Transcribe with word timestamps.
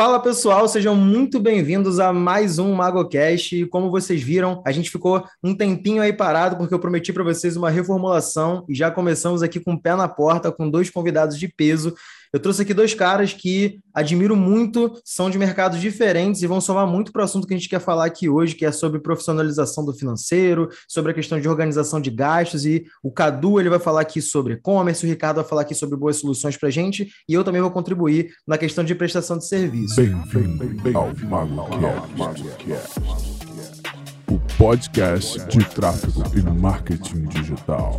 Fala 0.00 0.18
pessoal, 0.18 0.66
sejam 0.66 0.96
muito 0.96 1.38
bem-vindos 1.38 2.00
a 2.00 2.10
mais 2.10 2.58
um 2.58 2.72
MagoCast. 2.72 3.66
Como 3.66 3.90
vocês 3.90 4.22
viram, 4.22 4.62
a 4.64 4.72
gente 4.72 4.90
ficou 4.90 5.22
um 5.44 5.54
tempinho 5.54 6.00
aí 6.00 6.10
parado 6.10 6.56
porque 6.56 6.72
eu 6.72 6.78
prometi 6.78 7.12
para 7.12 7.22
vocês 7.22 7.54
uma 7.54 7.68
reformulação 7.68 8.64
e 8.66 8.74
já 8.74 8.90
começamos 8.90 9.42
aqui 9.42 9.60
com 9.60 9.74
o 9.74 9.78
pé 9.78 9.94
na 9.94 10.08
porta 10.08 10.50
com 10.50 10.70
dois 10.70 10.88
convidados 10.88 11.38
de 11.38 11.48
peso 11.48 11.94
eu 12.32 12.38
trouxe 12.38 12.62
aqui 12.62 12.72
dois 12.72 12.94
caras 12.94 13.32
que 13.32 13.80
admiro 13.92 14.36
muito, 14.36 15.00
são 15.04 15.28
de 15.28 15.36
mercados 15.36 15.80
diferentes 15.80 16.42
e 16.42 16.46
vão 16.46 16.60
somar 16.60 16.86
muito 16.86 17.10
para 17.10 17.22
o 17.22 17.24
assunto 17.24 17.46
que 17.46 17.54
a 17.54 17.56
gente 17.56 17.68
quer 17.68 17.80
falar 17.80 18.04
aqui 18.04 18.28
hoje, 18.28 18.54
que 18.54 18.64
é 18.64 18.70
sobre 18.70 19.00
profissionalização 19.00 19.84
do 19.84 19.92
financeiro, 19.92 20.68
sobre 20.88 21.10
a 21.10 21.14
questão 21.14 21.40
de 21.40 21.48
organização 21.48 22.00
de 22.00 22.08
gastos. 22.08 22.64
E 22.64 22.84
o 23.02 23.10
Cadu 23.10 23.58
ele 23.58 23.68
vai 23.68 23.80
falar 23.80 24.02
aqui 24.02 24.22
sobre 24.22 24.54
e-commerce, 24.54 25.04
o 25.04 25.08
Ricardo 25.08 25.36
vai 25.36 25.44
falar 25.44 25.62
aqui 25.62 25.74
sobre 25.74 25.98
boas 25.98 26.16
soluções 26.16 26.56
para 26.56 26.68
a 26.68 26.72
gente 26.72 27.10
e 27.28 27.34
eu 27.34 27.42
também 27.42 27.60
vou 27.60 27.70
contribuir 27.70 28.32
na 28.46 28.56
questão 28.56 28.84
de 28.84 28.94
prestação 28.94 29.36
de 29.36 29.46
serviço. 29.46 29.96
Bem-vindo 29.96 30.96
ao 30.96 31.12
MagoCast, 32.16 33.00
o 34.30 34.38
podcast 34.56 35.44
de 35.46 35.64
tráfego 35.64 36.22
e 36.36 36.42
marketing 36.42 37.24
digital 37.24 37.98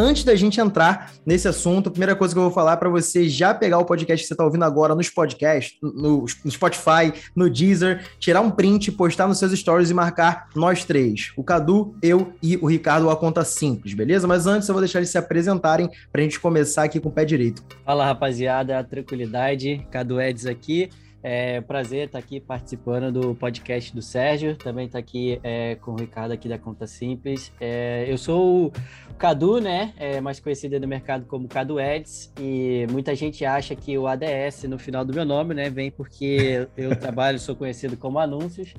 antes 0.00 0.24
da 0.24 0.34
gente 0.34 0.60
entrar 0.60 1.12
nesse 1.24 1.46
assunto, 1.46 1.88
a 1.88 1.90
primeira 1.90 2.16
coisa 2.16 2.34
que 2.34 2.38
eu 2.38 2.44
vou 2.44 2.52
falar 2.52 2.72
é 2.72 2.76
para 2.76 2.88
você 2.88 3.28
já 3.28 3.52
pegar 3.54 3.78
o 3.78 3.84
podcast 3.84 4.22
que 4.22 4.28
você 4.28 4.34
está 4.34 4.44
ouvindo 4.44 4.64
agora 4.64 4.94
nos 4.94 5.10
podcasts, 5.10 5.78
no, 5.82 6.26
Spotify, 6.48 7.12
no 7.36 7.50
Deezer, 7.50 8.04
tirar 8.18 8.40
um 8.40 8.50
print, 8.50 8.90
postar 8.92 9.28
nos 9.28 9.38
seus 9.38 9.52
stories 9.52 9.90
e 9.90 9.94
marcar 9.94 10.48
nós 10.54 10.84
três, 10.84 11.32
o 11.36 11.44
Cadu, 11.44 11.94
eu 12.02 12.32
e 12.42 12.56
o 12.56 12.66
Ricardo, 12.66 13.10
a 13.10 13.16
conta 13.16 13.44
simples, 13.44 13.94
beleza? 13.94 14.26
Mas 14.26 14.46
antes 14.46 14.68
eu 14.68 14.74
vou 14.74 14.80
deixar 14.80 15.00
eles 15.00 15.10
se 15.10 15.18
apresentarem 15.18 15.88
para 16.10 16.20
a 16.20 16.24
gente 16.24 16.40
começar 16.40 16.84
aqui 16.84 16.98
com 16.98 17.08
o 17.08 17.12
pé 17.12 17.24
direito. 17.24 17.62
Fala 17.84 18.06
rapaziada, 18.06 18.82
tranquilidade, 18.82 19.86
Cadu 19.90 20.20
Eds 20.20 20.46
aqui. 20.46 20.88
É 21.22 21.60
prazer 21.60 22.06
estar 22.06 22.18
aqui 22.18 22.40
participando 22.40 23.12
do 23.12 23.34
podcast 23.34 23.94
do 23.94 24.00
Sérgio, 24.00 24.56
também 24.56 24.86
estar 24.86 24.98
aqui 24.98 25.38
é, 25.42 25.74
com 25.74 25.92
o 25.92 25.96
Ricardo 25.96 26.32
aqui 26.32 26.48
da 26.48 26.58
Conta 26.58 26.86
Simples. 26.86 27.52
É, 27.60 28.06
eu 28.08 28.16
sou 28.16 28.68
o 28.68 28.72
Cadu, 29.18 29.60
né? 29.60 29.92
É, 29.98 30.18
mais 30.18 30.40
conhecido 30.40 30.80
no 30.80 30.88
mercado 30.88 31.26
como 31.26 31.46
Cadu 31.46 31.78
Eds, 31.78 32.32
e 32.40 32.86
muita 32.90 33.14
gente 33.14 33.44
acha 33.44 33.74
que 33.74 33.98
o 33.98 34.06
ADS 34.06 34.64
no 34.64 34.78
final 34.78 35.04
do 35.04 35.12
meu 35.12 35.26
nome, 35.26 35.52
né, 35.52 35.68
vem 35.68 35.90
porque 35.90 36.66
eu 36.74 36.96
trabalho, 36.96 37.38
sou 37.38 37.54
conhecido 37.54 37.98
como 37.98 38.18
Anúncios, 38.18 38.72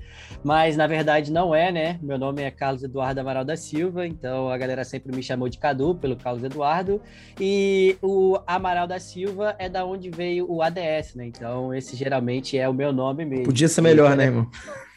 mas 0.44 0.76
na 0.76 0.88
verdade 0.88 1.32
não 1.32 1.54
é, 1.54 1.72
né? 1.72 2.00
Meu 2.02 2.18
nome 2.18 2.42
é 2.42 2.50
Carlos 2.50 2.82
Eduardo 2.82 3.22
Amaral 3.22 3.46
da 3.46 3.56
Silva, 3.56 4.08
então 4.08 4.50
a 4.50 4.58
galera 4.58 4.84
sempre 4.84 5.16
me 5.16 5.22
chamou 5.22 5.48
de 5.48 5.60
Cadu 5.60 5.94
pelo 5.94 6.16
Carlos 6.16 6.44
Eduardo, 6.44 7.00
e 7.40 7.98
o 8.02 8.40
Amaral 8.48 8.88
da 8.88 9.00
Silva 9.00 9.56
é 9.60 9.70
da 9.70 9.86
onde 9.86 10.10
veio 10.10 10.52
o 10.52 10.64
ADS, 10.64 11.14
né? 11.14 11.28
Então 11.28 11.72
esse 11.72 11.96
geralmente 11.96 12.31
geralmente 12.32 12.58
é 12.58 12.70
o 12.70 12.74
meu 12.74 12.94
nome 12.94 13.26
mesmo. 13.26 13.46
Podia 13.46 13.68
ser 13.68 13.82
melhor, 13.82 14.16
né, 14.16 14.26
irmão? 14.26 14.48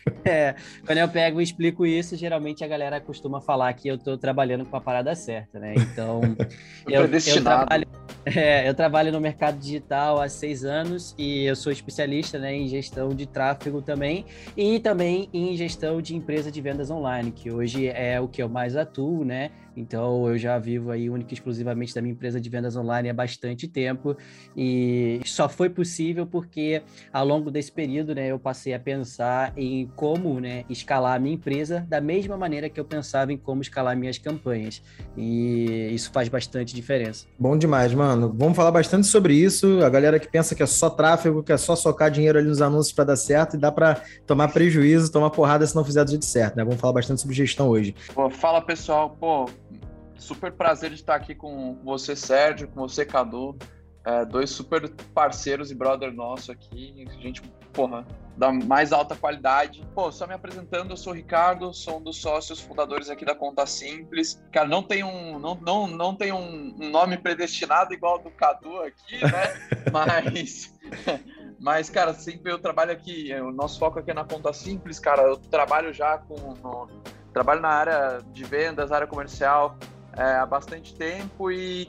É, 0.24 0.54
quando 0.86 0.98
eu 0.98 1.08
pego 1.08 1.38
e 1.38 1.44
explico 1.44 1.84
isso, 1.84 2.16
geralmente 2.16 2.64
a 2.64 2.66
galera 2.66 2.98
costuma 2.98 3.42
falar 3.42 3.72
que 3.74 3.88
eu 3.88 3.96
estou 3.96 4.16
trabalhando 4.16 4.64
com 4.64 4.74
a 4.74 4.80
parada 4.80 5.14
certa, 5.14 5.58
né? 5.58 5.74
Então, 5.76 6.22
eu, 6.88 7.04
eu, 7.04 7.42
trabalho, 7.42 7.86
é, 8.24 8.68
eu 8.68 8.74
trabalho 8.74 9.12
no 9.12 9.20
mercado 9.20 9.58
digital 9.58 10.20
há 10.20 10.28
seis 10.28 10.64
anos 10.64 11.14
e 11.18 11.44
eu 11.44 11.54
sou 11.54 11.70
especialista 11.70 12.38
né, 12.38 12.54
em 12.54 12.66
gestão 12.68 13.10
de 13.10 13.26
tráfego 13.26 13.82
também 13.82 14.24
e 14.56 14.80
também 14.80 15.28
em 15.32 15.54
gestão 15.56 16.00
de 16.00 16.16
empresa 16.16 16.50
de 16.50 16.60
vendas 16.60 16.90
online, 16.90 17.30
que 17.30 17.50
hoje 17.50 17.86
é 17.88 18.18
o 18.18 18.26
que 18.26 18.42
eu 18.42 18.48
mais 18.48 18.76
atuo, 18.76 19.24
né? 19.24 19.50
Então 19.76 20.28
eu 20.28 20.38
já 20.38 20.58
vivo 20.58 20.90
aí 20.90 21.10
única 21.10 21.32
e 21.32 21.34
exclusivamente 21.34 21.94
da 21.94 22.00
minha 22.00 22.12
empresa 22.12 22.40
de 22.40 22.48
vendas 22.48 22.76
online 22.76 23.10
há 23.10 23.14
bastante 23.14 23.66
tempo 23.66 24.16
e 24.56 25.20
só 25.24 25.48
foi 25.48 25.68
possível 25.68 26.26
porque 26.26 26.82
ao 27.12 27.26
longo 27.26 27.50
desse 27.50 27.72
período, 27.72 28.14
né, 28.14 28.28
eu 28.28 28.38
passei 28.38 28.74
a 28.74 28.78
pensar 28.78 29.52
em 29.56 29.86
como, 29.94 30.40
né, 30.40 30.64
escalar 30.68 31.16
a 31.16 31.18
minha 31.18 31.34
empresa 31.34 31.86
da 31.88 32.00
mesma 32.00 32.36
maneira 32.36 32.68
que 32.68 32.78
eu 32.78 32.84
pensava 32.84 33.32
em 33.32 33.36
como 33.36 33.62
escalar 33.62 33.96
minhas 33.96 34.18
campanhas. 34.18 34.82
E 35.16 35.90
isso 35.92 36.10
faz 36.12 36.28
bastante 36.28 36.74
diferença. 36.74 37.26
Bom 37.38 37.56
demais, 37.56 37.94
mano. 37.94 38.34
Vamos 38.36 38.56
falar 38.56 38.70
bastante 38.70 39.06
sobre 39.06 39.34
isso. 39.34 39.82
A 39.84 39.88
galera 39.88 40.18
que 40.18 40.28
pensa 40.28 40.54
que 40.54 40.62
é 40.62 40.66
só 40.66 40.90
tráfego, 40.90 41.42
que 41.42 41.52
é 41.52 41.56
só 41.56 41.76
socar 41.76 42.10
dinheiro 42.10 42.38
ali 42.38 42.48
nos 42.48 42.60
anúncios 42.60 42.92
para 42.92 43.04
dar 43.04 43.16
certo 43.16 43.56
e 43.56 43.58
dá 43.58 43.70
para 43.70 44.02
tomar 44.26 44.48
prejuízo, 44.48 45.10
tomar 45.10 45.30
porrada 45.30 45.66
se 45.66 45.74
não 45.74 45.84
fizer 45.84 46.04
do 46.04 46.10
jeito 46.10 46.24
certo, 46.24 46.56
né? 46.56 46.64
Vamos 46.64 46.80
falar 46.80 46.94
bastante 46.94 47.20
sobre 47.20 47.36
gestão 47.36 47.68
hoje. 47.68 47.94
Pô, 48.12 48.28
fala 48.30 48.60
pessoal, 48.60 49.10
pô, 49.10 49.48
super 50.16 50.52
prazer 50.52 50.90
de 50.90 50.96
estar 50.96 51.14
aqui 51.14 51.34
com 51.34 51.78
você, 51.84 52.16
Sérgio, 52.16 52.68
com 52.68 52.80
você, 52.80 53.04
Cadu. 53.04 53.56
É, 54.06 54.24
dois 54.24 54.50
super 54.50 54.86
parceiros 55.14 55.70
e 55.70 55.74
brother 55.74 56.12
nosso 56.12 56.52
aqui. 56.52 57.06
Gente, 57.20 57.42
porra, 57.74 58.06
da 58.36 58.52
mais 58.52 58.92
alta 58.92 59.14
qualidade. 59.14 59.86
Pô, 59.94 60.10
só 60.10 60.26
me 60.26 60.34
apresentando, 60.34 60.90
eu 60.90 60.96
sou 60.96 61.12
o 61.12 61.16
Ricardo, 61.16 61.74
sou 61.74 61.98
um 61.98 62.02
dos 62.02 62.20
sócios 62.20 62.60
fundadores 62.60 63.10
aqui 63.10 63.24
da 63.24 63.34
Conta 63.34 63.66
Simples. 63.66 64.42
Cara, 64.52 64.66
não 64.66 64.82
tem 64.82 65.04
um, 65.04 65.38
não, 65.38 65.54
não, 65.56 65.86
não 65.86 66.14
tem 66.14 66.32
um, 66.32 66.74
nome 66.78 67.18
predestinado 67.18 67.92
igual 67.92 68.18
do 68.18 68.30
Cadu 68.30 68.80
aqui, 68.80 69.20
né? 69.22 69.68
Mas. 69.92 70.74
Mas, 71.60 71.88
cara, 71.88 72.12
sempre 72.12 72.52
eu 72.52 72.58
trabalho 72.58 72.92
aqui, 72.92 73.32
o 73.36 73.50
nosso 73.50 73.78
foco 73.78 73.98
aqui 73.98 74.10
é 74.10 74.14
na 74.14 74.24
Conta 74.24 74.52
Simples, 74.52 74.98
cara. 74.98 75.22
Eu 75.22 75.36
trabalho 75.36 75.94
já 75.94 76.18
com. 76.18 76.54
No, 76.62 76.88
trabalho 77.32 77.60
na 77.60 77.68
área 77.68 78.18
de 78.32 78.44
vendas, 78.44 78.92
área 78.92 79.06
comercial, 79.06 79.76
é, 80.16 80.22
há 80.36 80.46
bastante 80.46 80.94
tempo 80.94 81.50
e 81.50 81.88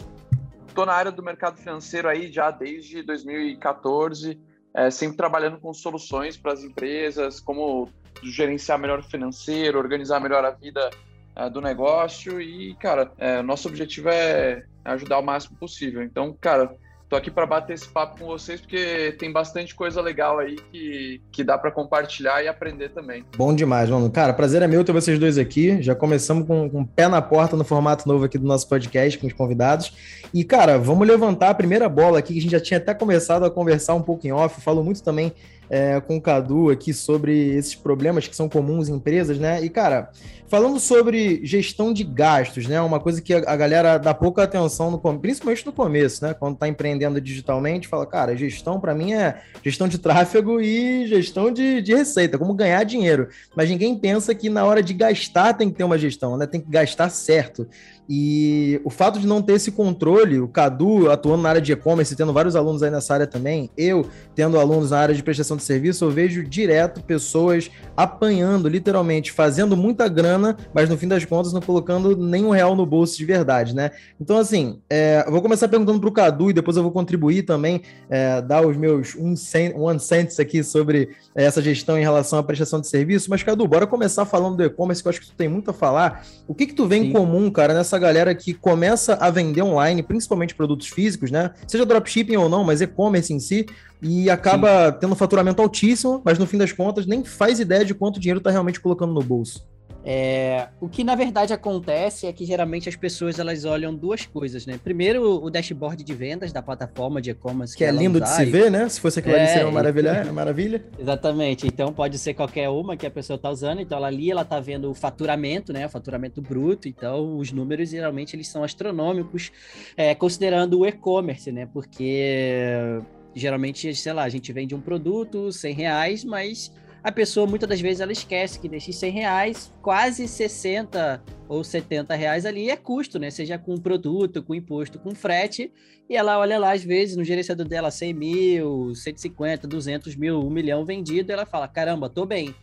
estou 0.68 0.86
na 0.86 0.94
área 0.94 1.12
do 1.12 1.22
mercado 1.22 1.58
financeiro 1.58 2.10
aí 2.10 2.32
já 2.32 2.50
desde 2.52 3.04
2014, 3.04 4.42
é, 4.76 4.92
sempre 4.92 5.16
trabalhando 5.16 5.58
com 5.58 5.74
soluções 5.74 6.36
para 6.36 6.54
as 6.54 6.64
empresas, 6.64 7.40
como 7.40 7.90
gerenciar 8.22 8.78
melhor 8.78 9.00
o 9.00 9.04
financeiro, 9.04 9.80
organizar 9.80 10.20
melhor 10.20 10.44
a 10.44 10.52
vida 10.52 10.90
é, 11.36 11.50
do 11.50 11.62
negócio 11.62 12.42
e, 12.42 12.76
cara, 12.76 13.12
é, 13.18 13.42
nosso 13.42 13.68
objetivo 13.68 14.10
é 14.10 14.66
ajudar 14.84 15.20
o 15.20 15.24
máximo 15.24 15.58
possível. 15.58 16.04
Então, 16.04 16.36
cara, 16.40 16.76
Tô 17.16 17.20
aqui 17.20 17.32
para 17.32 17.46
bater 17.46 17.72
esse 17.72 17.88
papo 17.88 18.20
com 18.20 18.26
vocês 18.26 18.60
porque 18.60 19.16
tem 19.18 19.32
bastante 19.32 19.74
coisa 19.74 20.02
legal 20.02 20.38
aí 20.38 20.58
que, 20.70 21.22
que 21.32 21.46
dá 21.46 21.58
para 21.58 21.72
compartilhar 21.72 22.44
e 22.44 22.48
aprender 22.50 22.90
também. 22.90 23.24
Bom 23.38 23.56
demais, 23.56 23.90
mano. 23.90 24.12
Cara, 24.12 24.34
prazer 24.34 24.62
é 24.62 24.68
meu 24.68 24.84
ter 24.84 24.92
vocês 24.92 25.18
dois 25.18 25.38
aqui. 25.38 25.82
Já 25.82 25.96
começamos 25.96 26.46
com, 26.46 26.70
com 26.70 26.82
o 26.82 26.86
pé 26.86 27.08
na 27.08 27.22
porta 27.22 27.56
no 27.56 27.64
formato 27.64 28.06
novo 28.06 28.26
aqui 28.26 28.38
do 28.38 28.46
nosso 28.46 28.68
podcast 28.68 29.18
com 29.18 29.28
os 29.28 29.32
convidados. 29.32 29.94
E, 30.34 30.44
cara, 30.44 30.78
vamos 30.78 31.08
levantar 31.08 31.52
a 31.52 31.54
primeira 31.54 31.88
bola 31.88 32.20
aqui, 32.20 32.34
que 32.34 32.40
a 32.40 32.42
gente 32.42 32.52
já 32.52 32.60
tinha 32.60 32.80
até 32.80 32.94
começado 32.94 33.46
a 33.46 33.50
conversar 33.50 33.94
um 33.94 34.02
pouco 34.02 34.28
em 34.28 34.34
off. 34.34 34.60
Falou 34.60 34.84
muito 34.84 35.02
também 35.02 35.32
é, 35.70 36.00
com 36.00 36.18
o 36.18 36.22
Cadu 36.22 36.70
aqui 36.70 36.94
sobre 36.94 37.56
esses 37.56 37.76
problemas 37.76 38.28
que 38.28 38.36
são 38.36 38.50
comuns 38.50 38.90
em 38.90 38.94
empresas, 38.94 39.40
né? 39.40 39.64
E, 39.64 39.70
cara, 39.70 40.12
falando 40.48 40.80
sobre 40.80 41.42
gestão 41.44 41.92
de 41.92 42.04
gastos, 42.04 42.68
né? 42.68 42.80
Uma 42.82 43.00
coisa 43.00 43.22
que 43.22 43.34
a, 43.34 43.56
galera 43.56 43.98
dá 43.98 44.14
pouca 44.14 44.44
atenção, 44.44 44.92
no, 44.92 45.00
principalmente 45.20 45.66
no 45.66 45.74
começo, 45.74 46.24
né? 46.24 46.34
Quando 46.34 46.58
tá 46.58 46.68
empreendendo 46.68 47.20
digitalmente, 47.20 47.88
fala, 47.88 48.06
cara, 48.06 48.36
gestão 48.36 48.80
para 48.80 48.94
mim 48.94 49.14
é 49.14 49.42
gestão 49.64 49.88
de 49.88 49.98
tráfego 49.98 50.62
e 50.62 51.08
gestão 51.08 51.52
de, 51.52 51.82
de 51.82 51.94
receita, 51.96 52.38
como 52.38 52.54
ganhar 52.54 52.84
dinheiro. 52.84 53.30
Mas 53.56 53.70
ninguém 53.70 53.98
pensa 53.98 54.36
que 54.36 54.50
na 54.50 54.64
hora 54.66 54.84
de 54.84 54.94
gastar 54.94 55.54
tem 55.54 55.70
que 55.70 55.76
ter 55.76 55.84
uma 55.84 55.98
gestão, 55.98 56.38
né? 56.38 56.46
Tem 56.46 56.62
que 56.62 56.70
gastar 56.70 57.10
certo. 57.10 57.68
E 58.08 58.80
o 58.84 58.90
fato 58.90 59.20
de 59.20 59.26
não 59.26 59.42
ter 59.42 59.54
esse 59.54 59.72
controle, 59.72 60.40
o 60.40 60.48
Cadu 60.48 61.10
atuando 61.10 61.44
na 61.44 61.50
área 61.50 61.62
de 61.62 61.72
e-commerce, 61.72 62.16
tendo 62.16 62.32
vários 62.32 62.56
alunos 62.56 62.84
aí 62.84 62.92
nessa 62.92 63.14
área 63.14 63.28
também, 63.28 63.70
eu 63.76 64.06
tendo 64.36 64.60
alunos 64.60 64.92
na 64.92 65.00
área 65.00 65.16
de 65.16 65.24
prestação 65.24 65.58
de 65.58 65.64
serviço, 65.64 66.06
eu 66.06 66.12
vejo 66.12 66.44
direto 66.44 67.02
pessoas 67.02 67.72
apanhando, 67.98 68.68
literalmente, 68.68 69.32
fazendo 69.32 69.76
muita 69.76 70.08
grana, 70.08 70.56
mas 70.74 70.90
no 70.90 70.98
fim 70.98 71.08
das 71.08 71.26
contas 71.26 71.52
não 71.54 71.62
colocando 71.62 72.16
nenhum 72.16 72.50
real 72.50 72.76
no 72.76 72.86
bolso 72.86 73.18
de 73.18 73.26
verdade, 73.26 73.74
né? 73.74 73.92
Então, 74.20 74.38
assim, 74.38 74.80
é, 74.90 75.24
eu 75.26 75.32
vou 75.32 75.42
começar 75.42 75.68
perguntando 75.68 76.00
para 76.00 76.10
o 76.10 76.12
Cadu 76.12 76.50
e 76.50 76.54
depois 76.54 76.78
eu 76.78 76.84
vou 76.84 76.92
contribuir 76.92 77.44
também, 77.44 77.82
é, 78.10 78.42
dar 78.42 78.66
os 78.66 78.78
meus 78.78 79.16
um 79.16 79.36
cent, 79.36 79.74
one 79.76 80.00
cents 80.00 80.40
aqui 80.40 80.64
sobre 80.64 81.10
é, 81.36 81.46
essa 81.46 81.62
gestão 81.62 81.98
em 81.98 82.02
relação 82.02 82.40
à 82.40 82.44
prestação 82.44 82.80
de 82.80 82.88
serviço. 82.88 83.30
Mas, 83.30 83.42
Cadu, 83.42 83.68
bora 83.68 83.88
começar 83.88 84.26
falando 84.26 84.58
do 84.58 84.64
e-commerce, 84.64 85.02
que 85.02 85.08
eu 85.08 85.10
acho 85.10 85.22
que 85.22 85.28
tu 85.28 85.36
tem 85.36 85.48
muito 85.48 85.72
a 85.72 85.74
falar. 85.74 86.26
O 86.48 86.54
que 86.54 86.68
que 86.68 86.74
tu 86.74 86.86
vê 86.86 87.00
Sim. 87.00 87.08
em 87.08 87.12
comum, 87.12 87.50
cara, 87.50 87.74
nessa 87.74 87.95
essa 87.96 88.00
galera 88.00 88.36
que 88.36 88.54
começa 88.54 89.16
a 89.16 89.30
vender 89.30 89.62
online, 89.62 90.04
principalmente 90.04 90.54
produtos 90.54 90.88
físicos, 90.88 91.32
né? 91.32 91.52
Seja 91.68 91.86
dropshipping 91.86 92.36
ou 92.36 92.50
não, 92.50 92.64
mas 92.64 92.82
e-commerce 92.82 93.34
em 93.34 93.40
si, 93.40 93.66
e 94.02 94.30
acaba 94.30 94.92
Sim. 94.92 94.98
tendo 95.00 95.14
um 95.14 95.16
faturamento 95.16 95.62
altíssimo, 95.62 96.22
mas 96.24 96.38
no 96.38 96.46
fim 96.46 96.58
das 96.58 96.72
contas 96.72 97.06
nem 97.06 97.24
faz 97.24 97.60
ideia 97.60 97.86
de 97.86 97.94
quanto 97.94 98.20
dinheiro 98.20 98.40
está 98.40 98.52
realmente 98.52 98.80
colocando 98.80 99.14
no 99.14 99.22
bolso. 99.22 99.66
É, 100.08 100.68
o 100.80 100.88
que 100.88 101.04
na 101.04 101.16
verdade 101.16 101.52
acontece 101.52 102.28
é 102.28 102.32
que 102.32 102.46
geralmente 102.46 102.88
as 102.88 102.96
pessoas 102.96 103.40
elas 103.40 103.66
olham 103.66 103.94
duas 103.94 104.24
coisas, 104.24 104.64
né? 104.68 104.80
Primeiro, 104.82 105.44
o 105.44 105.50
dashboard 105.50 106.04
de 106.04 106.14
vendas 106.14 106.54
da 106.54 106.62
plataforma 106.62 107.20
de 107.20 107.32
e-commerce. 107.32 107.74
Que, 107.74 107.80
que 107.80 107.86
é 107.86 107.92
lindo 107.92 108.22
de 108.22 108.30
se 108.30 108.46
ver, 108.46 108.70
né? 108.70 108.88
Se 108.88 109.02
fosse 109.02 109.18
aquilo 109.18 109.36
é, 109.36 109.40
ali, 109.40 109.48
seria 109.48 109.66
uma 109.66 109.72
maravilha. 109.72 110.24
maravilha. 110.32 110.86
Exatamente. 111.00 111.66
Então 111.66 111.92
pode 111.92 112.20
ser 112.20 112.36
qualquer 112.36 112.70
uma 112.70 112.96
que 112.96 113.08
a 113.08 113.10
pessoa 113.10 113.36
está 113.36 113.50
usando. 113.50 113.82
Então 113.82 113.98
ela 113.98 114.06
ali 114.06 114.30
ela 114.30 114.44
está 114.44 114.60
vendo 114.60 114.92
o 114.92 114.94
faturamento, 114.94 115.74
né? 115.74 115.88
O 115.88 115.90
faturamento 115.90 116.40
bruto. 116.40 116.88
Então 116.88 117.40
os 117.40 117.52
números 117.52 117.90
geralmente 117.90 118.36
eles 118.36 118.48
são 118.48 118.64
astronômicos, 118.64 119.52
é, 119.98 120.14
considerando 120.14 120.80
o 120.80 120.86
e-commerce, 120.86 121.52
né? 121.52 121.68
Porque 121.74 123.02
geralmente, 123.34 123.94
sei 123.96 124.14
lá, 124.14 124.24
a 124.24 124.30
gente 124.30 124.54
vende 124.54 124.76
um 124.76 124.80
produto, 124.80 125.52
100 125.52 125.74
reais, 125.74 126.24
mas 126.24 126.72
a 127.06 127.12
pessoa 127.12 127.46
muitas 127.46 127.70
das 127.70 127.80
vezes 127.80 128.02
ela 128.02 128.12
esquece 128.12 128.60
que 128.60 128.68
desses 128.68 128.96
100 128.96 129.12
reais, 129.12 129.72
quase 129.80 130.28
60 130.28 131.22
ou 131.48 131.64
70 131.64 132.16
reais 132.16 132.48
ali 132.48 132.72
é 132.72 132.76
custo, 132.76 133.20
né? 133.20 133.30
Seja 133.30 133.60
com 133.60 133.78
produto, 133.78 134.42
com 134.42 134.56
imposto, 134.56 134.98
com 134.98 135.14
frete, 135.14 135.72
e 136.10 136.18
ela 136.18 136.40
olha 136.40 136.58
lá, 136.58 136.74
às 136.74 136.84
vezes, 136.84 137.16
no 137.16 137.24
gerenciador 137.24 137.68
dela, 137.68 137.92
100 137.92 138.14
mil, 138.16 138.96
150, 138.96 139.68
200 139.68 140.16
mil, 140.16 140.40
1 140.40 140.50
milhão 140.50 140.84
vendido, 140.84 141.32
ela 141.32 141.46
fala, 141.46 141.68
caramba, 141.68 142.10
tô 142.10 142.26
bem. 142.26 142.56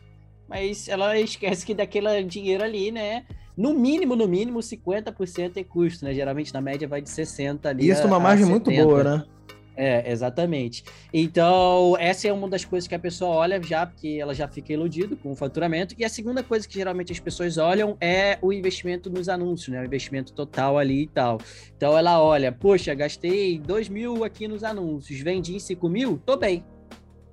Mas 0.49 0.89
ela 0.89 1.17
esquece 1.17 1.65
que 1.65 1.73
daquele 1.73 2.25
dinheiro 2.25 2.65
ali, 2.65 2.91
né? 2.91 3.25
No 3.57 3.73
mínimo, 3.73 4.17
no 4.17 4.27
mínimo, 4.27 4.59
50% 4.59 5.57
é 5.57 5.63
custo, 5.63 6.05
né? 6.05 6.13
Geralmente, 6.13 6.53
na 6.53 6.61
média, 6.61 6.89
vai 6.89 7.01
de 7.01 7.11
60 7.11 7.69
ali. 7.69 7.89
Isso 7.89 8.03
é 8.03 8.07
uma 8.07 8.19
margem 8.19 8.45
muito 8.45 8.73
boa, 8.73 9.05
né? 9.05 9.25
É, 9.77 10.11
exatamente. 10.11 10.85
Então, 11.13 11.97
essa 11.99 12.29
é 12.29 12.33
uma 12.33 12.49
das 12.49 12.65
coisas 12.65 12.87
que 12.87 12.95
a 12.95 12.99
pessoa 12.99 13.37
olha 13.37 13.63
já, 13.63 13.87
porque 13.87 14.19
ela 14.21 14.35
já 14.35 14.47
fica 14.47 14.73
iludida 14.73 15.17
com 15.17 15.33
o 15.33 15.35
faturamento. 15.35 15.95
E 15.99 16.05
a 16.05 16.09
segunda 16.09 16.43
coisa 16.43 16.69
que 16.69 16.75
geralmente 16.75 17.13
as 17.13 17.21
pessoas 17.21 17.59
olham 17.59 17.97
é 18.01 18.39
o 18.43 18.53
investimento 18.53 19.09
nos 19.11 19.29
anúncios, 19.29 19.69
né? 19.69 19.81
O 19.81 19.85
investimento 19.85 20.33
total 20.33 20.79
ali 20.79 21.03
e 21.03 21.09
tal. 21.09 21.39
Então, 21.77 21.97
ela 21.97 22.23
olha, 22.23 22.53
poxa, 22.53 22.95
gastei 22.95 23.59
2 23.59 23.89
mil 23.89 24.25
aqui 24.25 24.47
nos 24.47 24.63
anúncios, 24.63 25.21
vendi 25.21 25.59
5 25.59 25.89
mil, 25.89 26.21
tô 26.25 26.37
bem 26.37 26.65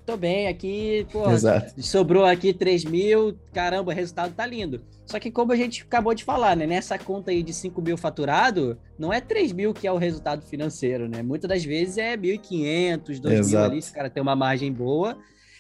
tô 0.10 0.18
bem 0.18 0.48
aqui, 0.48 1.06
pô, 1.12 1.30
Exato. 1.30 1.82
sobrou 1.84 2.26
aqui 2.26 2.52
3 2.52 2.84
mil, 2.86 3.38
caramba, 3.54 3.92
o 3.92 3.96
resultado 3.96 4.34
tá 4.34 4.46
lindo. 4.46 4.82
Só 5.06 5.20
que 5.20 5.30
como 5.30 5.52
a 5.52 5.56
gente 5.56 5.84
acabou 5.84 6.14
de 6.16 6.24
falar, 6.24 6.56
né, 6.56 6.66
nessa 6.66 6.98
conta 6.98 7.30
aí 7.32 7.44
de 7.44 7.54
5 7.54 7.80
mil 7.82 7.96
faturado, 7.96 8.78
não 8.98 9.14
é 9.14 9.22
3 9.22 9.52
mil 9.52 9.74
que 9.74 9.88
é 9.88 9.92
o 9.92 9.98
resultado 9.98 10.44
financeiro, 10.44 11.08
né? 11.08 11.22
Muitas 11.22 11.48
das 11.48 11.64
vezes 11.64 11.98
é 11.98 12.18
1.500, 12.18 13.20
2 13.20 13.40
Exato. 13.40 13.50
mil 13.50 13.72
ali, 13.72 13.82
se 13.82 13.92
o 13.92 13.94
cara 13.94 14.10
tem 14.10 14.22
uma 14.22 14.36
margem 14.36 14.72
boa. 14.72 15.18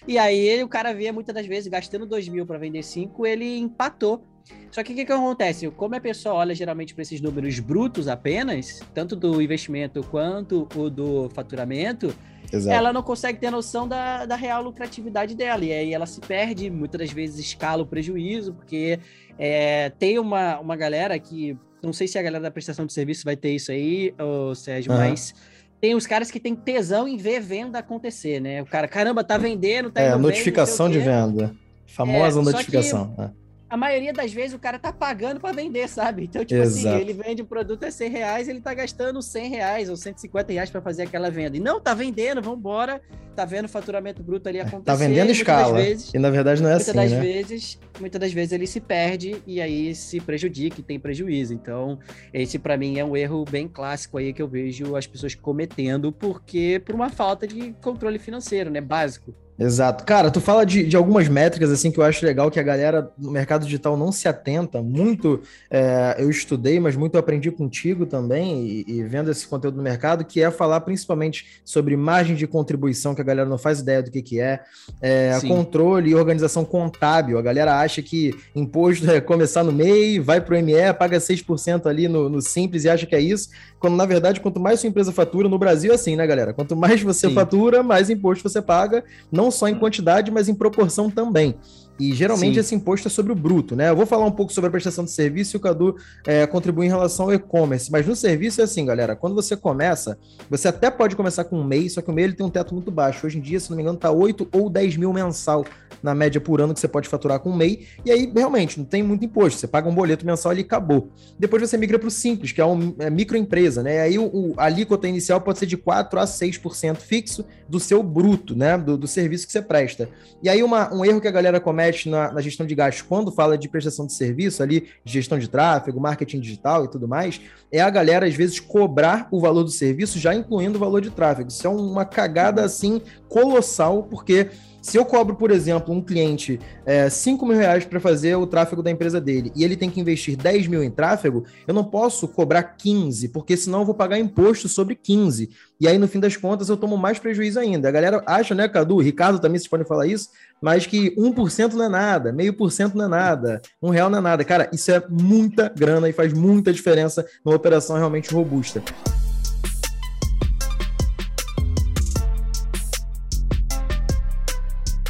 E 0.07 0.17
aí 0.17 0.63
o 0.63 0.67
cara 0.67 0.93
vê 0.93 1.11
muitas 1.11 1.35
das 1.35 1.45
vezes 1.45 1.67
gastando 1.67 2.05
2 2.05 2.27
mil 2.29 2.45
para 2.45 2.57
vender 2.57 2.83
5, 2.83 3.25
ele 3.25 3.57
empatou. 3.57 4.23
Só 4.71 4.83
que 4.83 4.93
o 4.93 4.95
que, 4.95 5.05
que 5.05 5.11
acontece? 5.11 5.69
Como 5.71 5.95
a 5.95 5.99
pessoa 5.99 6.35
olha 6.35 6.53
geralmente 6.53 6.93
para 6.93 7.01
esses 7.01 7.19
números 7.19 7.59
brutos 7.59 8.07
apenas, 8.07 8.81
tanto 8.93 9.15
do 9.15 9.41
investimento 9.41 10.03
quanto 10.03 10.67
o 10.75 10.89
do 10.89 11.29
faturamento, 11.29 12.13
Exato. 12.51 12.75
ela 12.75 12.93
não 12.93 13.01
consegue 13.01 13.39
ter 13.39 13.49
noção 13.51 13.87
da, 13.87 14.25
da 14.25 14.35
real 14.35 14.63
lucratividade 14.63 15.35
dela. 15.35 15.63
E 15.65 15.71
aí 15.71 15.93
ela 15.93 16.05
se 16.05 16.21
perde, 16.21 16.69
muitas 16.69 16.99
das 16.99 17.11
vezes 17.11 17.39
escala 17.39 17.83
o 17.83 17.85
prejuízo, 17.85 18.53
porque 18.53 18.99
é, 19.37 19.89
tem 19.97 20.19
uma, 20.19 20.59
uma 20.59 20.75
galera 20.75 21.17
que. 21.17 21.57
Não 21.81 21.93
sei 21.93 22.07
se 22.07 22.19
a 22.19 22.21
galera 22.21 22.43
da 22.43 22.51
prestação 22.51 22.85
de 22.85 22.91
serviço 22.91 23.23
vai 23.23 23.37
ter 23.37 23.55
isso 23.55 23.71
aí, 23.71 24.13
ô, 24.19 24.53
Sérgio, 24.53 24.91
uhum. 24.91 24.97
mas 24.97 25.33
tem 25.79 25.95
os 25.95 26.05
caras 26.05 26.29
que 26.29 26.37
têm 26.37 26.53
tesão 26.53 27.07
em 27.07 27.15
ver 27.15 27.39
venda 27.39 27.79
acontecer, 27.79 28.41
né? 28.41 28.61
O 28.61 28.65
cara, 28.65 28.85
caramba, 28.85 29.23
tá 29.23 29.37
vendendo, 29.37 29.89
tá 29.89 30.01
É, 30.01 30.15
notificação 30.17 30.89
bem, 30.89 30.99
de 30.99 31.05
venda. 31.05 31.55
Famosa 31.87 32.41
é, 32.41 32.43
notificação. 32.43 33.15
Que, 33.15 33.21
é 33.21 33.29
a 33.69 33.77
maioria 33.77 34.11
das 34.11 34.33
vezes 34.33 34.53
o 34.53 34.59
cara 34.59 34.79
tá 34.79 34.91
pagando 34.91 35.39
para 35.39 35.53
vender, 35.53 35.87
sabe? 35.87 36.23
Então, 36.23 36.43
tipo 36.43 36.59
assim, 36.61 36.79
Exato. 36.79 36.95
assim, 36.95 37.01
ele 37.01 37.13
vende 37.13 37.41
o 37.43 37.45
produto 37.45 37.83
a 37.83 37.91
100 37.91 38.09
reais, 38.09 38.49
ele 38.49 38.61
tá 38.61 38.73
gastando 38.73 39.21
100 39.21 39.49
reais 39.49 39.89
ou 39.89 39.95
150 39.95 40.51
reais 40.51 40.69
para 40.71 40.81
fazer 40.81 41.03
aquela 41.03 41.29
venda. 41.29 41.55
E 41.55 41.59
não, 41.59 41.79
tá 41.79 41.93
vendendo, 41.93 42.41
vambora, 42.41 42.99
tá 43.35 43.45
vendo 43.45 43.65
o 43.65 43.69
faturamento 43.69 44.23
bruto 44.23 44.49
ali 44.49 44.57
é, 44.57 44.61
acontecer. 44.61 44.85
Tá 44.85 44.95
vendendo 44.95 45.29
escala. 45.29 45.79
Vezes, 45.79 46.11
e 46.13 46.17
na 46.17 46.31
verdade 46.31 46.63
não 46.63 46.69
é 46.69 46.73
muitas 46.73 46.89
assim, 46.89 46.97
das 46.97 47.11
né? 47.11 47.19
Vezes, 47.19 47.79
muitas 47.99 48.19
das 48.19 48.33
vezes 48.33 48.51
ele 48.53 48.65
se 48.65 48.79
perde 48.79 49.41
e 49.45 49.61
aí 49.61 49.93
se 49.93 50.19
prejudica 50.19 50.79
e 50.79 50.83
tem 50.83 50.99
prejuízo. 50.99 51.53
Então, 51.53 51.99
esse 52.33 52.57
para 52.57 52.75
mim 52.75 52.97
é 52.97 53.05
um 53.05 53.15
erro 53.15 53.45
bem 53.45 53.67
clássico 53.67 54.17
aí 54.17 54.33
que 54.33 54.41
eu 54.41 54.47
vejo 54.47 54.95
as 54.95 55.05
pessoas 55.05 55.35
cometendo, 55.35 56.11
porque 56.11 56.81
por 56.83 56.95
uma 56.95 57.09
falta 57.09 57.45
de 57.45 57.73
controle 57.81 58.17
financeiro, 58.17 58.71
né? 58.71 58.81
Básico. 58.81 59.33
Exato. 59.59 60.05
Cara, 60.05 60.31
tu 60.31 60.39
fala 60.39 60.65
de, 60.65 60.85
de 60.85 60.95
algumas 60.95 61.27
métricas 61.27 61.69
assim 61.69 61.91
que 61.91 61.99
eu 61.99 62.03
acho 62.03 62.25
legal 62.25 62.49
que 62.49 62.59
a 62.59 62.63
galera 62.63 63.11
no 63.17 63.29
mercado 63.29 63.65
digital 63.65 63.97
não 63.97 64.09
se 64.09 64.25
atenta. 64.25 64.81
Muito 64.81 65.41
é, 65.69 66.15
eu 66.17 66.29
estudei, 66.29 66.79
mas 66.79 66.95
muito 66.95 67.17
aprendi 67.17 67.51
contigo 67.51 68.05
também 68.05 68.65
e, 68.65 68.85
e, 68.87 69.03
vendo 69.03 69.29
esse 69.29 69.45
conteúdo 69.45 69.75
no 69.75 69.83
mercado, 69.83 70.23
que 70.23 70.41
é 70.41 70.49
falar 70.49 70.79
principalmente 70.81 71.61
sobre 71.65 71.97
margem 71.97 72.37
de 72.37 72.47
contribuição, 72.47 73.13
que 73.13 73.19
a 73.19 73.23
galera 73.23 73.49
não 73.49 73.57
faz 73.57 73.81
ideia 73.81 74.01
do 74.01 74.09
que, 74.09 74.21
que 74.21 74.39
é, 74.39 74.61
é 75.01 75.37
controle 75.41 76.11
e 76.11 76.15
organização 76.15 76.63
contábil. 76.63 77.37
A 77.37 77.41
galera 77.41 77.79
acha 77.79 78.01
que 78.01 78.33
imposto 78.55 79.11
é 79.11 79.19
começar 79.19 79.63
no 79.63 79.73
MEI, 79.73 80.19
vai 80.19 80.39
para 80.39 80.57
o 80.57 80.63
ME, 80.63 80.93
paga 80.97 81.17
6% 81.17 81.85
ali 81.85 82.07
no, 82.07 82.29
no 82.29 82.41
Simples 82.41 82.85
e 82.85 82.89
acha 82.89 83.05
que 83.05 83.15
é 83.15 83.19
isso, 83.19 83.49
quando 83.79 83.95
na 83.95 84.05
verdade, 84.05 84.39
quanto 84.39 84.59
mais 84.59 84.79
sua 84.79 84.89
empresa 84.89 85.11
fatura, 85.11 85.49
no 85.49 85.57
Brasil 85.57 85.91
é 85.91 85.95
assim, 85.95 86.15
né, 86.15 86.25
galera? 86.25 86.53
Quanto 86.53 86.75
mais 86.75 87.01
você 87.01 87.27
Sim. 87.27 87.33
fatura, 87.33 87.83
mais 87.83 88.09
imposto 88.09 88.47
você 88.47 88.61
paga. 88.61 89.03
Não 89.31 89.48
não 89.49 89.51
só 89.51 89.67
em 89.67 89.75
quantidade, 89.75 90.29
mas 90.31 90.47
em 90.47 90.53
proporção 90.53 91.09
também. 91.09 91.55
E 91.99 92.13
geralmente 92.13 92.53
Sim. 92.53 92.59
esse 92.59 92.75
imposto 92.75 93.07
é 93.07 93.11
sobre 93.11 93.31
o 93.31 93.35
bruto, 93.35 93.75
né? 93.75 93.89
Eu 93.89 93.95
vou 93.95 94.05
falar 94.05 94.25
um 94.25 94.31
pouco 94.31 94.53
sobre 94.53 94.69
a 94.69 94.71
prestação 94.71 95.03
de 95.03 95.11
serviço 95.11 95.55
e 95.55 95.57
o 95.57 95.59
Cadu 95.59 95.95
é, 96.25 96.47
contribui 96.47 96.85
em 96.85 96.89
relação 96.89 97.25
ao 97.25 97.33
e-commerce. 97.33 97.91
Mas 97.91 98.07
no 98.07 98.15
serviço 98.15 98.61
é 98.61 98.63
assim, 98.63 98.85
galera. 98.85 99.15
Quando 99.15 99.35
você 99.35 99.57
começa, 99.57 100.17
você 100.49 100.69
até 100.69 100.89
pode 100.89 101.15
começar 101.15 101.43
com 101.43 101.59
um 101.59 101.63
mês, 101.63 101.93
só 101.93 102.01
que 102.01 102.09
o 102.09 102.13
mês 102.13 102.27
ele 102.27 102.35
tem 102.35 102.45
um 102.45 102.49
teto 102.49 102.73
muito 102.73 102.89
baixo. 102.89 103.27
Hoje 103.27 103.37
em 103.37 103.41
dia, 103.41 103.59
se 103.59 103.69
não 103.69 103.75
me 103.75 103.83
engano, 103.83 103.97
tá 103.97 104.11
8 104.11 104.47
ou 104.51 104.69
10 104.69 104.97
mil 104.97 105.11
mensal 105.11 105.65
na 106.01 106.15
média 106.15 106.39
por 106.39 106.61
ano 106.61 106.73
que 106.73 106.79
você 106.79 106.87
pode 106.87 107.09
faturar 107.09 107.39
com 107.39 107.49
um 107.49 107.55
MEI. 107.55 107.85
E 108.05 108.11
aí, 108.11 108.31
realmente, 108.33 108.77
não 108.77 108.85
tem 108.85 109.03
muito 109.03 109.25
imposto. 109.25 109.59
Você 109.59 109.67
paga 109.67 109.89
um 109.89 109.93
boleto 109.93 110.25
mensal 110.25 110.53
e 110.53 110.61
acabou. 110.61 111.09
Depois 111.37 111.61
você 111.61 111.77
migra 111.77 111.99
para 111.99 112.07
o 112.07 112.11
Simples, 112.11 112.51
que 112.51 112.61
é 112.61 112.65
uma 112.65 112.93
é 112.99 113.09
microempresa, 113.09 113.83
né? 113.83 113.95
E 113.95 113.99
aí 113.99 114.19
o, 114.19 114.25
o, 114.25 114.53
a 114.57 114.65
alíquota 114.65 115.07
inicial 115.07 115.41
pode 115.41 115.59
ser 115.59 115.65
de 115.65 115.75
4 115.75 116.19
a 116.19 116.23
6% 116.23 116.97
fixo 116.97 117.45
do 117.67 117.79
seu 117.79 118.01
bruto, 118.01 118.55
né? 118.55 118.77
Do, 118.77 118.97
do 118.97 119.07
serviço 119.07 119.45
que 119.45 119.51
você 119.51 119.61
presta. 119.61 120.09
E 120.41 120.47
aí, 120.47 120.63
uma, 120.63 120.93
um 120.93 121.03
erro 121.03 121.19
que 121.19 121.27
a 121.27 121.31
galera 121.31 121.59
comete 121.59 121.88
na, 122.05 122.31
na 122.31 122.41
gestão 122.41 122.65
de 122.65 122.75
gastos, 122.75 123.01
quando 123.01 123.31
fala 123.31 123.57
de 123.57 123.67
prestação 123.67 124.05
de 124.05 124.13
serviço 124.13 124.63
ali, 124.63 124.87
gestão 125.03 125.37
de 125.37 125.47
tráfego, 125.47 125.99
marketing 125.99 126.39
digital 126.39 126.85
e 126.85 126.87
tudo 126.87 127.07
mais, 127.07 127.41
é 127.71 127.81
a 127.81 127.89
galera, 127.89 128.25
às 128.25 128.33
vezes, 128.33 128.59
cobrar 128.59 129.27
o 129.31 129.39
valor 129.39 129.63
do 129.63 129.71
serviço 129.71 130.19
já 130.19 130.33
incluindo 130.33 130.77
o 130.77 130.79
valor 130.79 131.01
de 131.01 131.09
tráfego. 131.09 131.49
Isso 131.49 131.65
é 131.65 131.69
uma 131.69 132.05
cagada, 132.05 132.63
assim, 132.63 133.01
colossal, 133.27 134.03
porque 134.03 134.49
se 134.81 134.97
eu 134.97 135.05
cobro, 135.05 135.35
por 135.35 135.51
exemplo, 135.51 135.93
um 135.93 136.01
cliente 136.01 136.59
é, 136.85 137.09
5 137.09 137.45
mil 137.45 137.57
reais 137.57 137.85
para 137.85 137.99
fazer 137.99 138.35
o 138.35 138.47
tráfego 138.47 138.81
da 138.81 138.89
empresa 138.91 139.19
dele 139.19 139.51
e 139.55 139.63
ele 139.63 139.75
tem 139.75 139.89
que 139.89 139.99
investir 139.99 140.37
10 140.37 140.67
mil 140.67 140.83
em 140.83 140.91
tráfego, 140.91 141.43
eu 141.67 141.73
não 141.73 141.83
posso 141.83 142.27
cobrar 142.27 142.63
15, 142.63 143.29
porque 143.29 143.57
senão 143.57 143.79
eu 143.79 143.85
vou 143.85 143.95
pagar 143.95 144.19
imposto 144.19 144.67
sobre 144.69 144.95
15. 144.95 145.49
E 145.81 145.87
aí, 145.87 145.97
no 145.97 146.07
fim 146.07 146.19
das 146.19 146.35
contas, 146.35 146.67
eu 146.69 146.75
tomo 146.75 146.97
mais 146.97 147.19
prejuízo 147.19 147.59
ainda. 147.59 147.87
A 147.87 147.91
galera 147.91 148.21
acha, 148.25 148.53
né, 148.53 148.67
Cadu? 148.67 148.97
Ricardo 148.97 149.39
também, 149.39 149.57
vocês 149.57 149.69
podem 149.69 149.85
falar 149.85 150.07
isso, 150.07 150.29
mas 150.61 150.85
que 150.85 151.15
1% 151.15 151.73
não 151.73 151.85
é 151.85 151.89
nada, 151.89 152.33
meio 152.33 152.53
por 152.53 152.71
cento 152.71 152.97
não 152.97 153.05
é 153.05 153.07
nada, 153.07 153.61
um 153.81 153.89
real 153.89 154.09
não 154.09 154.19
é 154.19 154.21
nada. 154.21 154.43
Cara, 154.43 154.69
isso 154.73 154.91
é 154.91 155.01
muita 155.09 155.69
grana 155.69 156.09
e 156.09 156.13
faz 156.13 156.33
muita 156.33 156.73
diferença 156.73 157.25
numa 157.45 157.55
operação 157.55 157.97
realmente 157.97 158.33
robusta. 158.33 158.83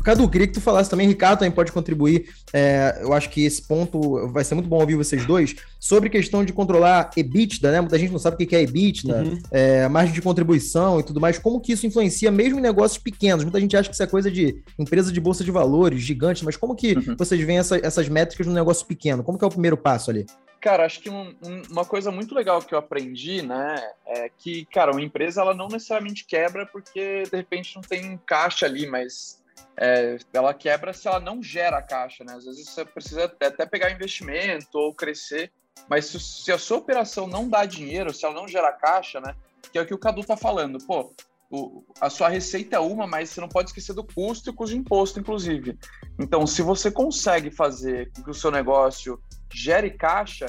Cadu, 0.09 0.27
queria 0.27 0.47
que 0.47 0.53
tu 0.53 0.61
falasse 0.61 0.89
também, 0.89 1.07
Ricardo 1.07 1.39
também 1.39 1.51
pode 1.51 1.71
contribuir. 1.71 2.33
É, 2.51 2.97
eu 3.01 3.13
acho 3.13 3.29
que 3.29 3.45
esse 3.45 3.61
ponto 3.61 4.27
vai 4.29 4.43
ser 4.43 4.55
muito 4.55 4.67
bom 4.67 4.79
ouvir 4.79 4.95
vocês 4.95 5.23
dois 5.23 5.55
sobre 5.79 6.09
questão 6.09 6.43
de 6.43 6.51
controlar 6.51 7.11
EBITDA, 7.15 7.71
né? 7.71 7.79
Muita 7.79 7.99
gente 7.99 8.11
não 8.11 8.17
sabe 8.17 8.43
o 8.43 8.47
que 8.47 8.55
é 8.55 8.63
EBITDA, 8.63 9.23
uhum. 9.23 9.39
é, 9.51 9.87
margem 9.87 10.11
de 10.11 10.19
contribuição 10.19 10.99
e 10.99 11.03
tudo 11.03 11.21
mais. 11.21 11.37
Como 11.37 11.61
que 11.61 11.73
isso 11.73 11.85
influencia 11.85 12.31
mesmo 12.31 12.57
em 12.57 12.61
negócios 12.61 12.97
pequenos? 12.97 13.43
Muita 13.43 13.59
gente 13.61 13.77
acha 13.77 13.87
que 13.87 13.93
isso 13.93 14.01
é 14.01 14.07
coisa 14.07 14.31
de 14.31 14.63
empresa 14.79 15.11
de 15.11 15.21
bolsa 15.21 15.43
de 15.43 15.51
valores, 15.51 16.01
gigante, 16.01 16.43
mas 16.43 16.57
como 16.57 16.75
que 16.75 16.93
uhum. 16.93 17.15
vocês 17.15 17.39
veem 17.41 17.59
essa, 17.59 17.77
essas 17.77 18.09
métricas 18.09 18.47
no 18.47 18.53
negócio 18.53 18.87
pequeno? 18.87 19.23
Como 19.23 19.37
que 19.37 19.43
é 19.43 19.47
o 19.47 19.51
primeiro 19.51 19.77
passo 19.77 20.09
ali? 20.09 20.25
Cara, 20.59 20.85
acho 20.85 21.01
que 21.01 21.09
um, 21.09 21.35
um, 21.45 21.61
uma 21.69 21.85
coisa 21.85 22.11
muito 22.11 22.33
legal 22.33 22.61
que 22.61 22.73
eu 22.73 22.79
aprendi, 22.79 23.43
né, 23.43 23.75
é 24.07 24.29
que, 24.37 24.65
cara, 24.65 24.91
uma 24.91 25.01
empresa 25.01 25.41
ela 25.41 25.53
não 25.53 25.67
necessariamente 25.67 26.25
quebra 26.25 26.65
porque 26.65 27.23
de 27.31 27.37
repente 27.37 27.75
não 27.75 27.81
tem 27.83 28.19
caixa 28.25 28.65
ali, 28.65 28.85
mas 28.85 29.39
é, 29.77 30.17
ela 30.33 30.53
quebra 30.53 30.93
se 30.93 31.07
ela 31.07 31.19
não 31.19 31.41
gera 31.41 31.81
caixa, 31.81 32.23
né? 32.23 32.33
Às 32.33 32.45
vezes 32.45 32.69
você 32.69 32.83
precisa 32.83 33.25
até 33.25 33.65
pegar 33.65 33.91
investimento 33.91 34.77
ou 34.77 34.93
crescer, 34.93 35.51
mas 35.89 36.05
se, 36.05 36.19
se, 36.19 36.51
a 36.51 36.57
sua 36.57 36.77
operação 36.77 37.27
não 37.27 37.47
dá 37.47 37.65
dinheiro, 37.65 38.13
se 38.13 38.25
ela 38.25 38.35
não 38.35 38.47
gera 38.47 38.71
caixa, 38.73 39.19
né? 39.21 39.35
Que 39.71 39.77
é 39.77 39.81
o 39.81 39.85
que 39.85 39.93
o 39.93 39.97
Cadu 39.97 40.23
tá 40.23 40.35
falando, 40.35 40.77
pô, 40.85 41.13
o, 41.51 41.83
a 41.99 42.09
sua 42.09 42.29
receita 42.29 42.75
é 42.75 42.79
uma, 42.79 43.07
mas 43.07 43.29
você 43.29 43.41
não 43.41 43.49
pode 43.49 43.69
esquecer 43.69 43.93
do 43.93 44.03
custo 44.03 44.49
e 44.49 44.53
custo 44.53 44.75
de 44.75 44.79
imposto, 44.79 45.19
inclusive. 45.19 45.77
Então, 46.19 46.45
se 46.45 46.61
você 46.61 46.91
consegue 46.91 47.49
fazer 47.49 48.11
com 48.13 48.23
que 48.23 48.29
o 48.29 48.35
seu 48.35 48.51
negócio 48.51 49.21
gere 49.51 49.89
caixa, 49.91 50.45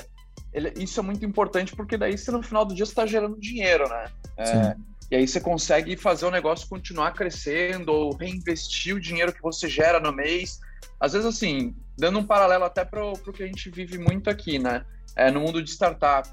ele, 0.53 0.73
isso 0.77 1.01
é 1.01 1.03
muito 1.03 1.25
importante 1.25 1.75
porque 1.75 1.97
daí 1.97 2.19
você 2.19 2.31
no 2.31 2.43
final 2.43 2.65
do 2.65 2.75
dia 2.75 2.85
está 2.85 3.07
gerando 3.07 3.39
dinheiro, 3.39 3.89
né? 3.89 4.13
É, 4.37 4.77
e 5.11 5.17
aí 5.17 5.27
você 5.27 5.41
consegue 5.41 5.97
fazer 5.97 6.27
o 6.27 6.31
negócio 6.31 6.69
continuar 6.69 7.13
crescendo 7.13 7.93
ou 7.93 8.15
reinvestir 8.15 8.95
o 8.95 9.01
dinheiro 9.01 9.33
que 9.33 9.43
você 9.43 9.69
gera 9.69 9.99
no 9.99 10.13
mês. 10.13 10.61
Às 11.01 11.13
vezes, 11.13 11.27
assim, 11.27 11.75
dando 11.99 12.19
um 12.21 12.27
paralelo 12.27 12.65
até 12.65 12.85
para 12.85 13.05
o 13.05 13.33
que 13.33 13.43
a 13.43 13.47
gente 13.47 13.71
vive 13.71 13.99
muito 13.99 14.31
aqui, 14.31 14.59
né? 14.59 14.85
É, 15.17 15.31
no 15.31 15.41
mundo 15.41 15.63
de 15.63 15.71
startup. 15.71 16.31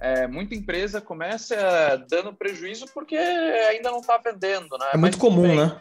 é, 0.00 0.26
muita 0.26 0.54
empresa 0.54 1.00
começa 1.00 1.56
dando 2.08 2.34
prejuízo 2.34 2.86
porque 2.94 3.16
ainda 3.16 3.90
não 3.90 4.00
está 4.00 4.18
vendendo, 4.18 4.76
né? 4.78 4.86
É 4.92 4.96
muito 4.96 5.14
Mas, 5.14 5.16
comum, 5.16 5.42
bem, 5.42 5.56
né? 5.56 5.80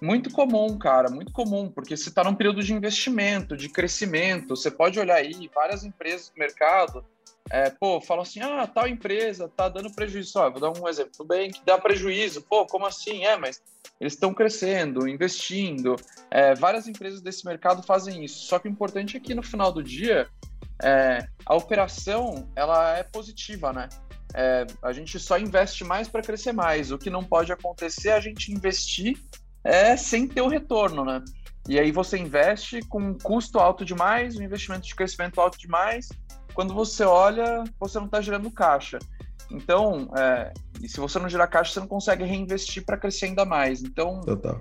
Muito 0.00 0.30
comum, 0.30 0.78
cara, 0.78 1.10
muito 1.10 1.32
comum, 1.32 1.70
porque 1.70 1.96
você 1.96 2.08
está 2.08 2.24
num 2.24 2.34
período 2.34 2.62
de 2.62 2.72
investimento, 2.72 3.56
de 3.56 3.68
crescimento. 3.68 4.56
Você 4.56 4.70
pode 4.70 4.98
olhar 4.98 5.16
aí 5.16 5.50
várias 5.54 5.84
empresas 5.84 6.30
do 6.30 6.38
mercado, 6.38 7.04
é, 7.50 7.68
pô, 7.68 8.00
falam 8.00 8.22
assim: 8.22 8.40
ah, 8.40 8.66
tal 8.66 8.86
empresa 8.86 9.48
tá 9.48 9.68
dando 9.68 9.92
prejuízo. 9.92 10.38
Ó, 10.38 10.50
vou 10.50 10.60
dar 10.60 10.80
um 10.80 10.88
exemplo 10.88 11.12
do 11.18 11.24
bem 11.24 11.50
que 11.50 11.64
dá 11.64 11.76
prejuízo. 11.76 12.42
Pô, 12.42 12.64
como 12.64 12.86
assim? 12.86 13.24
É, 13.24 13.36
mas 13.36 13.60
eles 14.00 14.14
estão 14.14 14.32
crescendo, 14.32 15.08
investindo. 15.08 15.96
É, 16.30 16.54
várias 16.54 16.86
empresas 16.86 17.20
desse 17.20 17.44
mercado 17.44 17.82
fazem 17.82 18.24
isso. 18.24 18.46
Só 18.46 18.58
que 18.58 18.68
o 18.68 18.70
importante 18.70 19.16
é 19.16 19.20
que 19.20 19.34
no 19.34 19.42
final 19.42 19.72
do 19.72 19.82
dia 19.82 20.28
é, 20.82 21.26
a 21.44 21.56
operação 21.56 22.48
ela 22.54 22.96
é 22.96 23.02
positiva, 23.02 23.72
né? 23.72 23.88
É, 24.32 24.64
a 24.80 24.92
gente 24.92 25.18
só 25.18 25.36
investe 25.36 25.82
mais 25.82 26.08
para 26.08 26.22
crescer 26.22 26.52
mais. 26.52 26.92
O 26.92 26.98
que 26.98 27.10
não 27.10 27.24
pode 27.24 27.52
acontecer 27.52 28.10
é 28.10 28.12
a 28.12 28.20
gente 28.20 28.52
investir 28.52 29.18
é, 29.64 29.96
sem 29.96 30.26
ter 30.26 30.40
o 30.40 30.48
retorno, 30.48 31.04
né? 31.04 31.22
E 31.68 31.78
aí 31.78 31.92
você 31.92 32.18
investe 32.18 32.80
com 32.82 33.00
um 33.00 33.18
custo 33.18 33.58
alto 33.58 33.84
demais, 33.84 34.36
um 34.36 34.42
investimento 34.42 34.86
de 34.86 34.94
crescimento 34.94 35.40
alto 35.40 35.58
demais. 35.58 36.08
Quando 36.54 36.74
você 36.74 37.04
olha, 37.04 37.64
você 37.78 37.98
não 37.98 38.06
está 38.06 38.20
gerando 38.20 38.50
caixa. 38.50 38.98
Então, 39.50 40.10
é, 40.16 40.52
e 40.82 40.88
se 40.88 40.98
você 40.98 41.18
não 41.18 41.28
gerar 41.28 41.46
caixa, 41.46 41.72
você 41.72 41.80
não 41.80 41.86
consegue 41.86 42.24
reinvestir 42.24 42.84
para 42.84 42.96
crescer 42.96 43.26
ainda 43.26 43.44
mais. 43.44 43.82
Então, 43.82 44.20
Total 44.20 44.60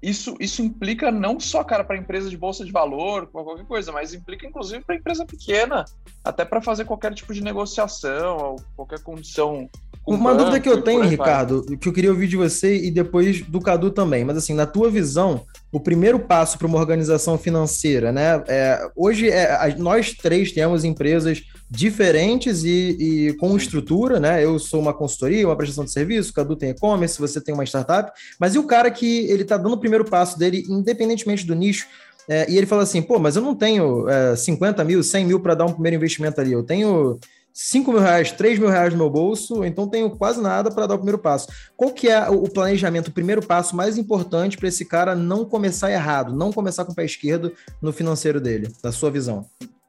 isso, 0.00 0.36
isso 0.38 0.62
implica 0.62 1.10
não 1.10 1.40
só, 1.40 1.64
cara, 1.64 1.82
para 1.82 1.96
empresa 1.96 2.30
de 2.30 2.36
bolsa 2.36 2.64
de 2.64 2.70
valor, 2.70 3.26
qualquer 3.26 3.66
coisa, 3.66 3.90
mas 3.90 4.14
implica 4.14 4.46
inclusive 4.46 4.84
para 4.84 4.94
empresa 4.94 5.26
pequena, 5.26 5.84
até 6.24 6.44
para 6.44 6.62
fazer 6.62 6.84
qualquer 6.84 7.12
tipo 7.14 7.34
de 7.34 7.42
negociação, 7.42 8.36
ou 8.36 8.56
qualquer 8.76 9.02
condição. 9.02 9.68
Uma 10.14 10.30
banco, 10.30 10.44
dúvida 10.44 10.60
que 10.60 10.68
eu 10.68 10.82
tenho, 10.82 11.02
Ricardo, 11.02 11.64
vai. 11.66 11.76
que 11.76 11.88
eu 11.88 11.92
queria 11.92 12.10
ouvir 12.10 12.26
de 12.26 12.36
você 12.36 12.76
e 12.76 12.90
depois 12.90 13.42
do 13.42 13.60
Cadu 13.60 13.90
também, 13.90 14.24
mas 14.24 14.36
assim, 14.36 14.54
na 14.54 14.66
tua 14.66 14.90
visão, 14.90 15.44
o 15.70 15.78
primeiro 15.78 16.18
passo 16.18 16.56
para 16.56 16.66
uma 16.66 16.78
organização 16.78 17.36
financeira, 17.36 18.10
né? 18.10 18.42
É, 18.48 18.88
hoje 18.96 19.28
é, 19.28 19.74
nós 19.76 20.14
três 20.14 20.52
temos 20.52 20.84
empresas 20.84 21.42
diferentes 21.70 22.64
e, 22.64 22.96
e, 23.28 23.32
com 23.34 23.56
estrutura, 23.56 24.18
né? 24.18 24.42
Eu 24.42 24.58
sou 24.58 24.80
uma 24.80 24.94
consultoria, 24.94 25.46
uma 25.46 25.56
prestação 25.56 25.84
de 25.84 25.92
serviço, 25.92 26.30
o 26.30 26.34
Cadu 26.34 26.56
tem 26.56 26.70
e-commerce, 26.70 27.20
você 27.20 27.40
tem 27.40 27.54
uma 27.54 27.64
startup, 27.64 28.10
mas 28.40 28.54
e 28.54 28.58
o 28.58 28.64
cara 28.64 28.90
que 28.90 29.26
ele 29.30 29.42
está 29.42 29.56
dando 29.56 29.74
o 29.74 29.80
primeiro 29.80 30.04
passo 30.04 30.38
dele, 30.38 30.64
independentemente 30.68 31.46
do 31.46 31.54
nicho, 31.54 31.86
é, 32.28 32.50
e 32.50 32.56
ele 32.56 32.66
fala 32.66 32.82
assim, 32.82 33.00
pô, 33.00 33.18
mas 33.18 33.36
eu 33.36 33.42
não 33.42 33.54
tenho 33.54 34.08
é, 34.08 34.36
50 34.36 34.84
mil, 34.84 35.02
100 35.02 35.24
mil 35.24 35.40
para 35.40 35.54
dar 35.54 35.64
um 35.64 35.72
primeiro 35.72 35.96
investimento 35.96 36.40
ali, 36.40 36.52
eu 36.52 36.62
tenho 36.62 37.18
5 37.60 37.90
mil 37.90 38.00
reais, 38.00 38.30
3 38.30 38.56
mil 38.56 38.68
reais 38.68 38.92
no 38.92 38.98
meu 39.00 39.10
bolso, 39.10 39.64
então 39.64 39.88
tenho 39.88 40.08
quase 40.10 40.40
nada 40.40 40.70
para 40.70 40.86
dar 40.86 40.94
o 40.94 40.98
primeiro 40.98 41.18
passo. 41.18 41.48
Qual 41.76 41.92
que 41.92 42.08
é 42.08 42.28
o 42.28 42.48
planejamento, 42.48 43.08
o 43.08 43.12
primeiro 43.12 43.44
passo 43.44 43.74
mais 43.74 43.98
importante 43.98 44.56
para 44.56 44.68
esse 44.68 44.84
cara 44.84 45.16
não 45.16 45.44
começar 45.44 45.90
errado, 45.90 46.32
não 46.32 46.52
começar 46.52 46.84
com 46.84 46.92
o 46.92 46.94
pé 46.94 47.04
esquerdo 47.04 47.52
no 47.82 47.92
financeiro 47.92 48.40
dele, 48.40 48.72
da 48.80 48.92
sua 48.92 49.10
visão? 49.10 49.44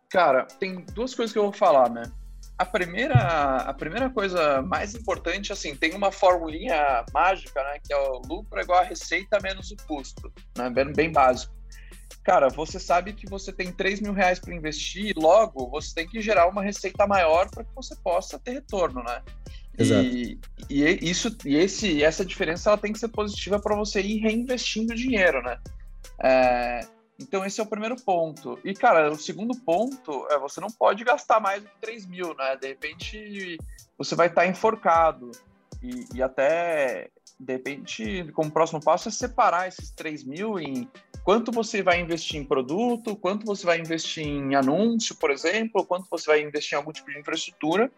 Cara, 0.10 0.48
tem 0.60 0.84
duas 0.96 1.14
coisas 1.14 1.32
que 1.32 1.38
eu 1.38 1.44
vou 1.44 1.54
falar, 1.54 1.92
né? 1.92 2.02
A 2.58 2.66
primeira, 2.66 3.14
a 3.14 3.74
primeira 3.76 4.10
coisa 4.10 4.64
mais 4.64 4.96
importante, 4.96 5.54
assim, 5.54 5.76
tem 5.76 5.94
uma 5.94 6.12
formulinha 6.12 7.06
mágica, 7.14 7.62
né? 7.62 7.78
Que 7.86 7.94
é 7.94 7.98
o 7.98 8.20
lucro 8.28 8.60
igual 8.60 8.80
a 8.80 8.84
receita 8.84 9.38
menos 9.44 9.70
o 9.70 9.78
custo, 9.88 10.34
né? 10.58 10.72
Bem 10.72 11.12
básico. 11.12 11.59
Cara, 12.24 12.50
você 12.50 12.80
sabe 12.80 13.14
que 13.14 13.28
você 13.28 13.52
tem 13.52 13.72
3 13.72 14.02
mil 14.02 14.14
reais 14.14 14.40
para 14.40 14.54
investir, 14.54 15.16
logo 15.18 15.70
você 15.70 15.94
tem 15.96 16.08
que 16.08 16.22
gerar 16.22 16.48
uma 16.48 16.62
receita 16.62 17.08
maior 17.08 17.50
para 17.50 17.64
que 17.64 17.74
você 17.74 17.96
possa 17.96 18.38
ter 18.38 18.52
retorno, 18.52 19.02
né? 19.04 19.22
Exato. 19.78 20.04
E, 20.04 20.40
e 20.70 21.10
isso 21.10 21.36
e 21.46 21.56
esse 21.56 22.04
essa 22.04 22.26
diferença 22.26 22.70
ela 22.70 22.78
tem 22.78 22.92
que 22.92 23.00
ser 23.00 23.08
positiva 23.08 23.60
para 23.60 23.76
você 23.76 24.02
ir 24.02 24.20
reinvestindo 24.20 24.94
dinheiro, 24.94 25.42
né? 25.42 25.58
É, 26.22 26.82
então, 27.20 27.46
esse 27.46 27.60
é 27.60 27.64
o 27.64 27.68
primeiro 27.68 27.98
ponto. 27.98 28.58
E, 28.64 28.74
cara, 28.74 29.12
o 29.12 29.18
segundo 29.18 29.54
ponto 29.60 30.26
é 30.32 30.40
você 30.40 30.62
não 30.62 30.70
pode 30.70 31.04
gastar 31.04 31.40
mais 31.42 31.62
do 31.62 31.70
que 31.70 31.82
3 31.82 32.06
mil, 32.06 32.34
né? 32.34 32.56
De 32.56 32.68
repente, 32.68 33.58
você 33.98 34.16
vai 34.16 34.28
estar 34.28 34.48
enforcado. 34.48 35.32
E, 35.84 36.06
e 36.16 36.24
até, 36.24 37.10
de 37.38 37.54
repente, 37.54 38.32
como 38.34 38.50
próximo 38.50 38.82
passo, 38.82 39.10
é 39.10 39.12
separar 39.12 39.68
esses 39.68 39.92
3 39.92 40.24
mil 40.24 40.58
em 40.58 40.90
quanto 41.24 41.52
você 41.52 41.82
vai 41.82 42.00
investir 42.00 42.40
em 42.40 42.46
produto, 42.46 43.16
quanto 43.16 43.46
você 43.46 43.66
vai 43.66 43.80
investir 43.80 44.26
em 44.26 44.56
anúncio, 44.56 45.16
por 45.16 45.32
exemplo, 45.32 45.86
quanto 45.86 46.08
você 46.10 46.28
vai 46.28 46.42
investir 46.42 46.74
em 46.74 46.78
algum 46.78 46.92
tipo 46.92 47.12
de 47.12 47.20
infraestrutura. 47.20 47.92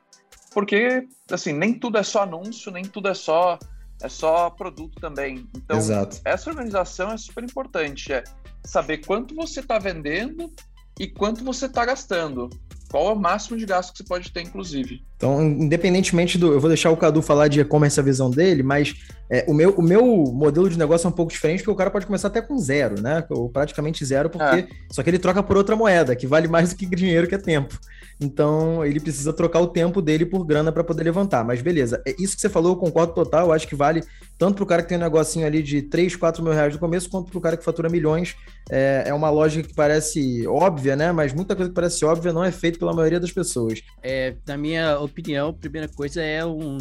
Porque, 0.54 1.08
assim, 1.32 1.54
nem 1.54 1.74
tudo 1.74 1.98
é 1.98 2.04
só 2.04 2.24
anúncio, 2.24 2.72
nem 2.72 2.84
tudo 2.84 3.08
é 3.08 3.14
só 3.14 3.58
é 4.02 4.10
só 4.10 4.50
produto 4.50 5.00
também. 5.00 5.48
Então, 5.56 5.78
Exato. 5.78 6.20
essa 6.26 6.50
organização 6.50 7.12
é 7.12 7.18
super 7.18 7.44
importante. 7.44 8.12
É 8.12 8.24
saber 8.64 9.06
quanto 9.06 9.36
você 9.36 9.60
está 9.60 9.78
vendendo 9.78 10.52
e 11.00 11.08
quanto 11.08 11.44
você 11.44 11.68
está 11.68 11.86
gastando. 11.86 12.50
Qual 12.90 13.10
é 13.10 13.14
o 13.14 13.16
máximo 13.16 13.58
de 13.58 13.66
gasto 13.66 13.92
que 13.92 14.00
você 14.00 14.04
pode 14.04 14.32
ter, 14.32 14.42
inclusive. 14.42 15.04
Então, 15.22 15.40
independentemente 15.40 16.36
do. 16.36 16.52
Eu 16.52 16.60
vou 16.60 16.68
deixar 16.68 16.90
o 16.90 16.98
Cadu 16.98 17.22
falar 17.22 17.48
de 17.48 17.62
e-commerce 17.62 18.00
a 18.00 18.04
visão 18.04 18.32
dele, 18.32 18.64
mas 18.64 18.96
é, 19.30 19.46
o, 19.48 19.54
meu, 19.54 19.70
o 19.70 19.82
meu 19.84 20.04
modelo 20.34 20.68
de 20.68 20.80
negócio 20.80 21.06
é 21.06 21.10
um 21.10 21.14
pouco 21.14 21.32
diferente, 21.32 21.60
porque 21.60 21.70
o 21.70 21.76
cara 21.76 21.92
pode 21.92 22.08
começar 22.08 22.28
até 22.28 22.42
com 22.42 22.58
zero, 22.58 23.00
né? 23.00 23.24
Ou 23.30 23.48
praticamente 23.48 24.04
zero, 24.04 24.32
porque. 24.32 24.62
É. 24.62 24.68
Só 24.90 25.04
que 25.04 25.12
ele 25.12 25.20
troca 25.20 25.44
por 25.44 25.56
outra 25.56 25.76
moeda, 25.76 26.16
que 26.16 26.26
vale 26.26 26.48
mais 26.48 26.72
do 26.72 26.76
que 26.76 26.88
dinheiro, 26.88 27.28
que 27.28 27.36
é 27.36 27.38
tempo. 27.38 27.80
Então, 28.20 28.86
ele 28.86 29.00
precisa 29.00 29.32
trocar 29.32 29.60
o 29.60 29.68
tempo 29.68 30.02
dele 30.02 30.26
por 30.26 30.44
grana 30.44 30.72
para 30.72 30.84
poder 30.84 31.04
levantar. 31.04 31.44
Mas 31.44 31.62
beleza, 31.62 32.02
é 32.06 32.16
isso 32.20 32.36
que 32.36 32.42
você 32.42 32.50
falou, 32.50 32.74
eu 32.74 32.76
concordo 32.76 33.14
total. 33.14 33.48
Eu 33.48 33.54
acho 33.54 33.68
que 33.68 33.76
vale 33.76 34.04
tanto 34.38 34.56
para 34.56 34.64
o 34.64 34.68
cara 34.68 34.82
que 34.84 34.90
tem 34.90 34.98
um 34.98 35.02
negocinho 35.02 35.46
ali 35.46 35.64
de 35.64 35.84
3, 35.84 36.16
4 36.16 36.44
mil 36.44 36.52
reais 36.52 36.74
no 36.74 36.80
começo, 36.80 37.10
quanto 37.10 37.30
para 37.30 37.38
o 37.38 37.42
cara 37.42 37.58
que 37.58 37.64
fatura 37.64 37.90
milhões. 37.90 38.36
É, 38.70 39.04
é 39.08 39.14
uma 39.14 39.30
lógica 39.30 39.68
que 39.68 39.74
parece 39.74 40.46
óbvia, 40.48 40.96
né? 40.96 41.12
Mas 41.12 41.34
muita 41.34 41.56
coisa 41.56 41.70
que 41.70 41.76
parece 41.76 42.04
óbvia 42.06 42.34
não 42.34 42.44
é 42.44 42.52
feita 42.52 42.78
pela 42.78 42.94
maioria 42.94 43.20
das 43.20 43.32
pessoas. 43.32 43.82
É, 44.04 44.36
na 44.48 44.58
minha 44.58 45.00
opinião, 45.12 45.50
a 45.50 45.54
primeira 45.54 45.88
coisa 45.88 46.22
é 46.22 46.46
um 46.46 46.78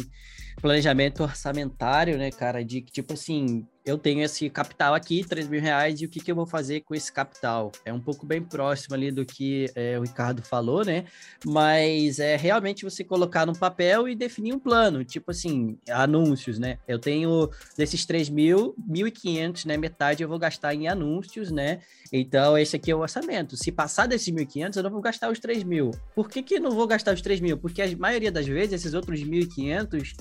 planejamento 0.61 1.23
orçamentário, 1.23 2.17
né, 2.17 2.31
cara? 2.31 2.63
De 2.63 2.81
que, 2.81 2.91
tipo 2.91 3.13
assim, 3.13 3.67
eu 3.85 3.97
tenho 3.97 4.21
esse 4.21 4.49
capital 4.49 4.93
aqui, 4.93 5.23
3 5.23 5.47
mil 5.47 5.61
reais, 5.61 6.01
e 6.01 6.05
o 6.05 6.09
que, 6.09 6.19
que 6.19 6.31
eu 6.31 6.35
vou 6.35 6.45
fazer 6.45 6.81
com 6.81 6.93
esse 6.93 7.11
capital? 7.11 7.71
É 7.83 7.91
um 7.91 7.99
pouco 7.99 8.25
bem 8.25 8.41
próximo 8.41 8.95
ali 8.95 9.11
do 9.11 9.25
que 9.25 9.71
é, 9.75 9.97
o 9.97 10.03
Ricardo 10.03 10.41
falou, 10.41 10.85
né? 10.85 11.05
Mas 11.45 12.19
é 12.19 12.35
realmente 12.35 12.83
você 12.83 13.03
colocar 13.03 13.45
no 13.45 13.57
papel 13.57 14.07
e 14.07 14.15
definir 14.15 14.53
um 14.53 14.59
plano, 14.59 15.03
tipo 15.03 15.31
assim, 15.31 15.77
anúncios, 15.89 16.59
né? 16.59 16.77
Eu 16.87 16.99
tenho 16.99 17.49
desses 17.75 18.05
3 18.05 18.29
mil, 18.29 18.75
1.500, 18.89 19.65
né? 19.65 19.77
Metade 19.77 20.21
eu 20.21 20.29
vou 20.29 20.37
gastar 20.37 20.75
em 20.75 20.87
anúncios, 20.87 21.51
né? 21.51 21.79
Então, 22.11 22.57
esse 22.57 22.75
aqui 22.75 22.91
é 22.91 22.95
o 22.95 22.99
orçamento. 22.99 23.57
Se 23.57 23.71
passar 23.71 24.07
desses 24.07 24.31
1.500, 24.31 24.77
eu 24.77 24.83
não 24.83 24.91
vou 24.91 25.01
gastar 25.01 25.31
os 25.31 25.39
3 25.39 25.63
mil. 25.63 25.91
Por 26.13 26.29
que, 26.29 26.43
que 26.43 26.59
não 26.59 26.71
vou 26.71 26.85
gastar 26.85 27.13
os 27.13 27.21
3 27.21 27.39
mil? 27.39 27.57
Porque 27.57 27.81
a 27.81 27.97
maioria 27.97 28.31
das 28.31 28.45
vezes, 28.45 28.73
esses 28.73 28.93
outros 28.93 29.21
1.500 29.21 30.13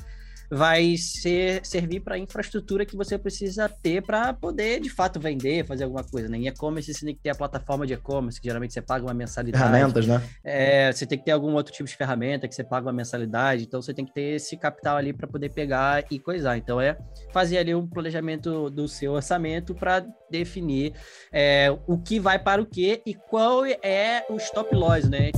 vai 0.51 0.97
ser, 0.97 1.65
servir 1.65 2.01
para 2.01 2.17
a 2.17 2.19
infraestrutura 2.19 2.85
que 2.85 2.97
você 2.97 3.17
precisa 3.17 3.69
ter 3.69 4.03
para 4.03 4.33
poder, 4.33 4.81
de 4.81 4.91
fato, 4.91 5.21
vender, 5.21 5.65
fazer 5.65 5.85
alguma 5.85 6.03
coisa. 6.03 6.29
Né? 6.29 6.39
Em 6.39 6.49
e-commerce, 6.49 6.93
você 6.93 7.07
tem 7.07 7.15
que 7.15 7.21
ter 7.23 7.31
a 7.31 7.35
plataforma 7.35 7.87
de 7.87 7.95
e-commerce, 7.95 8.41
que 8.41 8.49
geralmente 8.49 8.75
você 8.75 8.83
paga 8.83 9.05
uma 9.05 9.15
mensalidade. 9.15 9.65
Ferramentas, 9.65 10.07
né? 10.07 10.23
É, 10.43 10.93
você 10.93 11.07
tem 11.07 11.19
que 11.19 11.25
ter 11.25 11.31
algum 11.31 11.53
outro 11.53 11.73
tipo 11.73 11.89
de 11.89 11.97
ferramenta 11.97 12.49
que 12.49 12.55
você 12.55 12.65
paga 12.65 12.87
uma 12.87 12.93
mensalidade. 12.93 13.63
Então, 13.63 13.81
você 13.81 13.95
tem 13.95 14.05
que 14.05 14.13
ter 14.13 14.37
esse 14.37 14.57
capital 14.57 14.97
ali 14.97 15.13
para 15.13 15.29
poder 15.29 15.51
pegar 15.51 16.05
e 16.11 16.19
coisar. 16.19 16.57
Então, 16.57 16.81
é 16.81 16.99
fazer 17.33 17.59
ali 17.59 17.75
um 17.75 17.87
planejamento 17.87 18.69
do 18.71 18.89
seu 18.89 19.13
orçamento 19.13 19.75
para 19.75 20.05
definir 20.31 20.95
é, 21.33 21.71
o 21.87 21.97
que 21.99 22.19
vai 22.19 22.39
para 22.39 22.61
o 22.61 22.67
que 22.67 23.03
e 23.07 23.15
qual 23.15 23.65
é 23.65 24.25
o 24.29 24.37
stop 24.37 24.75
loss, 24.75 25.09
né? 25.09 25.31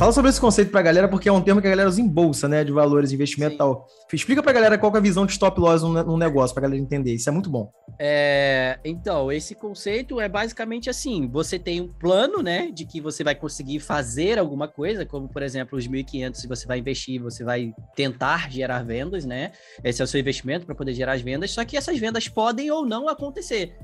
Fala 0.00 0.12
sobre 0.12 0.30
esse 0.30 0.40
conceito 0.40 0.70
pra 0.70 0.80
galera, 0.80 1.06
porque 1.08 1.28
é 1.28 1.32
um 1.32 1.42
termo 1.42 1.60
que 1.60 1.66
a 1.66 1.70
galera 1.70 1.86
usa 1.86 2.00
em 2.00 2.08
bolsa, 2.08 2.48
né? 2.48 2.64
De 2.64 2.72
valores, 2.72 3.12
investimento 3.12 3.56
e 3.56 3.58
tal. 3.58 3.86
Explica 4.10 4.42
pra 4.42 4.50
galera 4.50 4.78
qual 4.78 4.90
é 4.94 4.96
a 4.96 5.00
visão 5.00 5.26
de 5.26 5.32
stop 5.32 5.60
loss 5.60 5.82
num 5.82 6.16
negócio, 6.16 6.54
pra 6.54 6.62
galera 6.62 6.80
entender. 6.80 7.12
Isso 7.12 7.28
é 7.28 7.32
muito 7.32 7.50
bom. 7.50 7.70
É, 7.98 8.78
então, 8.82 9.30
esse 9.30 9.54
conceito 9.54 10.18
é 10.18 10.26
basicamente 10.26 10.88
assim: 10.88 11.28
você 11.28 11.58
tem 11.58 11.82
um 11.82 11.88
plano, 11.88 12.42
né? 12.42 12.70
De 12.72 12.86
que 12.86 12.98
você 12.98 13.22
vai 13.22 13.34
conseguir 13.34 13.78
fazer 13.78 14.38
alguma 14.38 14.66
coisa, 14.66 15.04
como 15.04 15.28
por 15.28 15.42
exemplo, 15.42 15.78
os 15.78 15.86
1.500, 15.86 16.34
se 16.34 16.48
você 16.48 16.66
vai 16.66 16.78
investir, 16.78 17.20
você 17.20 17.44
vai 17.44 17.74
tentar 17.94 18.50
gerar 18.50 18.82
vendas, 18.82 19.26
né? 19.26 19.52
Esse 19.84 20.00
é 20.00 20.04
o 20.06 20.08
seu 20.08 20.18
investimento 20.18 20.64
para 20.64 20.74
poder 20.74 20.94
gerar 20.94 21.12
as 21.12 21.20
vendas, 21.20 21.50
só 21.50 21.62
que 21.62 21.76
essas 21.76 21.98
vendas 21.98 22.26
podem 22.26 22.70
ou 22.70 22.86
não 22.86 23.06
acontecer. 23.06 23.76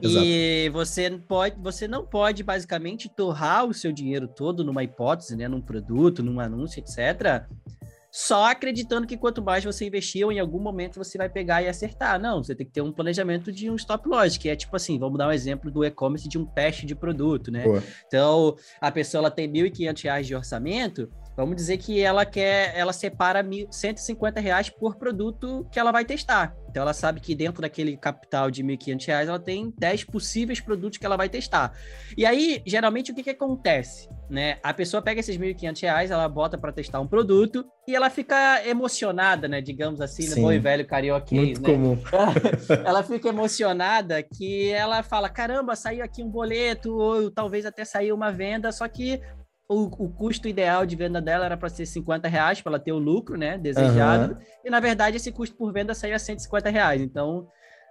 Exato. 0.00 0.24
E 0.24 0.68
você 0.70 1.10
pode, 1.26 1.56
você 1.60 1.88
não 1.88 2.04
pode 2.04 2.42
basicamente 2.42 3.08
torrar 3.08 3.66
o 3.66 3.74
seu 3.74 3.92
dinheiro 3.92 4.28
todo 4.28 4.64
numa 4.64 4.84
hipótese, 4.84 5.36
né, 5.36 5.48
num 5.48 5.60
produto, 5.60 6.22
num 6.22 6.40
anúncio, 6.40 6.80
etc. 6.80 7.44
só 8.10 8.50
acreditando 8.50 9.06
que 9.06 9.16
quanto 9.16 9.42
mais 9.42 9.64
você 9.64 9.86
investir, 9.86 10.26
em 10.30 10.38
algum 10.38 10.58
momento 10.58 10.96
você 10.96 11.18
vai 11.18 11.28
pegar 11.28 11.62
e 11.62 11.68
acertar. 11.68 12.20
Não, 12.20 12.42
você 12.42 12.54
tem 12.54 12.66
que 12.66 12.72
ter 12.72 12.80
um 12.80 12.92
planejamento 12.92 13.52
de 13.52 13.70
um 13.70 13.76
stop 13.76 14.08
loss, 14.08 14.36
que 14.36 14.48
é 14.48 14.56
tipo 14.56 14.74
assim, 14.74 14.98
vamos 14.98 15.18
dar 15.18 15.28
um 15.28 15.32
exemplo 15.32 15.70
do 15.70 15.84
e-commerce 15.84 16.28
de 16.28 16.38
um 16.38 16.44
teste 16.44 16.86
de 16.86 16.94
produto, 16.94 17.50
né? 17.50 17.62
Pô. 17.62 17.78
Então, 18.06 18.56
a 18.80 18.90
pessoa 18.90 19.20
ela 19.20 19.30
tem 19.30 19.46
R$ 19.46 19.70
1.500 19.70 20.22
de 20.22 20.34
orçamento, 20.34 21.10
Vamos 21.36 21.54
dizer 21.54 21.76
que 21.76 22.00
ela 22.00 22.24
quer, 22.24 22.74
ela 22.74 22.94
separa 22.94 23.44
150 23.70 24.40
reais 24.40 24.70
por 24.70 24.96
produto 24.96 25.66
que 25.70 25.78
ela 25.78 25.92
vai 25.92 26.04
testar. 26.04 26.56
Então 26.70 26.82
ela 26.82 26.94
sabe 26.94 27.20
que 27.20 27.34
dentro 27.34 27.60
daquele 27.60 27.96
capital 27.96 28.50
de 28.50 28.62
1.500 28.64 29.06
reais 29.06 29.28
ela 29.28 29.38
tem 29.38 29.72
10 29.78 30.04
possíveis 30.04 30.60
produtos 30.60 30.98
que 30.98 31.04
ela 31.04 31.16
vai 31.16 31.28
testar. 31.28 31.72
E 32.16 32.24
aí, 32.24 32.62
geralmente, 32.66 33.12
o 33.12 33.14
que, 33.14 33.22
que 33.22 33.30
acontece? 33.30 34.08
Né? 34.28 34.58
A 34.62 34.74
pessoa 34.74 35.02
pega 35.02 35.20
esses 35.20 35.36
1.500 35.36 35.82
reais, 35.82 36.10
ela 36.10 36.28
bota 36.28 36.58
para 36.58 36.72
testar 36.72 37.00
um 37.00 37.06
produto 37.06 37.64
e 37.86 37.94
ela 37.94 38.10
fica 38.10 38.66
emocionada, 38.66 39.46
né? 39.46 39.60
Digamos 39.60 40.00
assim, 40.00 40.22
Sim. 40.22 40.40
no 40.40 40.46
bom 40.46 40.52
e 40.52 40.58
velho 40.58 40.86
carioquês, 40.86 41.58
Muito 41.58 41.62
né? 41.62 41.68
comum. 41.68 41.98
ela 42.84 43.02
fica 43.02 43.28
emocionada 43.28 44.22
que 44.22 44.70
ela 44.70 45.02
fala, 45.02 45.28
caramba, 45.28 45.76
saiu 45.76 46.04
aqui 46.04 46.22
um 46.22 46.30
boleto, 46.30 46.94
ou 46.94 47.30
talvez 47.30 47.64
até 47.64 47.84
saiu 47.84 48.14
uma 48.14 48.32
venda, 48.32 48.72
só 48.72 48.88
que 48.88 49.20
o, 49.68 49.84
o, 50.04 50.08
custo 50.08 50.46
ideal 50.46 50.86
de 50.86 50.94
venda 50.94 51.20
dela 51.20 51.44
era 51.44 51.56
para 51.56 51.68
ser 51.68 51.86
50 51.86 52.28
reais 52.28 52.60
para 52.60 52.72
ela 52.72 52.78
ter 52.78 52.92
o 52.92 52.98
lucro, 52.98 53.36
né, 53.36 53.58
desejado. 53.58 54.34
Uhum. 54.34 54.40
E 54.64 54.70
na 54.70 54.80
verdade 54.80 55.16
esse 55.16 55.32
custo 55.32 55.56
por 55.56 55.72
venda 55.72 55.94
saiu 55.94 56.14
a 56.14 56.18
150 56.18 56.70
reais. 56.70 57.02
Então 57.02 57.48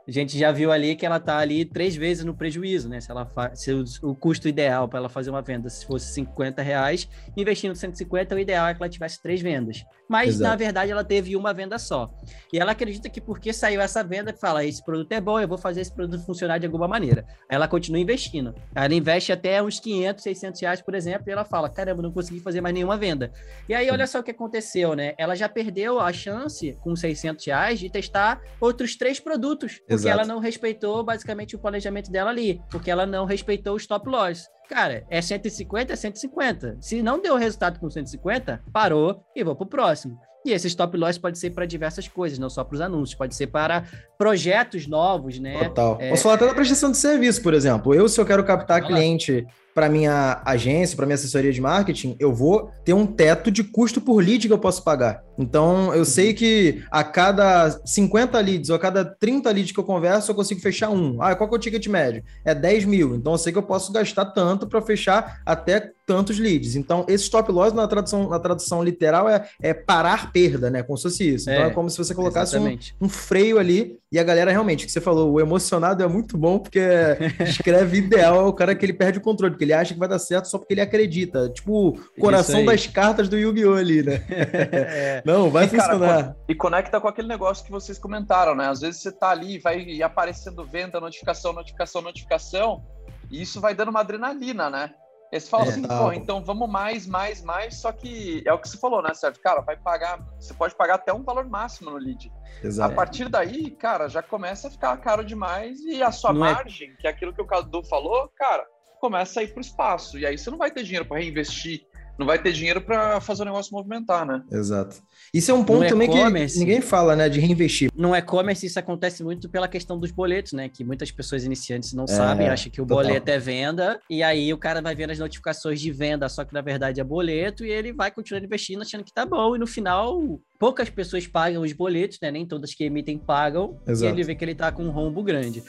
a 0.08 0.12
gente 0.12 0.38
já 0.38 0.52
viu 0.52 0.72
ali 0.72 0.96
que 0.96 1.06
ela 1.06 1.18
está 1.18 1.38
ali 1.38 1.66
três 1.66 1.96
vezes 1.96 2.24
no 2.24 2.36
prejuízo, 2.36 2.88
né? 2.88 3.02
Se 3.02 3.10
ela 3.10 3.30
se 3.56 3.74
o, 3.74 3.84
o, 4.04 4.16
custo 4.16 4.48
ideal 4.48 4.88
para 4.88 5.00
ela 5.00 5.10
fazer 5.10 5.32
uma 5.32 5.42
venda 5.42 5.68
se 5.68 5.86
fosse 5.86 6.14
50 6.14 6.62
reais, 6.62 7.10
investindo 7.36 7.76
150, 7.76 8.36
o 8.36 8.40
ideal 8.40 8.68
é 8.68 8.76
que 8.76 8.82
ela 8.82 8.90
tivesse 8.90 9.20
três 9.22 9.42
vendas. 9.42 9.84
Mas 10.10 10.36
Exato. 10.36 10.44
na 10.44 10.56
verdade 10.56 10.92
ela 10.92 11.04
teve 11.04 11.36
uma 11.36 11.54
venda 11.54 11.78
só. 11.80 12.10
E 12.54 12.60
ela 12.60 12.72
acredita 12.72 13.10
que 13.10 13.20
porque 13.20 13.52
saiu 13.52 13.82
essa 13.82 14.04
venda, 14.04 14.34
fala: 14.34 14.64
esse 14.64 14.84
produto 14.84 15.12
é 15.12 15.22
bom, 15.22 15.40
eu 15.40 15.48
vou 15.48 15.58
fazer 15.58 15.82
esse 15.82 15.94
produto 15.94 16.26
funcionar 16.26 16.58
de 16.58 16.66
alguma 16.66 16.88
maneira. 16.88 17.26
Aí 17.50 17.56
ela 17.56 17.68
continua 17.68 18.00
investindo. 18.00 18.54
Ela 18.74 18.94
investe 18.94 19.32
até 19.32 19.62
uns 19.62 19.80
500, 19.80 20.24
600 20.24 20.62
reais, 20.62 20.82
por 20.82 20.96
exemplo, 20.96 21.24
e 21.28 21.32
ela 21.32 21.46
fala: 21.46 21.70
caramba, 21.70 22.02
não 22.02 22.12
consegui 22.12 22.40
fazer 22.40 22.62
mais 22.62 22.74
nenhuma 22.74 22.98
venda. 22.98 23.32
E 23.68 23.74
aí 23.74 23.90
olha 23.90 24.08
só 24.08 24.20
o 24.20 24.24
que 24.24 24.32
aconteceu, 24.32 24.96
né? 24.96 25.14
Ela 25.18 25.36
já 25.36 25.50
perdeu 25.50 26.00
a 26.00 26.12
chance 26.14 26.78
com 26.82 26.96
600 26.96 27.46
reais 27.46 27.80
de 27.80 27.90
testar 27.90 28.42
outros 28.60 28.96
três 28.96 29.20
produtos. 29.20 29.80
Porque 29.80 29.94
Exato. 29.94 30.20
ela 30.20 30.26
não 30.26 30.40
respeitou 30.40 31.04
basicamente 31.04 31.56
o 31.56 31.60
planejamento 31.60 32.12
dela 32.12 32.30
ali, 32.30 32.62
porque 32.70 32.92
ela 32.92 33.06
não 33.06 33.26
respeitou 33.26 33.74
o 33.74 33.78
stop 33.78 34.08
loss. 34.08 34.46
Cara, 34.70 35.06
é 35.10 35.22
150, 35.22 35.94
é 35.94 35.96
150. 35.96 36.78
Se 36.82 37.02
não 37.02 37.22
deu 37.22 37.36
resultado 37.36 37.80
com 37.80 37.90
150, 37.90 38.64
parou 38.74 39.24
e 39.36 39.44
vou 39.44 39.56
pro 39.56 39.66
próximo. 39.66 40.20
E 40.46 40.52
esse 40.52 40.68
stop 40.68 40.96
loss 40.96 41.18
pode 41.18 41.40
ser 41.40 41.50
para 41.50 41.66
diversas 41.66 42.08
coisas, 42.08 42.38
não 42.38 42.52
só 42.52 42.64
para 42.64 42.76
os 42.76 42.82
anúncios, 42.82 43.18
pode 43.18 43.34
ser 43.34 43.48
para 43.48 43.84
projetos 44.16 44.86
novos, 44.86 45.40
né? 45.40 45.58
Total. 45.70 45.98
É... 46.00 46.12
Posso 46.12 46.22
falar 46.22 46.36
até 46.36 46.46
da 46.46 46.54
prestação 46.54 46.92
de 46.92 46.98
serviço, 46.98 47.42
por 47.42 47.54
exemplo. 47.56 47.96
Eu, 47.96 48.08
se 48.08 48.22
eu 48.22 48.26
quero 48.26 48.44
captar 48.44 48.86
cliente 48.86 49.46
para 49.76 49.90
minha 49.90 50.42
agência, 50.46 50.96
para 50.96 51.06
minha 51.06 51.16
assessoria 51.16 51.52
de 51.52 51.60
marketing, 51.60 52.16
eu 52.18 52.34
vou 52.34 52.72
ter 52.86 52.94
um 52.94 53.06
teto 53.06 53.52
de 53.52 53.62
custo 53.62 54.00
por 54.00 54.24
lead 54.24 54.48
que 54.48 54.54
eu 54.54 54.58
posso 54.58 54.82
pagar. 54.82 55.22
Então, 55.38 55.92
eu 55.92 56.00
uhum. 56.00 56.06
sei 56.06 56.34
que 56.34 56.82
a 56.90 57.04
cada 57.04 57.70
50 57.86 58.40
leads 58.40 58.70
ou 58.70 58.78
a 58.78 58.80
cada 58.80 59.04
30 59.04 59.52
leads 59.52 59.74
que 59.74 59.80
eu 59.80 59.84
converso, 59.84 60.32
eu 60.32 60.36
consigo 60.36 60.62
fechar 60.62 60.90
um. 60.90 61.22
Ah, 61.22 61.36
qual 61.36 61.50
que 61.50 61.56
é 61.56 61.58
o 61.58 61.62
ticket 61.62 61.86
médio? 61.88 62.24
É 62.46 62.56
10 62.56 62.86
mil. 62.86 63.16
Então, 63.16 63.34
eu 63.34 63.38
sei 63.38 63.52
que 63.52 63.60
eu 63.60 63.64
posso 63.64 63.92
gastar 63.92 64.26
tanto 64.28 64.66
para 64.66 64.82
fechar 64.82 65.42
até 65.46 65.92
tantos 66.06 66.40
leads. 66.40 66.76
Então, 66.76 67.06
esse 67.08 67.26
stop 67.26 67.52
loss 67.52 67.74
na 67.74 67.88
tradução, 67.88 68.30
na 68.30 68.40
tradução 68.40 68.84
literal 68.84 69.28
é, 69.28 69.48
é 69.62 69.74
parar 69.74 70.32
perda, 70.32 70.70
né? 70.70 70.84
Como 70.84 70.98
se 70.98 71.04
fosse 71.04 71.36
isso. 71.36 71.50
Então, 71.50 71.64
é, 71.64 71.68
é 71.68 71.72
como 71.72 71.90
se 71.90 71.98
você 71.98 72.14
colocasse 72.14 72.58
um, 72.58 72.78
um, 73.02 73.10
freio 73.10 73.58
ali 73.58 73.98
e 74.12 74.20
a 74.20 74.24
galera 74.24 74.52
realmente, 74.52 74.86
que 74.86 74.92
você 74.92 75.02
falou, 75.02 75.34
o 75.34 75.42
emocionado 75.42 76.04
é 76.04 76.08
muito 76.08 76.38
bom 76.38 76.60
porque 76.60 76.80
escreve 77.42 77.98
ideal 77.98 78.46
é 78.46 78.48
o 78.48 78.54
cara 78.54 78.76
que 78.76 78.86
ele 78.86 78.94
perde 78.94 79.18
o 79.18 79.22
controle, 79.22 79.54
porque 79.54 79.65
ele 79.66 79.74
acha 79.74 79.94
que 79.94 80.00
vai 80.00 80.08
dar 80.08 80.20
certo 80.20 80.48
só 80.48 80.58
porque 80.58 80.74
ele 80.74 80.82
acredita. 80.82 81.50
Tipo, 81.50 81.90
o 81.90 82.22
coração 82.22 82.64
das 82.64 82.88
cartas 82.88 83.28
do 83.28 83.38
Yu-Gi-Oh! 83.38 83.74
ali, 83.74 84.04
né? 84.04 84.24
é. 84.30 85.24
Não, 85.26 85.50
vai 85.50 85.66
e, 85.66 85.70
funcionar. 85.70 86.00
Cara, 86.00 86.38
e 86.48 86.56
conecta 86.56 87.02
com 87.02 87.08
aquele 87.08 87.28
negócio 87.28 87.66
que 87.66 87.72
vocês 87.72 88.00
comentaram, 88.00 88.56
né? 88.56 88.68
Às 88.68 88.82
vezes 88.82 89.02
você 89.02 89.12
tá 89.12 89.30
ali, 89.30 89.60
vai 89.60 90.02
aparecendo 90.02 90.66
venda, 90.66 91.00
notificação, 91.00 91.54
notificação, 91.54 92.02
notificação, 92.02 92.84
e 93.30 93.42
isso 93.42 93.60
vai 93.60 93.74
dando 93.74 93.90
uma 93.90 94.02
adrenalina, 94.02 94.70
né? 94.70 94.94
Aí 95.34 95.40
você 95.40 95.50
fala 95.50 95.66
é, 95.66 95.70
assim, 95.70 95.82
tá. 95.82 95.98
pô, 95.98 96.14
então 96.14 96.44
vamos 96.44 96.70
mais, 96.70 97.06
mais, 97.06 97.42
mais, 97.42 97.76
só 97.76 97.92
que 97.92 98.44
é 98.46 98.54
o 98.54 98.60
que 98.60 98.70
você 98.70 98.78
falou, 98.78 99.02
né, 99.02 99.14
Sérgio? 99.14 99.42
Cara, 99.42 99.62
vai 99.62 99.76
pagar, 99.76 100.20
você 100.40 100.54
pode 100.54 100.76
pagar 100.76 100.96
até 100.96 101.12
um 101.12 101.24
valor 101.24 101.46
máximo 101.46 101.92
no 101.92 101.98
lead. 101.98 102.32
Exato. 102.64 102.94
A 102.94 102.96
partir 102.96 103.28
daí, 103.28 103.72
cara, 103.72 104.08
já 104.08 104.22
começa 104.22 104.68
a 104.68 104.72
ficar 104.72 104.96
caro 104.98 105.26
demais 105.26 105.80
e 105.82 106.02
a 106.02 106.12
sua 106.12 106.32
não 106.32 106.46
é 106.46 106.54
margem, 106.54 106.92
é... 106.92 106.96
que 107.02 107.08
é 107.08 107.10
aquilo 107.10 107.34
que 107.34 107.42
o 107.42 107.46
Cadu 107.46 107.84
falou, 107.84 108.32
cara, 108.36 108.66
começa 109.00 109.40
a 109.40 109.44
ir 109.44 109.50
para 109.50 109.60
o 109.60 109.62
espaço. 109.62 110.18
E 110.18 110.26
aí 110.26 110.38
você 110.38 110.50
não 110.50 110.58
vai 110.58 110.72
ter 110.72 110.84
dinheiro 110.84 111.06
para 111.06 111.20
reinvestir 111.20 111.86
não 112.18 112.26
vai 112.26 112.42
ter 112.42 112.52
dinheiro 112.54 112.82
para 112.82 113.20
fazer 113.20 113.42
o 113.42 113.46
negócio 113.46 113.74
movimentar, 113.74 114.26
né? 114.26 114.42
Exato. 114.52 115.02
Isso 115.34 115.52
é 115.52 115.54
um 115.54 115.64
ponto 115.64 115.88
também 115.88 116.10
que 116.10 116.60
ninguém 116.60 116.82
fala, 116.82 117.16
né, 117.16 117.28
de 117.28 117.40
reinvestir. 117.40 117.92
No 117.94 118.16
e-commerce 118.16 118.66
isso 118.66 118.80
acontece 118.80 119.24
muito 119.24 119.50
pela 119.50 119.68
questão 119.68 120.00
dos 120.00 120.12
boletos, 120.12 120.54
né, 120.54 120.70
que 120.70 120.84
muitas 120.84 121.12
pessoas 121.12 121.44
iniciantes 121.44 121.94
não 121.94 122.06
é, 122.06 122.08
sabem, 122.08 122.48
acham 122.48 122.72
que 122.72 122.82
o 122.82 122.86
total. 122.86 123.04
boleto 123.04 123.30
é 123.30 123.38
venda, 123.38 124.00
e 124.10 124.24
aí 124.24 124.54
o 124.54 124.58
cara 124.58 124.82
vai 124.82 124.96
vendo 124.96 125.12
as 125.12 125.20
notificações 125.20 125.82
de 125.82 125.92
venda, 125.92 126.30
só 126.30 126.46
que 126.46 126.54
na 126.54 126.62
verdade 126.62 127.02
é 127.02 127.04
boleto, 127.04 127.66
e 127.66 127.70
ele 127.70 127.92
vai 127.92 128.12
continuar 128.12 128.42
investindo 128.44 128.82
achando 128.82 129.04
que 129.04 129.14
tá 129.14 129.26
bom, 129.26 129.56
e 129.56 129.60
no 129.60 129.68
final 129.68 130.40
poucas 130.58 130.90
pessoas 130.90 131.28
pagam 131.28 131.64
os 131.64 131.74
boletos, 131.74 132.20
né, 132.22 132.32
nem 132.32 132.46
todas 132.46 132.74
que 132.74 132.86
emitem 132.86 133.18
pagam, 133.18 133.78
Exato. 133.86 134.10
e 134.10 134.14
ele 134.14 134.24
vê 134.24 134.36
que 134.36 134.46
ele 134.46 134.56
tá 134.56 134.72
com 134.72 134.84
um 134.84 134.92
rombo 134.92 135.22
grande. 135.22 135.64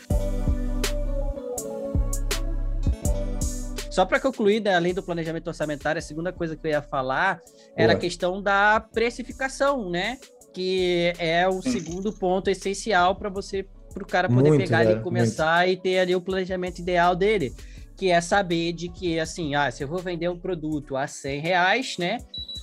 Só 3.96 4.04
para 4.04 4.20
concluir, 4.20 4.60
né, 4.60 4.74
além 4.74 4.92
do 4.92 5.02
planejamento 5.02 5.46
orçamentário, 5.46 5.98
a 5.98 6.02
segunda 6.02 6.30
coisa 6.30 6.54
que 6.54 6.66
eu 6.66 6.70
ia 6.70 6.82
falar 6.82 7.40
era 7.74 7.94
a 7.94 7.96
questão 7.96 8.42
da 8.42 8.78
precificação, 8.78 9.88
né? 9.88 10.18
Que 10.52 11.14
é 11.18 11.48
o 11.48 11.62
segundo 11.62 12.12
ponto 12.12 12.50
essencial 12.50 13.16
para 13.16 13.30
você, 13.30 13.66
para 13.94 14.02
o 14.02 14.06
cara 14.06 14.28
poder 14.28 14.50
muito, 14.50 14.60
pegar 14.60 14.84
e 14.84 15.00
começar 15.00 15.64
muito. 15.64 15.78
e 15.78 15.82
ter 15.82 15.98
ali 16.00 16.14
o 16.14 16.20
planejamento 16.20 16.78
ideal 16.78 17.16
dele. 17.16 17.54
Que 17.96 18.10
é 18.10 18.20
saber 18.20 18.74
de 18.74 18.90
que, 18.90 19.18
assim, 19.18 19.54
ah, 19.54 19.70
se 19.70 19.82
eu 19.82 19.88
vou 19.88 20.00
vender 20.00 20.28
um 20.28 20.38
produto 20.38 20.94
a 20.94 21.06
100 21.06 21.40
reais, 21.40 21.96
né? 21.98 22.18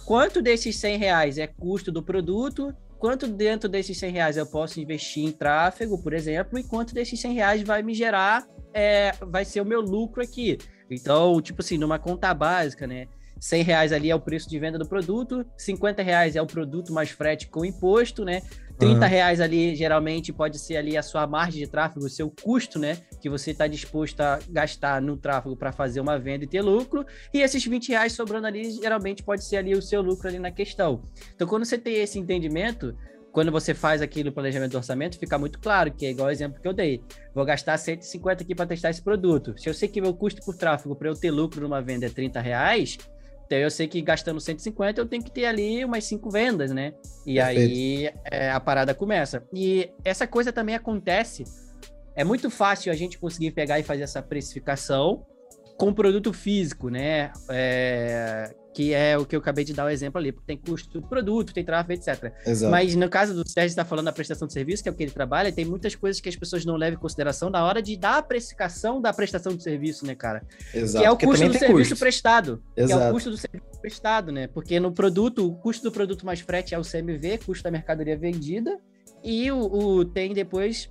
Quanto 0.06 0.40
desses 0.40 0.76
100 0.76 0.98
reais 1.00 1.40
é 1.40 1.48
custo 1.48 1.92
do 1.92 2.04
produto 2.04 2.72
quanto 3.00 3.28
dentro 3.28 3.68
desses 3.68 3.98
100 3.98 4.12
reais 4.12 4.38
eu 4.38 4.46
posso 4.46 4.80
investir 4.80 5.26
em 5.26 5.32
tráfego, 5.32 6.02
por 6.02 6.14
exemplo, 6.14 6.58
e 6.58 6.64
quanto 6.64 6.94
desses 6.94 7.20
100 7.20 7.34
reais 7.34 7.62
vai 7.62 7.84
me 7.84 7.94
gerar, 7.94 8.48
é, 8.74 9.14
vai 9.22 9.46
ser 9.46 9.62
o 9.62 9.66
meu 9.66 9.82
lucro 9.82 10.22
aqui. 10.22 10.58
Então, 10.90 11.42
tipo 11.42 11.62
assim, 11.62 11.78
numa 11.78 12.00
conta 12.00 12.34
básica, 12.34 12.86
né? 12.86 13.08
100 13.40 13.64
reais 13.64 13.92
ali 13.92 14.10
é 14.10 14.16
o 14.16 14.20
preço 14.22 14.50
de 14.50 14.58
venda 14.58 14.80
do 14.80 14.88
produto, 14.88 15.46
50 15.58 16.02
reais 16.02 16.36
é 16.38 16.42
o 16.42 16.48
produto 16.48 16.94
mais 16.94 17.10
frete 17.10 17.48
com 17.48 17.66
imposto, 17.66 18.24
né? 18.24 18.42
30 18.78 18.96
uhum. 18.96 19.12
reais 19.12 19.40
ali, 19.40 19.76
geralmente, 19.76 20.34
pode 20.34 20.58
ser 20.58 20.78
ali 20.78 20.98
a 20.98 21.04
sua 21.04 21.28
margem 21.28 21.64
de 21.64 21.70
tráfego, 21.70 22.06
o 22.06 22.10
seu 22.10 22.30
custo, 22.30 22.80
né? 22.80 22.98
Que 23.22 23.30
você 23.30 23.52
está 23.52 23.68
disposto 23.68 24.20
a 24.22 24.40
gastar 24.50 25.02
no 25.02 25.16
tráfego 25.16 25.56
para 25.56 25.72
fazer 25.72 26.00
uma 26.00 26.18
venda 26.18 26.44
e 26.44 26.48
ter 26.48 26.62
lucro. 26.62 27.06
E 27.34 27.42
esses 27.42 27.66
20 27.66 27.90
reais 27.90 28.14
sobrando 28.14 28.48
ali, 28.48 28.72
geralmente 28.72 29.22
pode 29.22 29.44
ser 29.44 29.58
ali 29.58 29.74
o 29.74 29.82
seu 29.82 30.02
lucro 30.02 30.28
ali 30.28 30.40
na 30.40 30.52
questão. 30.52 31.02
Então, 31.36 31.48
quando 31.48 31.66
você 31.66 31.78
tem 31.78 31.96
esse 31.96 32.18
entendimento, 32.18 32.96
quando 33.34 33.52
você 33.52 33.74
faz 33.74 34.00
aqui 34.00 34.24
no 34.24 34.32
planejamento 34.32 34.72
do 34.72 34.78
orçamento, 34.78 35.18
fica 35.18 35.40
muito 35.40 35.60
claro, 35.60 35.92
que 35.92 36.06
é 36.06 36.12
igual 36.12 36.28
o 36.28 36.32
exemplo 36.32 36.62
que 36.62 36.68
eu 36.68 36.72
dei. 36.72 37.02
Vou 37.34 37.44
gastar 37.44 37.76
150 37.80 38.44
aqui 38.44 38.54
para 38.54 38.68
testar 38.68 38.92
esse 38.92 39.02
produto. 39.02 39.56
Se 39.58 39.68
eu 39.68 39.74
sei 39.74 39.90
que 39.90 40.00
meu 40.00 40.14
custo 40.14 40.40
por 40.46 40.56
tráfego 40.56 40.96
para 40.96 41.10
eu 41.10 41.16
ter 41.16 41.32
lucro 41.32 41.60
numa 41.60 41.82
venda 41.82 42.06
é 42.06 42.10
30 42.10 42.40
reais, 42.40 42.96
então 43.48 43.58
eu 43.58 43.72
sei 43.72 43.88
que 43.88 44.00
gastando 44.04 44.40
150 44.40 45.02
eu 45.02 45.08
tenho 45.08 45.24
que 45.24 45.32
ter 45.32 45.46
ali 45.46 45.84
umas 45.84 46.04
cinco 46.04 46.30
vendas, 46.30 46.72
né? 46.72 46.94
E 47.26 47.36
Perfeito. 47.36 47.60
aí 47.60 48.14
é, 48.32 48.52
a 48.52 48.60
parada 48.60 48.94
começa. 48.94 49.44
E 49.52 49.90
essa 50.06 50.28
coisa 50.28 50.54
também 50.54 50.76
acontece. 50.76 51.44
É 52.16 52.24
muito 52.24 52.52
fácil 52.52 52.92
a 52.92 52.96
gente 52.96 53.18
conseguir 53.18 53.50
pegar 53.50 53.80
e 53.80 53.84
fazer 53.84 54.04
essa 54.04 54.22
precificação 54.22 55.26
com 55.76 55.92
produto 55.92 56.32
físico, 56.32 56.90
né? 56.90 57.34
É, 57.50 58.54
que 58.74 58.94
é 58.94 59.18
o 59.18 59.26
que 59.26 59.36
eu 59.36 59.40
acabei 59.40 59.64
de 59.64 59.74
dar 59.74 59.86
o 59.86 59.90
exemplo 59.90 60.20
ali, 60.20 60.32
porque 60.32 60.48
tem 60.48 60.58
custo 60.58 61.00
do 61.00 61.08
produto, 61.08 61.54
tem 61.54 61.64
tráfego, 61.64 61.94
etc. 61.94 62.34
Exato. 62.46 62.72
Mas 62.72 62.96
no 62.96 63.08
caso 63.08 63.34
do 63.34 63.48
Sérgio 63.48 63.70
está 63.70 63.86
falando 63.86 64.06
da 64.06 64.12
prestação 64.12 64.48
de 64.48 64.54
serviço, 64.54 64.82
que 64.82 64.90
é 64.90 64.92
o 64.92 64.96
que 64.96 65.04
ele 65.04 65.12
trabalha, 65.12 65.52
tem 65.52 65.64
muitas 65.64 65.96
coisas 65.96 66.20
que 66.20 66.28
as 66.28 66.36
pessoas 66.36 66.66
não 66.66 66.76
levam 66.76 66.98
em 66.98 67.02
consideração 67.02 67.50
na 67.50 67.64
hora 67.64 67.82
de 67.82 67.96
dar 67.96 68.18
a 68.18 68.24
precificação 68.24 69.00
da 69.00 69.14
prestação 69.14 69.56
de 69.56 69.62
serviço, 69.62 70.06
né, 70.06 70.16
cara? 70.16 70.44
Exato. 70.74 71.02
Que 71.02 71.08
é 71.08 71.12
o 71.12 71.18
custo 71.18 71.48
do 71.48 71.54
serviço 71.54 71.90
custo. 71.90 71.98
prestado. 71.98 72.64
Exato. 72.76 73.00
Que 73.00 73.06
é 73.06 73.10
o 73.10 73.14
custo 73.14 73.30
do 73.30 73.38
serviço 73.38 73.80
prestado, 73.80 74.32
né? 74.32 74.48
Porque 74.48 74.80
no 74.80 74.92
produto, 74.92 75.48
o 75.48 75.56
custo 75.56 75.84
do 75.84 75.92
produto 75.92 76.26
mais 76.26 76.40
frete 76.40 76.74
é 76.74 76.80
o 76.80 76.82
CMV, 76.82 77.40
custo 77.46 77.64
da 77.64 77.72
mercadoria 77.72 78.18
vendida, 78.18 78.80
e 79.24 79.52
o, 79.52 79.60
o 79.60 80.06
tem 80.06 80.34
depois 80.34 80.90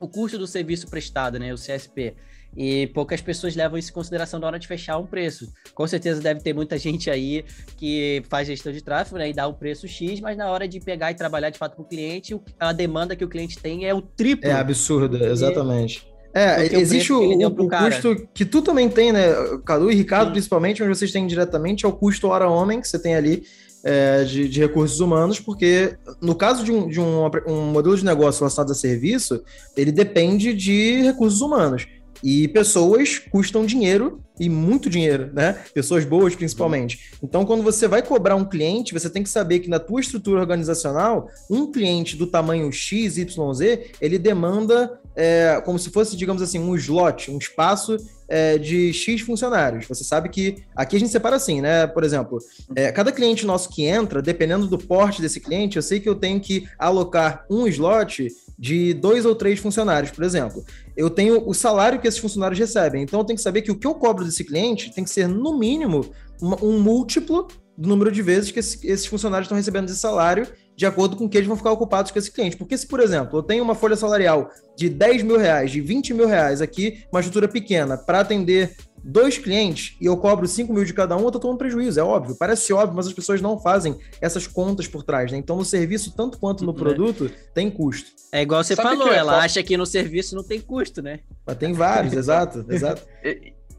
o 0.00 0.08
custo 0.08 0.36
do 0.36 0.48
serviço 0.48 0.88
prestado, 0.88 1.38
né, 1.38 1.54
o 1.54 1.56
CSP. 1.56 2.16
E 2.56 2.86
poucas 2.88 3.20
pessoas 3.20 3.56
levam 3.56 3.78
isso 3.78 3.90
em 3.90 3.94
consideração 3.94 4.38
na 4.38 4.46
hora 4.46 4.58
de 4.58 4.66
fechar 4.66 4.98
um 4.98 5.06
preço. 5.06 5.50
Com 5.74 5.86
certeza 5.86 6.20
deve 6.20 6.40
ter 6.40 6.52
muita 6.52 6.78
gente 6.78 7.10
aí 7.10 7.44
que 7.76 8.22
faz 8.28 8.46
gestão 8.46 8.72
de 8.72 8.82
tráfego 8.82 9.18
né, 9.18 9.30
e 9.30 9.32
dá 9.32 9.48
um 9.48 9.54
preço 9.54 9.88
X, 9.88 10.20
mas 10.20 10.36
na 10.36 10.50
hora 10.50 10.68
de 10.68 10.78
pegar 10.78 11.10
e 11.10 11.14
trabalhar 11.14 11.50
de 11.50 11.58
fato 11.58 11.76
para 11.76 11.82
o 11.82 11.88
cliente, 11.88 12.38
a 12.60 12.72
demanda 12.72 13.16
que 13.16 13.24
o 13.24 13.28
cliente 13.28 13.58
tem 13.58 13.86
é 13.86 13.94
o 13.94 14.02
triplo. 14.02 14.48
É 14.48 14.52
absurdo, 14.52 15.22
exatamente. 15.24 16.06
É, 16.34 16.64
existe 16.76 17.12
o, 17.12 17.20
o, 17.20 17.46
o 17.46 17.68
custo 17.68 18.28
que 18.32 18.44
tu 18.44 18.62
também 18.62 18.88
tem, 18.88 19.12
né, 19.12 19.28
Cadu 19.66 19.90
e 19.90 19.94
Ricardo, 19.94 20.28
Sim. 20.28 20.32
principalmente, 20.32 20.82
mas 20.82 20.98
vocês 20.98 21.12
têm 21.12 21.26
diretamente, 21.26 21.84
é 21.84 21.88
o 21.88 21.92
custo 21.92 22.28
hora 22.28 22.48
homem 22.48 22.80
que 22.80 22.88
você 22.88 22.98
tem 22.98 23.14
ali 23.14 23.44
é, 23.84 24.24
de, 24.24 24.48
de, 24.48 24.60
recursos 24.60 25.00
humanos, 25.00 25.40
porque 25.40 25.96
no 26.22 26.34
caso 26.34 26.64
de, 26.64 26.72
um, 26.72 26.88
de 26.88 27.00
um, 27.00 27.28
um 27.46 27.66
modelo 27.66 27.96
de 27.96 28.04
negócio 28.04 28.40
relacionado 28.40 28.70
a 28.70 28.74
serviço, 28.74 29.42
ele 29.76 29.92
depende 29.92 30.54
de 30.54 31.02
recursos 31.02 31.40
humanos. 31.40 31.86
E 32.22 32.48
pessoas 32.48 33.18
custam 33.18 33.66
dinheiro 33.66 34.20
e 34.38 34.48
muito 34.48 34.88
dinheiro, 34.88 35.30
né? 35.32 35.58
Pessoas 35.74 36.04
boas, 36.04 36.34
principalmente. 36.34 37.12
Então, 37.22 37.44
quando 37.44 37.62
você 37.62 37.86
vai 37.86 38.02
cobrar 38.02 38.36
um 38.36 38.44
cliente, 38.44 38.92
você 38.92 39.10
tem 39.10 39.22
que 39.22 39.28
saber 39.28 39.60
que 39.60 39.68
na 39.68 39.78
tua 39.78 40.00
estrutura 40.00 40.40
organizacional, 40.40 41.28
um 41.50 41.70
cliente 41.70 42.16
do 42.16 42.26
tamanho 42.26 42.70
X, 42.72 43.18
Y, 43.18 43.54
Z, 43.54 43.92
ele 44.00 44.18
demanda 44.18 45.00
é, 45.14 45.60
como 45.64 45.78
se 45.78 45.90
fosse, 45.90 46.16
digamos 46.16 46.42
assim, 46.42 46.58
um 46.58 46.74
slot, 46.74 47.30
um 47.30 47.38
espaço 47.38 47.96
é, 48.28 48.56
de 48.56 48.92
X 48.92 49.20
funcionários. 49.20 49.86
Você 49.86 50.04
sabe 50.04 50.28
que 50.28 50.64
aqui 50.74 50.96
a 50.96 50.98
gente 50.98 51.12
separa 51.12 51.36
assim, 51.36 51.60
né? 51.60 51.86
Por 51.86 52.02
exemplo, 52.02 52.38
é, 52.74 52.90
cada 52.90 53.12
cliente 53.12 53.44
nosso 53.44 53.68
que 53.68 53.84
entra, 53.84 54.22
dependendo 54.22 54.66
do 54.66 54.78
porte 54.78 55.20
desse 55.20 55.38
cliente, 55.38 55.76
eu 55.76 55.82
sei 55.82 56.00
que 56.00 56.08
eu 56.08 56.14
tenho 56.14 56.40
que 56.40 56.66
alocar 56.78 57.44
um 57.50 57.66
slot 57.66 58.28
de 58.58 58.94
dois 58.94 59.26
ou 59.26 59.34
três 59.34 59.58
funcionários, 59.58 60.10
por 60.10 60.24
exemplo. 60.24 60.64
Eu 60.96 61.10
tenho 61.10 61.46
o 61.46 61.52
salário 61.52 62.00
que 62.00 62.08
esses 62.08 62.20
funcionários 62.20 62.58
recebem. 62.58 63.02
Então 63.02 63.20
eu 63.20 63.24
tenho 63.24 63.36
que 63.36 63.42
saber 63.42 63.62
que 63.62 63.70
o 63.70 63.76
que 63.76 63.86
eu 63.86 63.94
cobro 63.94 64.24
desse 64.24 64.44
cliente 64.44 64.94
tem 64.94 65.04
que 65.04 65.10
ser, 65.10 65.28
no 65.28 65.58
mínimo, 65.58 66.10
um 66.40 66.80
múltiplo 66.80 67.48
do 67.76 67.88
número 67.88 68.12
de 68.12 68.22
vezes 68.22 68.50
que 68.50 68.58
esses 68.58 69.06
funcionários 69.06 69.46
estão 69.46 69.56
recebendo 69.56 69.88
esse 69.88 69.98
salário 69.98 70.46
de 70.82 70.86
acordo 70.86 71.14
com 71.14 71.28
que 71.28 71.38
eles 71.38 71.46
vão 71.46 71.56
ficar 71.56 71.70
ocupados 71.70 72.10
com 72.10 72.18
esse 72.18 72.28
cliente. 72.28 72.56
Porque 72.56 72.76
se, 72.76 72.88
por 72.88 72.98
exemplo, 72.98 73.38
eu 73.38 73.42
tenho 73.44 73.62
uma 73.62 73.72
folha 73.72 73.94
salarial 73.94 74.50
de 74.76 74.88
10 74.88 75.22
mil 75.22 75.38
reais, 75.38 75.70
de 75.70 75.80
20 75.80 76.12
mil 76.12 76.26
reais 76.26 76.60
aqui, 76.60 77.04
uma 77.12 77.20
estrutura 77.20 77.46
pequena, 77.46 77.96
para 77.96 78.18
atender 78.18 78.74
dois 79.04 79.38
clientes 79.38 79.96
e 80.00 80.06
eu 80.06 80.16
cobro 80.16 80.44
5 80.44 80.72
mil 80.72 80.84
de 80.84 80.92
cada 80.92 81.16
um, 81.16 81.22
eu 81.22 81.30
tô 81.30 81.38
tomando 81.38 81.58
prejuízo, 81.58 82.00
é 82.00 82.02
óbvio. 82.02 82.34
Parece 82.34 82.72
óbvio, 82.72 82.96
mas 82.96 83.06
as 83.06 83.12
pessoas 83.12 83.40
não 83.40 83.60
fazem 83.60 83.96
essas 84.20 84.48
contas 84.48 84.88
por 84.88 85.04
trás, 85.04 85.30
né? 85.30 85.38
Então, 85.38 85.56
no 85.56 85.64
serviço, 85.64 86.16
tanto 86.16 86.36
quanto 86.36 86.64
no 86.64 86.72
uhum. 86.72 86.78
produto, 86.78 87.30
tem 87.54 87.70
custo. 87.70 88.10
É 88.32 88.42
igual 88.42 88.64
você 88.64 88.74
Sabe 88.74 88.88
falou, 88.88 89.12
é 89.12 89.18
ela 89.18 89.38
acha 89.38 89.62
que 89.62 89.76
no 89.76 89.86
serviço 89.86 90.34
não 90.34 90.42
tem 90.42 90.60
custo, 90.60 91.00
né? 91.00 91.20
Mas 91.46 91.58
tem 91.58 91.72
vários, 91.72 92.12
exato, 92.12 92.66
exato. 92.68 93.06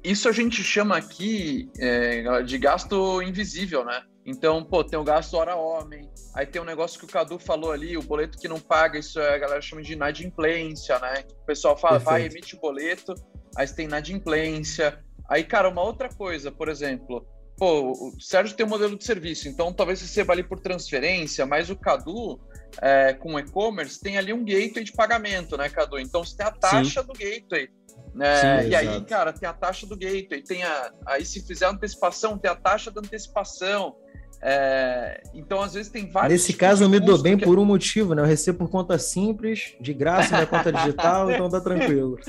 Isso 0.01 0.29
a 0.29 0.31
gente 0.31 0.63
chama 0.63 0.95
aqui 0.95 1.69
é, 1.77 2.43
de 2.43 2.57
gasto 2.57 3.21
invisível, 3.21 3.83
né? 3.83 4.03
Então, 4.25 4.63
pô, 4.63 4.83
tem 4.83 4.97
o 4.97 5.03
gasto 5.03 5.33
hora 5.33 5.55
homem, 5.55 6.09
aí 6.33 6.45
tem 6.45 6.61
um 6.61 6.65
negócio 6.65 6.97
que 6.97 7.05
o 7.05 7.09
Cadu 7.09 7.37
falou 7.37 7.71
ali, 7.71 7.97
o 7.97 8.01
boleto 8.01 8.37
que 8.37 8.47
não 8.47 8.59
paga, 8.59 8.97
isso 8.97 9.19
a 9.19 9.37
galera 9.37 9.61
chama 9.61 9.81
de 9.81 9.93
inadimplência, 9.93 10.97
né? 10.99 11.25
O 11.41 11.45
pessoal 11.45 11.77
fala, 11.77 11.99
Perfeito. 11.99 12.11
vai, 12.11 12.25
emite 12.25 12.55
o 12.55 12.59
boleto, 12.59 13.13
aí 13.57 13.67
você 13.67 13.75
tem 13.75 13.85
inadimplência. 13.85 15.03
Aí, 15.29 15.43
cara, 15.43 15.67
uma 15.67 15.81
outra 15.83 16.07
coisa, 16.07 16.51
por 16.51 16.69
exemplo, 16.69 17.27
pô, 17.57 17.91
o 17.91 18.21
Sérgio 18.21 18.55
tem 18.55 18.65
um 18.65 18.69
modelo 18.69 18.97
de 18.97 19.03
serviço, 19.03 19.49
então 19.49 19.73
talvez 19.73 19.99
você 19.99 20.05
receba 20.05 20.31
ali 20.31 20.43
por 20.43 20.59
transferência, 20.59 21.45
mas 21.45 21.69
o 21.69 21.75
Cadu, 21.75 22.39
é, 22.81 23.13
com 23.13 23.37
e-commerce, 23.37 23.99
tem 23.99 24.17
ali 24.17 24.31
um 24.31 24.45
gateway 24.45 24.85
de 24.85 24.93
pagamento, 24.93 25.57
né, 25.57 25.67
Cadu? 25.67 25.99
Então 25.99 26.23
você 26.23 26.37
tem 26.37 26.45
a 26.45 26.51
taxa 26.51 27.01
Sim. 27.01 27.07
do 27.07 27.13
gateway. 27.13 27.69
Né? 28.13 28.35
Sim, 28.37 28.47
e 28.47 28.75
exato. 28.75 28.89
aí, 28.89 29.05
cara, 29.05 29.33
tem 29.33 29.49
a 29.49 29.53
taxa 29.53 29.87
do 29.87 29.97
gateway, 29.97 30.41
tem 30.43 30.63
a. 30.63 30.91
Aí, 31.05 31.25
se 31.25 31.41
fizer 31.41 31.65
antecipação, 31.65 32.37
tem 32.37 32.49
a 32.49 32.55
taxa 32.55 32.91
da 32.91 33.01
antecipação. 33.01 33.95
É, 34.45 35.21
então, 35.33 35.61
às 35.61 35.73
vezes, 35.73 35.89
tem 35.89 36.09
vários. 36.09 36.33
Nesse 36.33 36.51
caso, 36.51 36.83
eu 36.83 36.89
me 36.89 36.99
dou 36.99 37.17
bem 37.17 37.37
que... 37.37 37.45
por 37.45 37.57
um 37.57 37.63
motivo, 37.63 38.13
né? 38.13 38.21
Eu 38.21 38.25
recebo 38.25 38.57
por 38.59 38.69
conta 38.69 38.99
simples, 38.99 39.73
de 39.79 39.93
graça, 39.93 40.35
minha 40.35 40.45
conta 40.45 40.69
digital, 40.69 41.31
então 41.31 41.49
tá 41.49 41.61
tranquilo. 41.61 42.19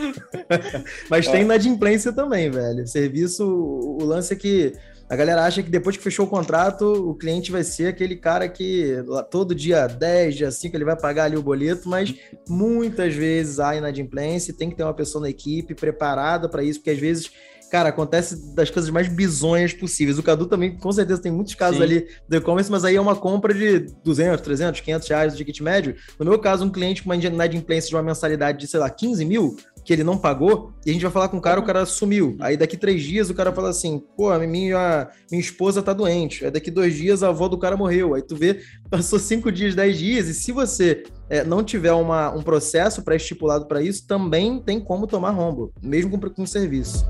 Mas 1.10 1.26
é. 1.26 1.32
tem 1.32 1.42
inadimplência 1.42 2.12
também, 2.12 2.48
velho. 2.50 2.86
Serviço, 2.86 3.44
o 3.44 4.04
lance 4.04 4.32
é 4.32 4.36
que 4.36 4.72
a 5.08 5.16
galera 5.16 5.44
acha 5.44 5.60
que 5.60 5.70
depois 5.70 5.96
que 5.96 6.02
fechou 6.02 6.24
o 6.24 6.28
contrato, 6.28 6.84
o 6.84 7.14
cliente 7.16 7.50
vai 7.50 7.64
ser 7.64 7.88
aquele 7.88 8.14
cara 8.16 8.48
que 8.48 8.96
todo 9.28 9.54
dia 9.54 9.86
10, 9.86 10.36
dia 10.36 10.50
5, 10.50 10.76
ele 10.76 10.84
vai 10.84 10.96
pagar 10.96 11.24
ali 11.24 11.36
o 11.36 11.42
boleto, 11.42 11.88
mas 11.88 12.14
muitas 12.48 13.12
vezes 13.12 13.58
há 13.58 13.74
inadimplência, 13.74 14.54
tem 14.54 14.70
que 14.70 14.76
ter 14.76 14.84
uma 14.84 14.94
pessoa 14.94 15.22
na 15.22 15.30
equipe 15.30 15.74
preparada 15.74 16.48
para 16.48 16.62
isso, 16.62 16.78
porque 16.78 16.90
às 16.90 16.98
vezes 16.98 17.30
cara, 17.74 17.88
acontece 17.88 18.54
das 18.54 18.70
coisas 18.70 18.88
mais 18.88 19.08
bizonhas 19.08 19.72
possíveis. 19.72 20.16
O 20.16 20.22
Cadu 20.22 20.46
também, 20.46 20.76
com 20.76 20.92
certeza, 20.92 21.20
tem 21.20 21.32
muitos 21.32 21.56
casos 21.56 21.78
Sim. 21.78 21.82
ali 21.82 22.06
do 22.28 22.36
e-commerce, 22.36 22.70
mas 22.70 22.84
aí 22.84 22.94
é 22.94 23.00
uma 23.00 23.16
compra 23.16 23.52
de 23.52 23.80
200, 24.04 24.40
300, 24.42 24.80
500 24.80 25.08
reais 25.08 25.32
de 25.32 25.38
ticket 25.38 25.60
médio. 25.60 25.96
No 26.16 26.24
meu 26.24 26.38
caso, 26.38 26.64
um 26.64 26.70
cliente 26.70 27.02
com 27.02 27.08
uma 27.08 27.16
inadimplência 27.16 27.88
de 27.88 27.96
uma 27.96 28.02
mensalidade 28.04 28.58
de, 28.58 28.68
sei 28.68 28.78
lá, 28.78 28.88
15 28.88 29.24
mil, 29.24 29.56
que 29.84 29.92
ele 29.92 30.04
não 30.04 30.16
pagou, 30.16 30.72
e 30.86 30.90
a 30.90 30.92
gente 30.92 31.02
vai 31.02 31.10
falar 31.10 31.28
com 31.28 31.38
o 31.38 31.40
cara, 31.40 31.58
o 31.58 31.64
cara 31.64 31.84
sumiu. 31.84 32.36
Aí 32.38 32.56
daqui 32.56 32.76
três 32.76 33.02
dias 33.02 33.28
o 33.28 33.34
cara 33.34 33.52
fala 33.52 33.70
assim, 33.70 34.00
pô, 34.16 34.32
minha, 34.38 35.08
minha 35.28 35.40
esposa 35.40 35.82
tá 35.82 35.92
doente. 35.92 36.44
Aí 36.44 36.52
daqui 36.52 36.70
dois 36.70 36.94
dias 36.94 37.24
a 37.24 37.30
avó 37.30 37.48
do 37.48 37.58
cara 37.58 37.76
morreu. 37.76 38.14
Aí 38.14 38.22
tu 38.22 38.36
vê, 38.36 38.60
passou 38.88 39.18
cinco 39.18 39.50
dias, 39.50 39.74
dez 39.74 39.98
dias, 39.98 40.28
e 40.28 40.34
se 40.34 40.52
você 40.52 41.02
é, 41.28 41.42
não 41.42 41.64
tiver 41.64 41.92
uma, 41.92 42.30
um 42.30 42.40
processo 42.40 43.02
pré-estipulado 43.02 43.66
para 43.66 43.82
isso, 43.82 44.06
também 44.06 44.60
tem 44.60 44.78
como 44.78 45.08
tomar 45.08 45.30
rombo, 45.30 45.72
mesmo 45.82 46.16
com, 46.16 46.30
com 46.30 46.46
serviço. 46.46 47.04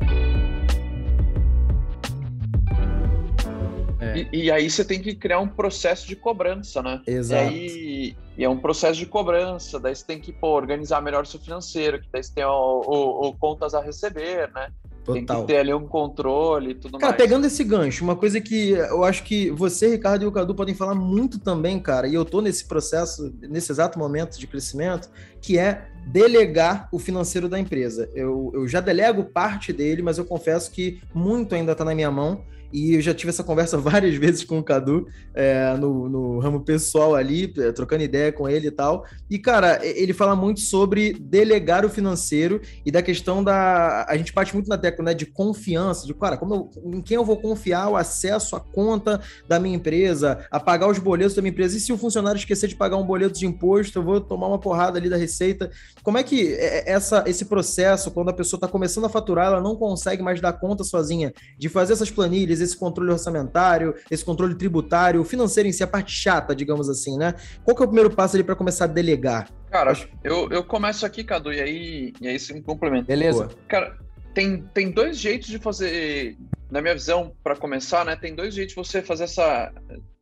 E, 4.16 4.44
e, 4.44 4.50
aí 4.50 4.68
você 4.68 4.84
tem 4.84 5.00
que 5.00 5.14
criar 5.14 5.40
um 5.40 5.48
processo 5.48 6.06
de 6.06 6.16
cobrança, 6.16 6.82
né? 6.82 7.00
Exato. 7.06 7.42
E, 7.42 7.46
aí, 7.46 8.16
e 8.38 8.44
é 8.44 8.48
um 8.48 8.58
processo 8.58 8.98
de 8.98 9.06
cobrança, 9.06 9.78
daí 9.78 9.94
você 9.94 10.04
tem 10.04 10.20
que 10.20 10.32
pô, 10.32 10.48
organizar 10.48 11.00
melhor 11.00 11.22
o 11.22 11.26
seu 11.26 11.40
financeiro, 11.40 12.00
que 12.00 12.08
daí 12.12 12.22
você 12.22 12.32
tem 12.34 12.44
o, 12.44 12.50
o, 12.50 13.28
o 13.28 13.32
contas 13.34 13.74
a 13.74 13.80
receber, 13.80 14.50
né? 14.52 14.70
Total. 15.04 15.22
Tem 15.22 15.26
que 15.26 15.46
ter 15.46 15.58
ali 15.58 15.74
um 15.74 15.86
controle 15.86 16.70
e 16.70 16.74
tudo 16.74 16.92
cara, 16.92 17.12
mais. 17.12 17.16
Cara, 17.16 17.16
pegando 17.16 17.46
esse 17.46 17.62
gancho, 17.62 18.02
uma 18.02 18.16
coisa 18.16 18.40
que 18.40 18.70
eu 18.70 19.04
acho 19.04 19.22
que 19.22 19.50
você, 19.50 19.90
Ricardo 19.90 20.22
e 20.22 20.26
o 20.26 20.32
Cadu 20.32 20.54
podem 20.54 20.74
falar 20.74 20.94
muito 20.94 21.38
também, 21.38 21.78
cara, 21.78 22.08
e 22.08 22.14
eu 22.14 22.24
tô 22.24 22.40
nesse 22.40 22.64
processo, 22.64 23.32
nesse 23.42 23.70
exato 23.70 23.98
momento 23.98 24.38
de 24.38 24.46
crescimento, 24.46 25.10
que 25.42 25.58
é 25.58 25.88
delegar 26.06 26.88
o 26.90 26.98
financeiro 26.98 27.50
da 27.50 27.60
empresa. 27.60 28.10
Eu, 28.14 28.50
eu 28.54 28.66
já 28.66 28.80
delego 28.80 29.24
parte 29.24 29.74
dele, 29.74 30.00
mas 30.00 30.16
eu 30.16 30.24
confesso 30.24 30.70
que 30.70 31.02
muito 31.12 31.54
ainda 31.54 31.72
está 31.72 31.84
na 31.84 31.94
minha 31.94 32.10
mão. 32.10 32.42
E 32.74 32.94
eu 32.94 33.00
já 33.00 33.14
tive 33.14 33.30
essa 33.30 33.44
conversa 33.44 33.78
várias 33.78 34.16
vezes 34.16 34.42
com 34.42 34.58
o 34.58 34.64
Cadu, 34.64 35.06
é, 35.32 35.76
no, 35.76 36.08
no, 36.08 36.38
ramo 36.40 36.60
pessoal 36.60 37.14
ali, 37.14 37.54
é, 37.56 37.70
trocando 37.70 38.02
ideia 38.02 38.32
com 38.32 38.48
ele 38.48 38.66
e 38.66 38.70
tal. 38.70 39.06
E, 39.30 39.38
cara, 39.38 39.78
ele 39.86 40.12
fala 40.12 40.34
muito 40.34 40.58
sobre 40.58 41.12
delegar 41.12 41.84
o 41.86 41.88
financeiro 41.88 42.60
e 42.84 42.90
da 42.90 43.00
questão 43.00 43.44
da. 43.44 44.04
A 44.08 44.16
gente 44.16 44.32
parte 44.32 44.52
muito 44.52 44.68
na 44.68 44.76
tecla 44.76 45.04
né, 45.04 45.14
de 45.14 45.24
confiança, 45.24 46.04
de, 46.04 46.12
cara, 46.14 46.36
como 46.36 46.54
eu, 46.54 46.94
em 46.94 47.00
quem 47.00 47.14
eu 47.14 47.24
vou 47.24 47.36
confiar 47.36 47.88
o 47.90 47.96
acesso 47.96 48.56
à 48.56 48.60
conta 48.60 49.20
da 49.46 49.60
minha 49.60 49.76
empresa, 49.76 50.44
a 50.50 50.58
pagar 50.58 50.88
os 50.88 50.98
boletos 50.98 51.36
da 51.36 51.42
minha 51.42 51.52
empresa. 51.52 51.76
E 51.76 51.80
se 51.80 51.92
o 51.92 51.98
funcionário 51.98 52.38
esquecer 52.38 52.66
de 52.68 52.74
pagar 52.74 52.96
um 52.96 53.06
boleto 53.06 53.38
de 53.38 53.46
imposto, 53.46 54.00
eu 54.00 54.02
vou 54.02 54.20
tomar 54.20 54.48
uma 54.48 54.58
porrada 54.58 54.98
ali 54.98 55.08
da 55.08 55.16
Receita. 55.16 55.70
Como 56.02 56.18
é 56.18 56.24
que 56.24 56.52
é, 56.54 56.90
essa, 56.90 57.22
esse 57.28 57.44
processo, 57.44 58.10
quando 58.10 58.30
a 58.30 58.32
pessoa 58.32 58.58
está 58.58 58.66
começando 58.66 59.04
a 59.04 59.08
faturar, 59.08 59.46
ela 59.46 59.60
não 59.60 59.76
consegue 59.76 60.24
mais 60.24 60.40
dar 60.40 60.54
conta 60.54 60.82
sozinha 60.82 61.32
de 61.56 61.68
fazer 61.68 61.92
essas 61.92 62.10
planilhas, 62.10 62.63
esse 62.64 62.76
controle 62.76 63.10
orçamentário, 63.10 63.94
esse 64.10 64.24
controle 64.24 64.54
tributário, 64.54 65.20
o 65.20 65.24
financeiro 65.24 65.68
em 65.68 65.72
si, 65.72 65.82
a 65.82 65.86
parte 65.86 66.12
chata, 66.12 66.54
digamos 66.54 66.88
assim, 66.88 67.16
né? 67.16 67.34
Qual 67.64 67.76
que 67.76 67.82
é 67.82 67.84
o 67.84 67.88
primeiro 67.88 68.10
passo 68.10 68.36
ali 68.36 68.44
para 68.44 68.56
começar 68.56 68.84
a 68.84 68.88
delegar? 68.88 69.48
Cara, 69.70 69.90
Acho... 69.90 70.08
eu, 70.22 70.48
eu 70.50 70.64
começo 70.64 71.04
aqui, 71.04 71.24
Cadu, 71.24 71.52
e 71.52 71.60
aí, 71.60 72.12
e 72.20 72.28
aí 72.28 72.38
você 72.38 72.52
me 72.52 72.62
complementa. 72.62 73.06
Beleza. 73.06 73.46
Boa. 73.46 73.58
Cara, 73.68 73.98
tem, 74.32 74.62
tem 74.74 74.90
dois 74.90 75.16
jeitos 75.16 75.48
de 75.48 75.58
fazer, 75.58 76.36
na 76.70 76.80
minha 76.80 76.94
visão, 76.94 77.32
para 77.42 77.56
começar, 77.56 78.04
né? 78.04 78.16
Tem 78.16 78.34
dois 78.34 78.54
jeitos 78.54 78.74
de 78.74 78.80
você 78.80 79.02
fazer 79.02 79.24
essa. 79.24 79.72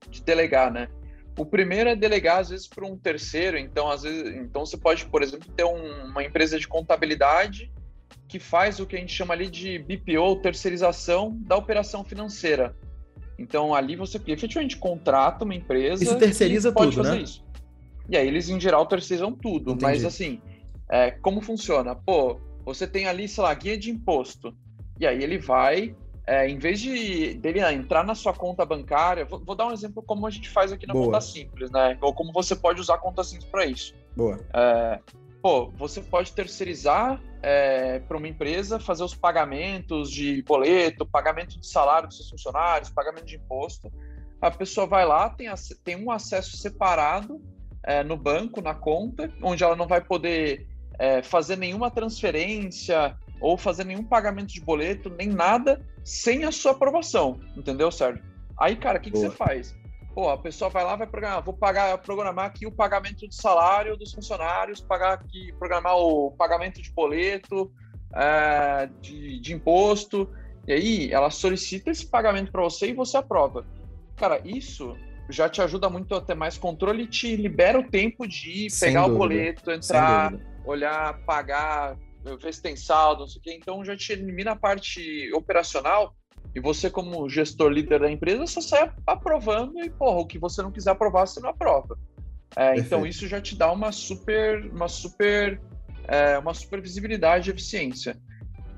de 0.08 0.22
delegar, 0.22 0.72
né? 0.72 0.88
O 1.38 1.46
primeiro 1.46 1.88
é 1.88 1.96
delegar, 1.96 2.40
às 2.40 2.50
vezes, 2.50 2.66
para 2.66 2.86
um 2.86 2.96
terceiro. 2.96 3.56
Então, 3.56 3.90
às 3.90 4.02
vezes, 4.02 4.36
então 4.36 4.64
você 4.66 4.76
pode, 4.76 5.06
por 5.06 5.22
exemplo, 5.22 5.50
ter 5.56 5.64
um, 5.64 6.04
uma 6.06 6.22
empresa 6.22 6.58
de 6.58 6.68
contabilidade 6.68 7.72
que 8.32 8.38
faz 8.38 8.80
o 8.80 8.86
que 8.86 8.96
a 8.96 8.98
gente 8.98 9.12
chama 9.12 9.34
ali 9.34 9.50
de 9.50 9.78
BPO, 9.80 10.36
terceirização 10.36 11.36
da 11.42 11.54
operação 11.54 12.02
financeira. 12.02 12.74
Então 13.38 13.74
ali 13.74 13.94
você 13.94 14.18
efetivamente 14.26 14.78
contrata 14.78 15.44
uma 15.44 15.54
empresa. 15.54 16.02
Isso 16.02 16.16
terceiriza 16.16 16.72
pode 16.72 16.92
tudo, 16.92 17.04
fazer 17.04 17.16
né? 17.16 17.22
Isso. 17.24 17.44
E 18.08 18.16
aí 18.16 18.26
eles 18.26 18.48
em 18.48 18.58
geral 18.58 18.86
terceirizam 18.86 19.32
tudo. 19.32 19.72
Entendi. 19.72 19.82
Mas 19.82 20.04
assim, 20.06 20.40
é, 20.90 21.10
como 21.10 21.42
funciona? 21.42 21.94
Pô, 21.94 22.40
você 22.64 22.86
tem 22.86 23.06
ali, 23.06 23.28
sei 23.28 23.44
lá, 23.44 23.52
guia 23.52 23.76
de 23.76 23.90
imposto. 23.90 24.56
E 24.98 25.06
aí 25.06 25.22
ele 25.22 25.36
vai, 25.36 25.94
é, 26.26 26.48
em 26.48 26.58
vez 26.58 26.80
de 26.80 27.34
dele 27.34 27.60
entrar 27.60 28.02
na 28.02 28.14
sua 28.14 28.32
conta 28.32 28.64
bancária, 28.64 29.26
vou, 29.26 29.44
vou, 29.44 29.54
dar 29.54 29.66
um 29.66 29.72
exemplo 29.72 30.02
como 30.02 30.26
a 30.26 30.30
gente 30.30 30.48
faz 30.48 30.72
aqui 30.72 30.86
na 30.86 30.94
Boa. 30.94 31.04
conta 31.04 31.20
simples, 31.20 31.70
né? 31.70 31.98
Ou 32.00 32.14
como 32.14 32.32
você 32.32 32.56
pode 32.56 32.80
usar 32.80 32.94
a 32.94 32.98
conta 32.98 33.22
simples 33.22 33.50
para 33.50 33.66
isso. 33.66 33.94
Boa. 34.16 34.40
É, 34.54 35.00
pô, 35.42 35.70
você 35.76 36.00
pode 36.00 36.32
terceirizar 36.32 37.20
é, 37.42 37.98
para 37.98 38.16
uma 38.16 38.28
empresa 38.28 38.78
fazer 38.78 39.02
os 39.02 39.14
pagamentos 39.14 40.10
de 40.10 40.42
boleto, 40.42 41.04
pagamento 41.04 41.58
de 41.58 41.66
salário 41.66 42.08
dos 42.08 42.16
seus 42.16 42.30
funcionários, 42.30 42.88
pagamento 42.88 43.26
de 43.26 43.36
imposto. 43.36 43.92
A 44.40 44.50
pessoa 44.50 44.86
vai 44.86 45.04
lá, 45.04 45.28
tem, 45.28 45.48
tem 45.84 45.96
um 45.96 46.10
acesso 46.10 46.56
separado 46.56 47.42
é, 47.82 48.04
no 48.04 48.16
banco, 48.16 48.62
na 48.62 48.74
conta, 48.74 49.30
onde 49.42 49.64
ela 49.64 49.74
não 49.74 49.88
vai 49.88 50.00
poder 50.00 50.66
é, 50.98 51.22
fazer 51.22 51.56
nenhuma 51.56 51.90
transferência 51.90 53.16
ou 53.40 53.56
fazer 53.56 53.84
nenhum 53.84 54.04
pagamento 54.04 54.52
de 54.52 54.60
boleto, 54.60 55.10
nem 55.10 55.28
nada, 55.28 55.84
sem 56.04 56.44
a 56.44 56.52
sua 56.52 56.72
aprovação, 56.72 57.40
entendeu, 57.56 57.90
Sérgio? 57.90 58.22
Aí, 58.56 58.76
cara, 58.76 58.98
o 58.98 59.02
que, 59.02 59.10
que 59.10 59.18
você 59.18 59.30
faz? 59.30 59.74
Pô, 60.14 60.28
a 60.28 60.36
pessoa 60.36 60.68
vai 60.68 60.84
lá, 60.84 60.94
vai 60.94 61.06
programar, 61.06 61.42
vou 61.42 61.54
pagar, 61.54 61.96
programar 61.98 62.44
aqui 62.44 62.66
o 62.66 62.72
pagamento 62.72 63.26
de 63.26 63.34
salário 63.34 63.96
dos 63.96 64.12
funcionários, 64.12 64.80
pagar 64.80 65.14
aqui, 65.14 65.52
programar 65.58 65.96
o 65.96 66.32
pagamento 66.32 66.82
de 66.82 66.92
boleto, 66.92 67.72
é, 68.14 68.90
de, 69.00 69.40
de 69.40 69.54
imposto, 69.54 70.28
e 70.66 70.72
aí 70.72 71.12
ela 71.12 71.30
solicita 71.30 71.90
esse 71.90 72.06
pagamento 72.06 72.52
para 72.52 72.62
você 72.62 72.90
e 72.90 72.92
você 72.92 73.16
aprova. 73.16 73.66
Cara, 74.16 74.40
isso 74.44 74.94
já 75.30 75.48
te 75.48 75.62
ajuda 75.62 75.88
muito 75.88 76.14
a 76.14 76.20
ter 76.20 76.34
mais 76.34 76.58
controle 76.58 77.04
e 77.04 77.08
te 77.08 77.34
libera 77.34 77.80
o 77.80 77.88
tempo 77.88 78.26
de 78.26 78.68
Sem 78.68 78.90
pegar 78.90 79.06
dúvida. 79.06 79.14
o 79.14 79.18
boleto, 79.18 79.70
entrar, 79.70 80.34
olhar, 80.66 81.24
pagar, 81.24 81.96
ver 82.22 82.52
se 82.52 82.60
tem 82.60 82.76
saldo, 82.76 83.20
não 83.20 83.28
sei 83.28 83.40
o 83.40 83.42
quê. 83.42 83.54
Então 83.54 83.82
já 83.82 83.96
te 83.96 84.12
elimina 84.12 84.52
a 84.52 84.56
parte 84.56 85.32
operacional 85.32 86.14
e 86.54 86.60
você, 86.60 86.90
como 86.90 87.28
gestor 87.28 87.70
líder 87.70 88.00
da 88.00 88.10
empresa, 88.10 88.46
só 88.46 88.60
sai 88.60 88.90
aprovando 89.06 89.78
e, 89.82 89.88
porra, 89.88 90.20
o 90.20 90.26
que 90.26 90.38
você 90.38 90.62
não 90.62 90.70
quiser 90.70 90.90
aprovar, 90.90 91.26
você 91.26 91.40
não 91.40 91.50
aprova. 91.50 91.98
É, 92.54 92.76
então, 92.76 93.06
isso 93.06 93.26
já 93.26 93.40
te 93.40 93.56
dá 93.56 93.72
uma 93.72 93.90
super, 93.92 94.66
uma 94.70 94.88
super, 94.88 95.60
é, 96.06 96.36
uma 96.38 96.52
super 96.52 96.80
visibilidade 96.82 97.48
e 97.48 97.52
eficiência. 97.52 98.16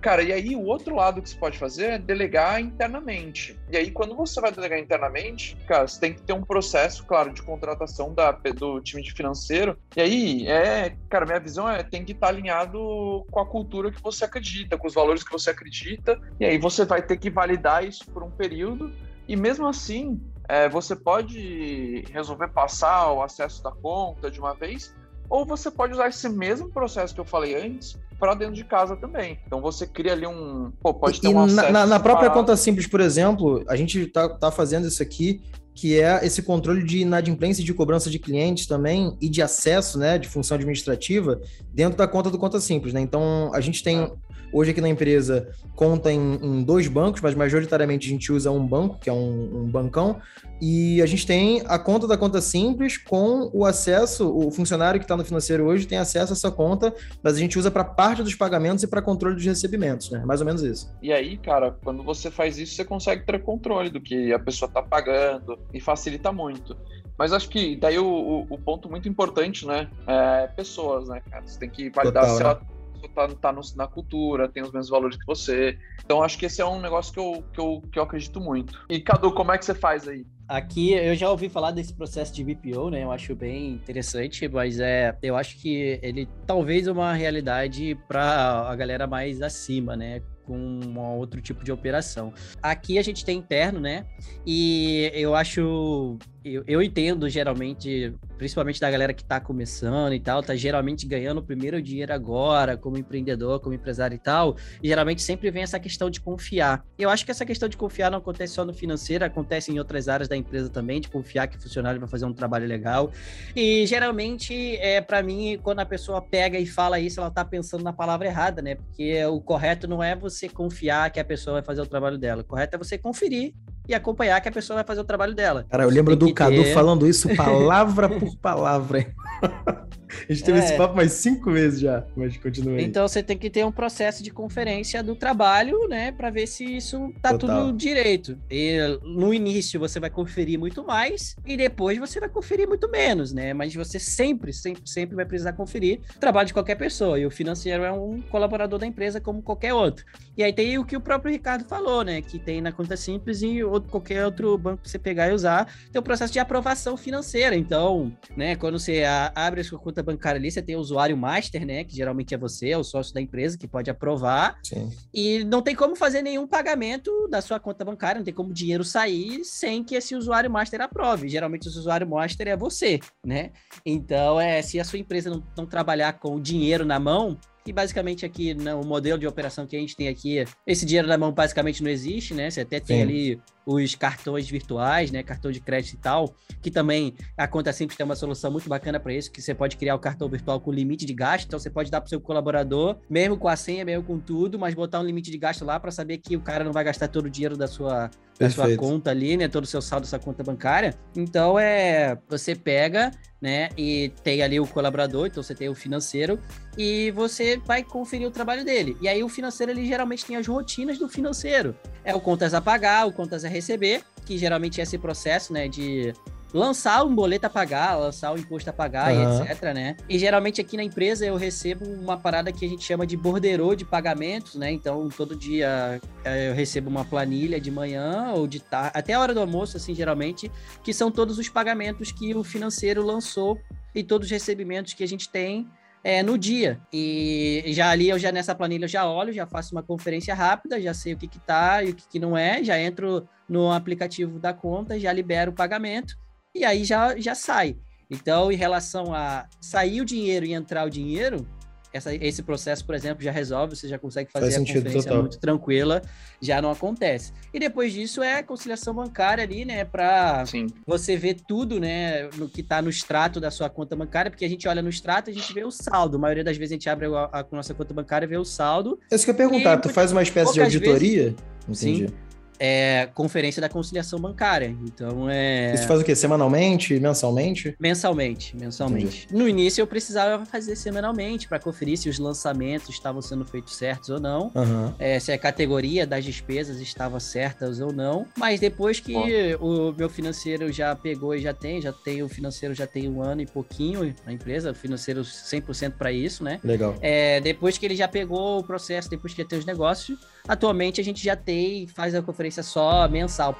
Cara, 0.04 0.22
e 0.22 0.30
aí 0.34 0.54
o 0.54 0.66
outro 0.66 0.94
lado 0.94 1.22
que 1.22 1.30
você 1.30 1.34
pode 1.34 1.56
fazer 1.56 1.92
é 1.92 1.98
delegar 1.98 2.60
internamente. 2.60 3.58
E 3.70 3.76
aí, 3.78 3.90
quando 3.90 4.14
você 4.14 4.38
vai 4.38 4.52
delegar 4.52 4.78
internamente, 4.78 5.56
cara, 5.66 5.88
você 5.88 5.98
tem 5.98 6.12
que 6.12 6.20
ter 6.20 6.34
um 6.34 6.42
processo, 6.42 7.06
claro, 7.06 7.32
de 7.32 7.42
contratação 7.42 8.12
da, 8.12 8.30
do 8.30 8.82
time 8.82 9.02
de 9.02 9.14
financeiro. 9.14 9.78
E 9.96 10.02
aí, 10.02 10.46
é, 10.46 10.94
cara, 11.08 11.24
minha 11.24 11.40
visão 11.40 11.66
é 11.66 11.82
tem 11.82 12.04
que 12.04 12.12
estar 12.12 12.28
alinhado 12.28 13.24
com 13.30 13.40
a 13.40 13.46
cultura 13.46 13.90
que 13.90 14.02
você 14.02 14.26
acredita, 14.26 14.76
com 14.76 14.86
os 14.86 14.92
valores 14.92 15.24
que 15.24 15.32
você 15.32 15.48
acredita. 15.48 16.20
E 16.38 16.44
aí 16.44 16.58
você 16.58 16.84
vai 16.84 17.00
ter 17.00 17.16
que 17.16 17.30
validar 17.30 17.82
isso 17.82 18.04
por 18.10 18.22
um 18.22 18.30
período. 18.30 18.92
E 19.26 19.34
mesmo 19.34 19.66
assim, 19.66 20.20
é, 20.46 20.68
você 20.68 20.94
pode 20.94 22.04
resolver 22.12 22.48
passar 22.48 23.10
o 23.10 23.22
acesso 23.22 23.62
da 23.62 23.70
conta 23.70 24.30
de 24.30 24.38
uma 24.38 24.54
vez, 24.54 24.94
ou 25.30 25.46
você 25.46 25.70
pode 25.70 25.94
usar 25.94 26.08
esse 26.08 26.28
mesmo 26.28 26.70
processo 26.70 27.14
que 27.14 27.20
eu 27.20 27.24
falei 27.24 27.54
antes 27.54 27.98
para 28.18 28.34
dentro 28.34 28.54
de 28.54 28.64
casa 28.64 28.96
também. 28.96 29.38
Então 29.46 29.60
você 29.60 29.86
cria 29.86 30.12
ali 30.12 30.26
um. 30.26 30.72
Pô, 30.80 30.94
pode 30.94 31.20
ter 31.20 31.28
e 31.28 31.34
um 31.34 31.46
na, 31.46 31.70
na, 31.70 31.86
na 31.86 32.00
própria 32.00 32.30
conta 32.30 32.56
simples, 32.56 32.86
por 32.86 33.00
exemplo, 33.00 33.64
a 33.68 33.76
gente 33.76 34.06
tá, 34.06 34.28
tá 34.28 34.50
fazendo 34.50 34.86
isso 34.86 35.02
aqui, 35.02 35.40
que 35.74 36.00
é 36.00 36.24
esse 36.24 36.42
controle 36.42 36.84
de 36.84 37.00
inadimplência 37.00 37.62
e 37.62 37.64
de 37.64 37.74
cobrança 37.74 38.08
de 38.08 38.18
clientes 38.18 38.66
também 38.66 39.16
e 39.20 39.28
de 39.28 39.42
acesso, 39.42 39.98
né, 39.98 40.18
de 40.18 40.28
função 40.28 40.54
administrativa 40.54 41.40
dentro 41.72 41.98
da 41.98 42.06
conta 42.06 42.30
do 42.30 42.38
Conta 42.38 42.60
Simples, 42.60 42.94
né? 42.94 43.00
Então 43.00 43.50
a 43.52 43.60
gente 43.60 43.82
tem 43.82 44.12
Hoje 44.54 44.70
aqui 44.70 44.80
na 44.80 44.88
empresa 44.88 45.48
conta 45.74 46.12
em, 46.12 46.34
em, 46.40 46.62
dois 46.62 46.86
bancos, 46.86 47.20
mas 47.20 47.34
majoritariamente 47.34 48.06
a 48.06 48.10
gente 48.10 48.30
usa 48.30 48.52
um 48.52 48.64
banco, 48.64 49.00
que 49.00 49.10
é 49.10 49.12
um, 49.12 49.64
um, 49.64 49.66
bancão, 49.66 50.20
e 50.62 51.02
a 51.02 51.06
gente 51.06 51.26
tem 51.26 51.60
a 51.66 51.76
conta 51.76 52.06
da 52.06 52.16
conta 52.16 52.40
simples 52.40 52.96
com 52.96 53.50
o 53.52 53.64
acesso, 53.64 54.32
o 54.32 54.52
funcionário 54.52 55.00
que 55.00 55.04
está 55.04 55.16
no 55.16 55.24
financeiro 55.24 55.64
hoje 55.64 55.88
tem 55.88 55.98
acesso 55.98 56.32
a 56.32 56.36
essa 56.36 56.52
conta, 56.52 56.94
mas 57.20 57.34
a 57.34 57.38
gente 57.40 57.58
usa 57.58 57.68
para 57.68 57.82
parte 57.82 58.22
dos 58.22 58.36
pagamentos 58.36 58.84
e 58.84 58.86
para 58.86 59.02
controle 59.02 59.34
dos 59.34 59.44
recebimentos, 59.44 60.08
né? 60.12 60.22
Mais 60.24 60.40
ou 60.40 60.46
menos 60.46 60.62
isso. 60.62 60.94
E 61.02 61.12
aí, 61.12 61.36
cara, 61.36 61.76
quando 61.82 62.04
você 62.04 62.30
faz 62.30 62.56
isso, 62.56 62.76
você 62.76 62.84
consegue 62.84 63.26
ter 63.26 63.42
controle 63.42 63.90
do 63.90 64.00
que 64.00 64.32
a 64.32 64.38
pessoa 64.38 64.68
está 64.68 64.80
pagando 64.80 65.58
e 65.72 65.80
facilita 65.80 66.30
muito. 66.30 66.76
Mas 67.18 67.32
acho 67.32 67.48
que 67.48 67.74
daí 67.74 67.98
o, 67.98 68.06
o, 68.06 68.46
o, 68.50 68.58
ponto 68.58 68.88
muito 68.88 69.08
importante, 69.08 69.66
né? 69.66 69.88
É 70.06 70.46
pessoas, 70.48 71.08
né, 71.08 71.20
cara? 71.28 71.44
Você 71.44 71.58
tem 71.58 71.70
que 71.70 71.90
validar 71.90 72.22
Total, 72.24 72.36
se 72.36 72.42
ela 72.42 72.54
né? 72.54 72.73
Tá, 73.08 73.28
tá 73.28 73.52
no, 73.52 73.60
na 73.76 73.86
cultura, 73.86 74.48
tem 74.48 74.62
os 74.62 74.72
mesmos 74.72 74.88
valores 74.88 75.16
que 75.16 75.26
você. 75.26 75.78
Então 76.04 76.22
acho 76.22 76.38
que 76.38 76.46
esse 76.46 76.60
é 76.60 76.66
um 76.66 76.80
negócio 76.80 77.12
que 77.12 77.20
eu, 77.20 77.44
que 77.52 77.60
eu, 77.60 77.82
que 77.92 77.98
eu 77.98 78.02
acredito 78.02 78.40
muito. 78.40 78.84
E 78.88 79.00
Cadu, 79.00 79.32
como 79.32 79.52
é 79.52 79.58
que 79.58 79.64
você 79.64 79.74
faz 79.74 80.06
aí? 80.08 80.26
Aqui 80.46 80.92
eu 80.92 81.14
já 81.14 81.30
ouvi 81.30 81.48
falar 81.48 81.70
desse 81.70 81.94
processo 81.94 82.34
de 82.34 82.44
BPO, 82.44 82.90
né? 82.90 83.02
Eu 83.02 83.10
acho 83.10 83.34
bem 83.34 83.72
interessante, 83.72 84.46
mas 84.46 84.78
é, 84.78 85.16
eu 85.22 85.36
acho 85.36 85.58
que 85.58 85.98
ele 86.02 86.28
talvez 86.46 86.86
uma 86.86 87.14
realidade 87.14 87.98
para 88.06 88.68
a 88.68 88.76
galera 88.76 89.06
mais 89.06 89.40
acima, 89.40 89.96
né? 89.96 90.20
com 90.44 90.58
um 90.58 90.98
outro 90.98 91.40
tipo 91.40 91.64
de 91.64 91.72
operação. 91.72 92.32
Aqui 92.62 92.98
a 92.98 93.02
gente 93.02 93.24
tem 93.24 93.38
interno, 93.38 93.80
né? 93.80 94.06
E 94.46 95.10
eu 95.14 95.34
acho 95.34 96.18
eu, 96.44 96.62
eu 96.66 96.82
entendo 96.82 97.28
geralmente, 97.28 98.14
principalmente 98.36 98.78
da 98.78 98.90
galera 98.90 99.14
que 99.14 99.22
está 99.22 99.40
começando 99.40 100.12
e 100.12 100.20
tal, 100.20 100.42
tá 100.42 100.54
geralmente 100.54 101.06
ganhando 101.06 101.38
o 101.38 101.42
primeiro 101.42 101.80
dinheiro 101.80 102.12
agora, 102.12 102.76
como 102.76 102.98
empreendedor, 102.98 103.60
como 103.60 103.74
empresário 103.74 104.14
e 104.14 104.18
tal, 104.18 104.56
e 104.82 104.88
geralmente 104.88 105.22
sempre 105.22 105.50
vem 105.50 105.62
essa 105.62 105.80
questão 105.80 106.10
de 106.10 106.20
confiar. 106.20 106.84
Eu 106.98 107.08
acho 107.08 107.24
que 107.24 107.30
essa 107.30 107.46
questão 107.46 107.68
de 107.68 107.76
confiar 107.76 108.10
não 108.10 108.18
acontece 108.18 108.52
só 108.52 108.64
no 108.64 108.74
financeiro, 108.74 109.24
acontece 109.24 109.72
em 109.72 109.78
outras 109.78 110.06
áreas 110.06 110.28
da 110.28 110.36
empresa 110.36 110.68
também, 110.68 111.00
de 111.00 111.08
confiar 111.08 111.46
que 111.46 111.56
o 111.56 111.60
funcionário 111.60 111.98
vai 111.98 112.08
fazer 112.08 112.26
um 112.26 112.34
trabalho 112.34 112.66
legal. 112.66 113.10
E 113.56 113.86
geralmente, 113.86 114.76
é 114.76 115.00
para 115.00 115.22
mim, 115.22 115.58
quando 115.62 115.80
a 115.80 115.86
pessoa 115.86 116.20
pega 116.20 116.58
e 116.58 116.66
fala 116.66 117.00
isso, 117.00 117.20
ela 117.20 117.30
tá 117.30 117.44
pensando 117.44 117.82
na 117.82 117.92
palavra 117.92 118.26
errada, 118.26 118.60
né? 118.60 118.74
Porque 118.74 119.24
o 119.24 119.40
correto 119.40 119.88
não 119.88 120.02
é 120.02 120.14
você 120.14 120.48
confiar 120.48 121.10
que 121.10 121.18
a 121.18 121.24
pessoa 121.24 121.54
vai 121.54 121.62
fazer 121.62 121.80
o 121.80 121.86
trabalho 121.86 122.18
dela, 122.18 122.42
o 122.42 122.44
correto 122.44 122.76
é 122.76 122.78
você 122.78 122.98
conferir 122.98 123.54
e 123.88 123.94
acompanhar 123.94 124.40
que 124.40 124.48
a 124.48 124.52
pessoa 124.52 124.76
vai 124.76 124.84
fazer 124.84 125.00
o 125.00 125.04
trabalho 125.04 125.34
dela. 125.34 125.66
Cara, 125.68 125.84
eu 125.84 125.90
lembro 125.90 126.16
do 126.16 126.32
Cadu 126.32 126.62
ter... 126.62 126.72
falando 126.72 127.06
isso 127.06 127.28
palavra 127.36 128.08
por 128.08 128.36
palavra. 128.36 129.06
A 130.28 130.32
gente 130.32 130.44
teve 130.44 130.58
é. 130.58 130.64
esse 130.64 130.76
papo 130.76 130.96
mais 130.96 131.12
cinco 131.12 131.50
vezes 131.52 131.80
já, 131.80 132.04
mas 132.16 132.36
continua 132.36 132.76
aí. 132.76 132.84
Então 132.84 133.06
você 133.06 133.22
tem 133.22 133.36
que 133.36 133.50
ter 133.50 133.64
um 133.64 133.72
processo 133.72 134.22
de 134.22 134.30
conferência 134.30 135.02
do 135.02 135.14
trabalho, 135.14 135.88
né, 135.88 136.12
para 136.12 136.30
ver 136.30 136.46
se 136.46 136.64
isso 136.64 137.12
tá 137.20 137.36
Total. 137.36 137.66
tudo 137.66 137.76
direito. 137.76 138.38
E 138.50 138.78
no 139.02 139.32
início 139.32 139.78
você 139.80 139.98
vai 139.98 140.10
conferir 140.10 140.58
muito 140.58 140.84
mais 140.84 141.36
e 141.44 141.56
depois 141.56 141.98
você 141.98 142.20
vai 142.20 142.28
conferir 142.28 142.68
muito 142.68 142.88
menos, 142.90 143.32
né? 143.32 143.52
Mas 143.52 143.74
você 143.74 143.98
sempre, 143.98 144.52
sempre, 144.52 144.82
sempre 144.88 145.16
vai 145.16 145.24
precisar 145.24 145.52
conferir 145.52 146.00
o 146.16 146.18
trabalho 146.18 146.46
de 146.46 146.52
qualquer 146.52 146.76
pessoa. 146.76 147.18
E 147.18 147.26
o 147.26 147.30
financeiro 147.30 147.82
é 147.82 147.92
um 147.92 148.20
colaborador 148.22 148.78
da 148.78 148.86
empresa 148.86 149.20
como 149.20 149.42
qualquer 149.42 149.74
outro. 149.74 150.04
E 150.36 150.42
aí 150.42 150.52
tem 150.52 150.78
o 150.78 150.84
que 150.84 150.96
o 150.96 151.00
próprio 151.00 151.32
Ricardo 151.32 151.64
falou, 151.64 152.04
né, 152.04 152.20
que 152.20 152.38
tem 152.38 152.60
na 152.60 152.72
conta 152.72 152.96
simples 152.96 153.42
e 153.42 153.62
outro, 153.62 153.90
qualquer 153.90 154.24
outro 154.24 154.56
banco 154.58 154.82
que 154.82 154.90
você 154.90 154.98
pegar 154.98 155.28
e 155.28 155.32
usar, 155.32 155.72
tem 155.90 155.98
o 155.98 156.02
processo 156.02 156.32
de 156.32 156.38
aprovação 156.38 156.96
financeira. 156.96 157.56
Então, 157.56 158.12
né, 158.36 158.56
quando 158.56 158.78
você 158.78 159.02
abre 159.34 159.60
a 159.60 159.64
sua 159.64 159.78
conta 159.78 160.02
bancária 160.04 160.38
ali, 160.38 160.50
você 160.50 160.62
tem 160.62 160.76
o 160.76 160.80
usuário 160.80 161.16
master, 161.16 161.66
né? 161.66 161.84
Que 161.84 161.96
geralmente 161.96 162.34
é 162.34 162.38
você, 162.38 162.70
é 162.70 162.78
o 162.78 162.84
sócio 162.84 163.14
da 163.14 163.20
empresa, 163.20 163.58
que 163.58 163.66
pode 163.66 163.90
aprovar. 163.90 164.58
Sim. 164.62 164.90
E 165.12 165.44
não 165.44 165.62
tem 165.62 165.74
como 165.74 165.96
fazer 165.96 166.22
nenhum 166.22 166.46
pagamento 166.46 167.26
da 167.28 167.40
sua 167.40 167.58
conta 167.58 167.84
bancária, 167.84 168.18
não 168.18 168.24
tem 168.24 168.34
como 168.34 168.52
dinheiro 168.52 168.84
sair 168.84 169.44
sem 169.44 169.82
que 169.82 169.94
esse 169.94 170.14
usuário 170.14 170.50
master 170.50 170.80
aprove. 170.80 171.28
Geralmente 171.28 171.66
o 171.66 171.70
usuário 171.70 172.08
master 172.08 172.48
é 172.48 172.56
você, 172.56 173.00
né? 173.24 173.50
Então, 173.84 174.40
é, 174.40 174.62
se 174.62 174.78
a 174.78 174.84
sua 174.84 174.98
empresa 174.98 175.30
não, 175.30 175.42
não 175.56 175.66
trabalhar 175.66 176.14
com 176.14 176.36
o 176.36 176.40
dinheiro 176.40 176.84
na 176.84 177.00
mão, 177.00 177.38
e 177.66 177.72
basicamente 177.72 178.26
aqui 178.26 178.54
no 178.54 178.62
né, 178.62 178.74
modelo 178.74 179.18
de 179.18 179.26
operação 179.26 179.66
que 179.66 179.76
a 179.76 179.78
gente 179.78 179.96
tem 179.96 180.08
aqui, 180.08 180.44
esse 180.66 180.84
dinheiro 180.84 181.08
na 181.08 181.16
mão 181.16 181.32
basicamente 181.32 181.82
não 181.82 181.90
existe, 181.90 182.34
né? 182.34 182.50
Você 182.50 182.60
até 182.60 182.78
tem 182.78 182.98
Sim. 182.98 183.02
ali 183.02 183.40
os 183.66 183.94
cartões 183.94 184.48
virtuais, 184.48 185.10
né, 185.10 185.22
cartão 185.22 185.50
de 185.50 185.60
crédito 185.60 185.94
e 185.94 185.96
tal, 185.96 186.34
que 186.60 186.70
também 186.70 187.14
a 187.36 187.48
conta 187.48 187.72
simples 187.72 187.96
tem 187.96 188.04
uma 188.04 188.14
solução 188.14 188.50
muito 188.50 188.68
bacana 188.68 189.00
para 189.00 189.14
isso, 189.14 189.30
que 189.30 189.40
você 189.40 189.54
pode 189.54 189.76
criar 189.76 189.94
o 189.94 189.98
cartão 189.98 190.28
virtual 190.28 190.60
com 190.60 190.70
limite 190.70 191.06
de 191.06 191.14
gasto, 191.14 191.46
então 191.46 191.58
você 191.58 191.70
pode 191.70 191.90
dar 191.90 192.00
para 192.00 192.06
o 192.06 192.10
seu 192.10 192.20
colaborador, 192.20 192.98
mesmo 193.08 193.38
com 193.38 193.48
a 193.48 193.56
senha, 193.56 193.84
mesmo 193.84 194.04
com 194.04 194.18
tudo, 194.18 194.58
mas 194.58 194.74
botar 194.74 195.00
um 195.00 195.04
limite 195.04 195.30
de 195.30 195.38
gasto 195.38 195.64
lá 195.64 195.80
para 195.80 195.90
saber 195.90 196.18
que 196.18 196.36
o 196.36 196.40
cara 196.40 196.62
não 196.62 196.72
vai 196.72 196.84
gastar 196.84 197.08
todo 197.08 197.26
o 197.26 197.30
dinheiro 197.30 197.56
da 197.56 197.66
sua, 197.66 198.10
da 198.38 198.50
sua 198.50 198.76
conta 198.76 199.10
ali, 199.10 199.36
né, 199.36 199.48
todo 199.48 199.64
o 199.64 199.66
seu 199.66 199.80
saldo 199.80 200.04
da 200.04 200.08
sua 200.08 200.18
conta 200.18 200.42
bancária. 200.42 200.94
Então 201.16 201.58
é, 201.58 202.18
você 202.28 202.54
pega, 202.54 203.10
né, 203.40 203.68
e 203.76 204.12
tem 204.22 204.42
ali 204.42 204.58
o 204.58 204.66
colaborador, 204.66 205.26
então 205.26 205.42
você 205.42 205.54
tem 205.54 205.68
o 205.68 205.74
financeiro 205.74 206.38
e 206.76 207.10
você 207.12 207.58
vai 207.64 207.82
conferir 207.82 208.26
o 208.26 208.30
trabalho 208.30 208.64
dele. 208.64 208.96
E 209.00 209.08
aí 209.08 209.22
o 209.22 209.28
financeiro 209.28 209.72
ele 209.72 209.86
geralmente 209.86 210.24
tem 210.24 210.36
as 210.36 210.46
rotinas 210.46 210.98
do 210.98 211.08
financeiro. 211.08 211.76
É 212.04 212.14
o 212.14 212.20
contas 212.20 212.54
a 212.54 212.60
pagar, 212.60 213.06
o 213.06 213.12
contas 213.12 213.44
a 213.44 213.48
receber, 213.48 214.02
que 214.24 214.36
geralmente 214.38 214.80
é 214.80 214.82
esse 214.82 214.98
processo, 214.98 215.52
né, 215.52 215.68
de 215.68 216.12
lançar 216.54 217.04
um 217.04 217.12
boleto 217.12 217.48
a 217.48 217.50
pagar, 217.50 217.96
lançar 217.96 218.30
o 218.30 218.36
um 218.36 218.38
imposto 218.38 218.70
a 218.70 218.72
pagar 218.72 219.12
uhum. 219.12 219.44
e 219.44 219.50
etc, 219.50 219.62
né? 219.74 219.96
E 220.08 220.16
geralmente 220.16 220.60
aqui 220.60 220.76
na 220.76 220.84
empresa 220.84 221.26
eu 221.26 221.34
recebo 221.34 221.84
uma 221.84 222.16
parada 222.16 222.52
que 222.52 222.64
a 222.64 222.68
gente 222.68 222.84
chama 222.84 223.04
de 223.04 223.16
borderô 223.16 223.74
de 223.74 223.84
pagamentos, 223.84 224.54
né? 224.54 224.70
Então 224.70 225.08
todo 225.08 225.34
dia 225.34 226.00
é, 226.24 226.50
eu 226.50 226.54
recebo 226.54 226.88
uma 226.88 227.04
planilha 227.04 227.60
de 227.60 227.72
manhã 227.72 228.32
ou 228.36 228.46
de 228.46 228.60
tarde, 228.60 228.92
até 228.94 229.14
a 229.14 229.20
hora 229.20 229.34
do 229.34 229.40
almoço, 229.40 229.76
assim, 229.76 229.96
geralmente, 229.96 230.48
que 230.84 230.94
são 230.94 231.10
todos 231.10 231.40
os 231.40 231.48
pagamentos 231.48 232.12
que 232.12 232.32
o 232.36 232.44
financeiro 232.44 233.04
lançou 233.04 233.58
e 233.92 234.04
todos 234.04 234.26
os 234.26 234.30
recebimentos 234.30 234.94
que 234.94 235.02
a 235.02 235.08
gente 235.08 235.28
tem 235.28 235.66
é, 236.04 236.22
no 236.22 236.38
dia. 236.38 236.78
E 236.92 237.64
já 237.68 237.90
ali, 237.90 238.10
eu 238.10 238.18
já 238.18 238.30
nessa 238.30 238.54
planilha, 238.54 238.84
eu 238.84 238.88
já 238.88 239.10
olho, 239.10 239.32
já 239.32 239.44
faço 239.44 239.74
uma 239.74 239.82
conferência 239.82 240.32
rápida, 240.36 240.80
já 240.80 240.94
sei 240.94 241.14
o 241.14 241.16
que 241.16 241.26
que 241.26 241.40
tá 241.40 241.82
e 241.82 241.90
o 241.90 241.94
que, 241.96 242.06
que 242.06 242.20
não 242.20 242.38
é, 242.38 242.62
já 242.62 242.78
entro 242.78 243.28
no 243.48 243.72
aplicativo 243.72 244.38
da 244.38 244.52
conta, 244.52 245.00
já 245.00 245.12
libero 245.12 245.50
o 245.50 245.54
pagamento 245.54 246.16
e 246.54 246.64
aí 246.64 246.84
já, 246.84 247.16
já 247.18 247.34
sai. 247.34 247.76
Então, 248.10 248.52
em 248.52 248.56
relação 248.56 249.14
a 249.14 249.46
sair 249.60 250.00
o 250.00 250.04
dinheiro 250.04 250.46
e 250.46 250.52
entrar 250.52 250.86
o 250.86 250.90
dinheiro, 250.90 251.46
essa, 251.94 252.12
esse 252.12 252.42
processo, 252.42 252.84
por 252.84 252.94
exemplo, 252.94 253.22
já 253.22 253.30
resolve, 253.30 253.76
você 253.76 253.86
já 253.86 253.96
consegue 253.96 254.30
fazer 254.30 254.46
Faz 254.46 254.56
a 254.56 254.58
conferência 254.58 255.02
total. 255.02 255.20
muito 255.20 255.38
tranquila, 255.38 256.02
já 256.40 256.60
não 256.60 256.70
acontece. 256.70 257.32
E 257.52 257.60
depois 257.60 257.92
disso 257.92 258.20
é 258.20 258.38
a 258.38 258.42
conciliação 258.42 258.92
bancária 258.92 259.44
ali, 259.44 259.64
né, 259.64 259.84
para 259.84 260.42
você 260.84 261.16
ver 261.16 261.36
tudo, 261.46 261.78
né, 261.78 262.28
no 262.36 262.48
que 262.48 262.62
está 262.62 262.82
no 262.82 262.90
extrato 262.90 263.40
da 263.40 263.50
sua 263.50 263.70
conta 263.70 263.94
bancária, 263.94 264.28
porque 264.28 264.44
a 264.44 264.48
gente 264.48 264.66
olha 264.66 264.82
no 264.82 264.88
extrato 264.88 265.30
e 265.30 265.32
a 265.32 265.34
gente 265.34 265.52
vê 265.54 265.64
o 265.64 265.70
saldo. 265.70 266.16
A 266.16 266.20
maioria 266.20 266.42
das 266.42 266.56
vezes 266.56 266.72
a 266.72 266.74
gente 266.74 266.90
abre 266.90 267.06
a, 267.06 267.28
a, 267.32 267.40
a 267.40 267.46
nossa 267.52 267.72
conta 267.72 267.94
bancária 267.94 268.26
e 268.26 268.28
vê 268.28 268.36
o 268.36 268.44
saldo. 268.44 268.98
É 269.10 269.14
isso 269.14 269.24
que 269.24 269.30
eu 269.30 269.34
ia 269.34 269.38
perguntar, 269.38 269.78
e, 269.78 269.82
tu 269.82 269.88
faz 269.88 270.10
uma 270.10 270.22
espécie 270.22 270.52
de 270.52 270.62
auditoria? 270.62 271.34
Vezes, 271.68 271.84
Entendi. 271.84 272.08
Sim 272.08 272.23
é 272.64 273.08
conferência 273.14 273.60
da 273.60 273.68
conciliação 273.68 274.18
bancária. 274.18 274.74
Então 274.84 275.28
é. 275.28 275.74
Isso 275.74 275.86
faz 275.86 276.00
o 276.00 276.04
quê? 276.04 276.14
Semanalmente? 276.14 276.98
Mensalmente? 276.98 277.76
Mensalmente, 277.78 278.56
mensalmente. 278.56 279.26
Entendi. 279.26 279.42
No 279.42 279.48
início 279.48 279.82
eu 279.82 279.86
precisava 279.86 280.44
fazer 280.46 280.76
semanalmente 280.76 281.46
para 281.46 281.58
conferir 281.58 281.98
se 281.98 282.08
os 282.08 282.18
lançamentos 282.18 282.88
estavam 282.88 283.20
sendo 283.20 283.44
feitos 283.44 283.76
certos 283.76 284.08
ou 284.08 284.18
não, 284.18 284.50
uhum. 284.54 284.92
é, 284.98 285.18
se 285.20 285.30
a 285.30 285.38
categoria 285.38 286.06
das 286.06 286.24
despesas 286.24 286.80
estava 286.80 287.20
certas 287.20 287.80
ou 287.80 287.92
não. 287.92 288.26
Mas 288.36 288.60
depois 288.60 288.98
que 288.98 289.14
o 289.60 289.92
meu 289.92 290.08
financeiro 290.08 290.72
já 290.72 290.94
pegou 290.96 291.34
e 291.34 291.40
já 291.40 291.52
tem, 291.52 291.82
já 291.82 291.92
tem 291.92 292.22
o 292.22 292.28
financeiro 292.28 292.74
já 292.74 292.86
tem 292.86 293.08
um 293.08 293.22
ano 293.22 293.42
e 293.42 293.46
pouquinho 293.46 294.14
na 294.24 294.32
empresa, 294.32 294.70
o 294.70 294.74
financeiro 294.74 295.22
100% 295.22 295.92
para 295.92 296.10
isso, 296.10 296.42
né? 296.42 296.60
Legal. 296.64 296.96
É, 297.00 297.40
depois 297.40 297.76
que 297.76 297.84
ele 297.84 297.96
já 297.96 298.08
pegou 298.08 298.60
o 298.60 298.64
processo, 298.64 299.10
depois 299.10 299.34
que 299.34 299.42
já 299.42 299.48
tem 299.48 299.58
os 299.58 299.66
negócios, 299.66 300.18
atualmente 300.46 301.00
a 301.00 301.04
gente 301.04 301.22
já 301.22 301.36
tem, 301.36 301.86
faz 301.88 302.14
a 302.14 302.22
conferência 302.22 302.53
conferência 302.54 302.62
só 302.62 303.08
mensal. 303.08 303.56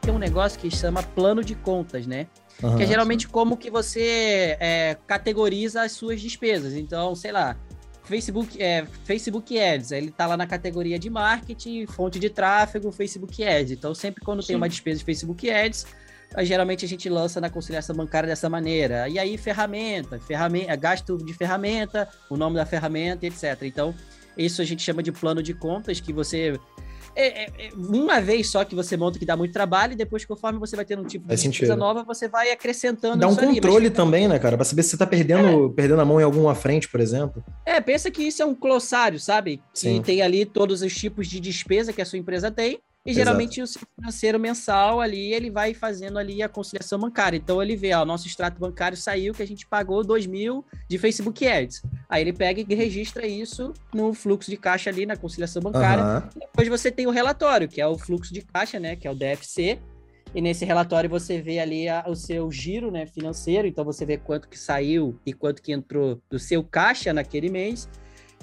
Tem 0.00 0.12
um 0.12 0.18
negócio 0.18 0.58
que 0.58 0.70
chama 0.70 1.02
plano 1.02 1.44
de 1.44 1.54
contas, 1.54 2.06
né? 2.06 2.26
Uhum. 2.62 2.76
Que 2.76 2.84
é 2.84 2.86
geralmente 2.86 3.28
como 3.28 3.56
que 3.56 3.70
você 3.70 4.56
é, 4.58 4.96
categoriza 5.06 5.82
as 5.82 5.92
suas 5.92 6.20
despesas. 6.20 6.74
Então, 6.74 7.14
sei 7.14 7.32
lá, 7.32 7.56
Facebook, 8.04 8.60
é, 8.60 8.84
Facebook 9.04 9.58
Ads, 9.58 9.92
ele 9.92 10.10
tá 10.10 10.26
lá 10.26 10.36
na 10.36 10.46
categoria 10.46 10.98
de 10.98 11.08
marketing, 11.08 11.86
fonte 11.86 12.18
de 12.18 12.30
tráfego, 12.30 12.90
Facebook 12.90 13.44
Ads. 13.44 13.72
Então, 13.72 13.94
sempre 13.94 14.24
quando 14.24 14.42
Sim. 14.42 14.48
tem 14.48 14.56
uma 14.56 14.68
despesa 14.68 14.98
de 14.98 15.04
Facebook 15.04 15.48
Ads, 15.48 15.86
geralmente 16.38 16.84
a 16.84 16.88
gente 16.88 17.08
lança 17.08 17.40
na 17.40 17.50
conciliação 17.50 17.94
bancária 17.94 18.28
dessa 18.28 18.48
maneira. 18.48 19.08
E 19.08 19.18
aí, 19.18 19.36
ferramenta, 19.36 20.18
ferramenta, 20.18 20.74
gasto 20.76 21.16
de 21.18 21.34
ferramenta, 21.34 22.08
o 22.30 22.36
nome 22.36 22.56
da 22.56 22.64
ferramenta, 22.64 23.26
etc. 23.26 23.62
Então, 23.62 23.94
isso 24.36 24.62
a 24.62 24.64
gente 24.64 24.82
chama 24.82 25.02
de 25.02 25.12
plano 25.12 25.42
de 25.42 25.54
contas, 25.54 26.00
que 26.00 26.12
você. 26.12 26.58
É, 27.14 27.42
é, 27.42 27.66
é, 27.66 27.70
uma 27.76 28.22
vez 28.22 28.48
só 28.48 28.64
que 28.64 28.74
você 28.74 28.96
monta 28.96 29.18
que 29.18 29.26
dá 29.26 29.36
muito 29.36 29.52
trabalho, 29.52 29.92
e 29.92 29.96
depois, 29.96 30.24
conforme 30.24 30.58
você 30.58 30.74
vai 30.74 30.84
tendo 30.84 31.02
um 31.02 31.06
tipo 31.06 31.28
de 31.28 31.58
coisa 31.58 31.76
nova, 31.76 32.02
você 32.02 32.26
vai 32.26 32.50
acrescentando. 32.50 33.18
Dá 33.18 33.28
um 33.28 33.36
controle 33.36 33.76
ali, 33.76 33.88
mas... 33.88 33.96
também, 33.96 34.26
né, 34.26 34.38
cara? 34.38 34.56
Pra 34.56 34.64
saber 34.64 34.82
se 34.82 34.90
você 34.90 34.96
tá 34.96 35.06
perdendo, 35.06 35.66
é. 35.66 35.74
perdendo 35.74 36.00
a 36.00 36.04
mão 36.06 36.18
em 36.18 36.24
alguma 36.24 36.54
frente, 36.54 36.88
por 36.88 37.00
exemplo. 37.00 37.44
É, 37.66 37.78
pensa 37.82 38.10
que 38.10 38.22
isso 38.22 38.42
é 38.42 38.46
um 38.46 38.54
glossário, 38.54 39.20
sabe? 39.20 39.60
Sim. 39.74 39.98
Que 39.98 40.06
tem 40.06 40.22
ali 40.22 40.46
todos 40.46 40.80
os 40.80 40.94
tipos 40.94 41.28
de 41.28 41.38
despesa 41.38 41.92
que 41.92 42.00
a 42.00 42.06
sua 42.06 42.18
empresa 42.18 42.50
tem. 42.50 42.80
E 43.04 43.12
geralmente 43.12 43.60
Exato. 43.60 43.84
o 43.84 44.00
financeiro 44.00 44.38
mensal 44.38 45.00
ali, 45.00 45.32
ele 45.32 45.50
vai 45.50 45.74
fazendo 45.74 46.18
ali 46.18 46.40
a 46.40 46.48
conciliação 46.48 47.00
bancária. 47.00 47.36
Então 47.36 47.60
ele 47.60 47.74
vê, 47.74 47.92
ó, 47.94 48.04
nosso 48.04 48.28
extrato 48.28 48.60
bancário 48.60 48.96
saiu 48.96 49.34
que 49.34 49.42
a 49.42 49.46
gente 49.46 49.66
pagou 49.66 50.04
2 50.04 50.26
mil 50.26 50.64
de 50.88 50.98
Facebook 50.98 51.46
Ads. 51.46 51.82
Aí 52.08 52.22
ele 52.22 52.32
pega 52.32 52.60
e 52.60 52.74
registra 52.74 53.26
isso 53.26 53.72
no 53.92 54.14
fluxo 54.14 54.48
de 54.50 54.56
caixa 54.56 54.88
ali 54.88 55.04
na 55.04 55.16
conciliação 55.16 55.60
bancária. 55.60 56.04
Uhum. 56.04 56.40
Depois 56.40 56.68
você 56.68 56.92
tem 56.92 57.08
o 57.08 57.10
relatório, 57.10 57.68
que 57.68 57.80
é 57.80 57.86
o 57.86 57.98
fluxo 57.98 58.32
de 58.32 58.42
caixa, 58.42 58.78
né, 58.78 58.94
que 58.94 59.08
é 59.08 59.10
o 59.10 59.14
DFC. 59.16 59.80
E 60.34 60.40
nesse 60.40 60.64
relatório 60.64 61.10
você 61.10 61.42
vê 61.42 61.58
ali 61.58 61.88
a, 61.88 62.04
o 62.08 62.14
seu 62.14 62.50
giro 62.50 62.90
né, 62.90 63.04
financeiro, 63.04 63.66
então 63.66 63.84
você 63.84 64.06
vê 64.06 64.16
quanto 64.16 64.48
que 64.48 64.58
saiu 64.58 65.18
e 65.26 65.32
quanto 65.32 65.60
que 65.60 65.72
entrou 65.72 66.22
do 66.30 66.38
seu 66.38 66.62
caixa 66.62 67.12
naquele 67.12 67.50
mês. 67.50 67.88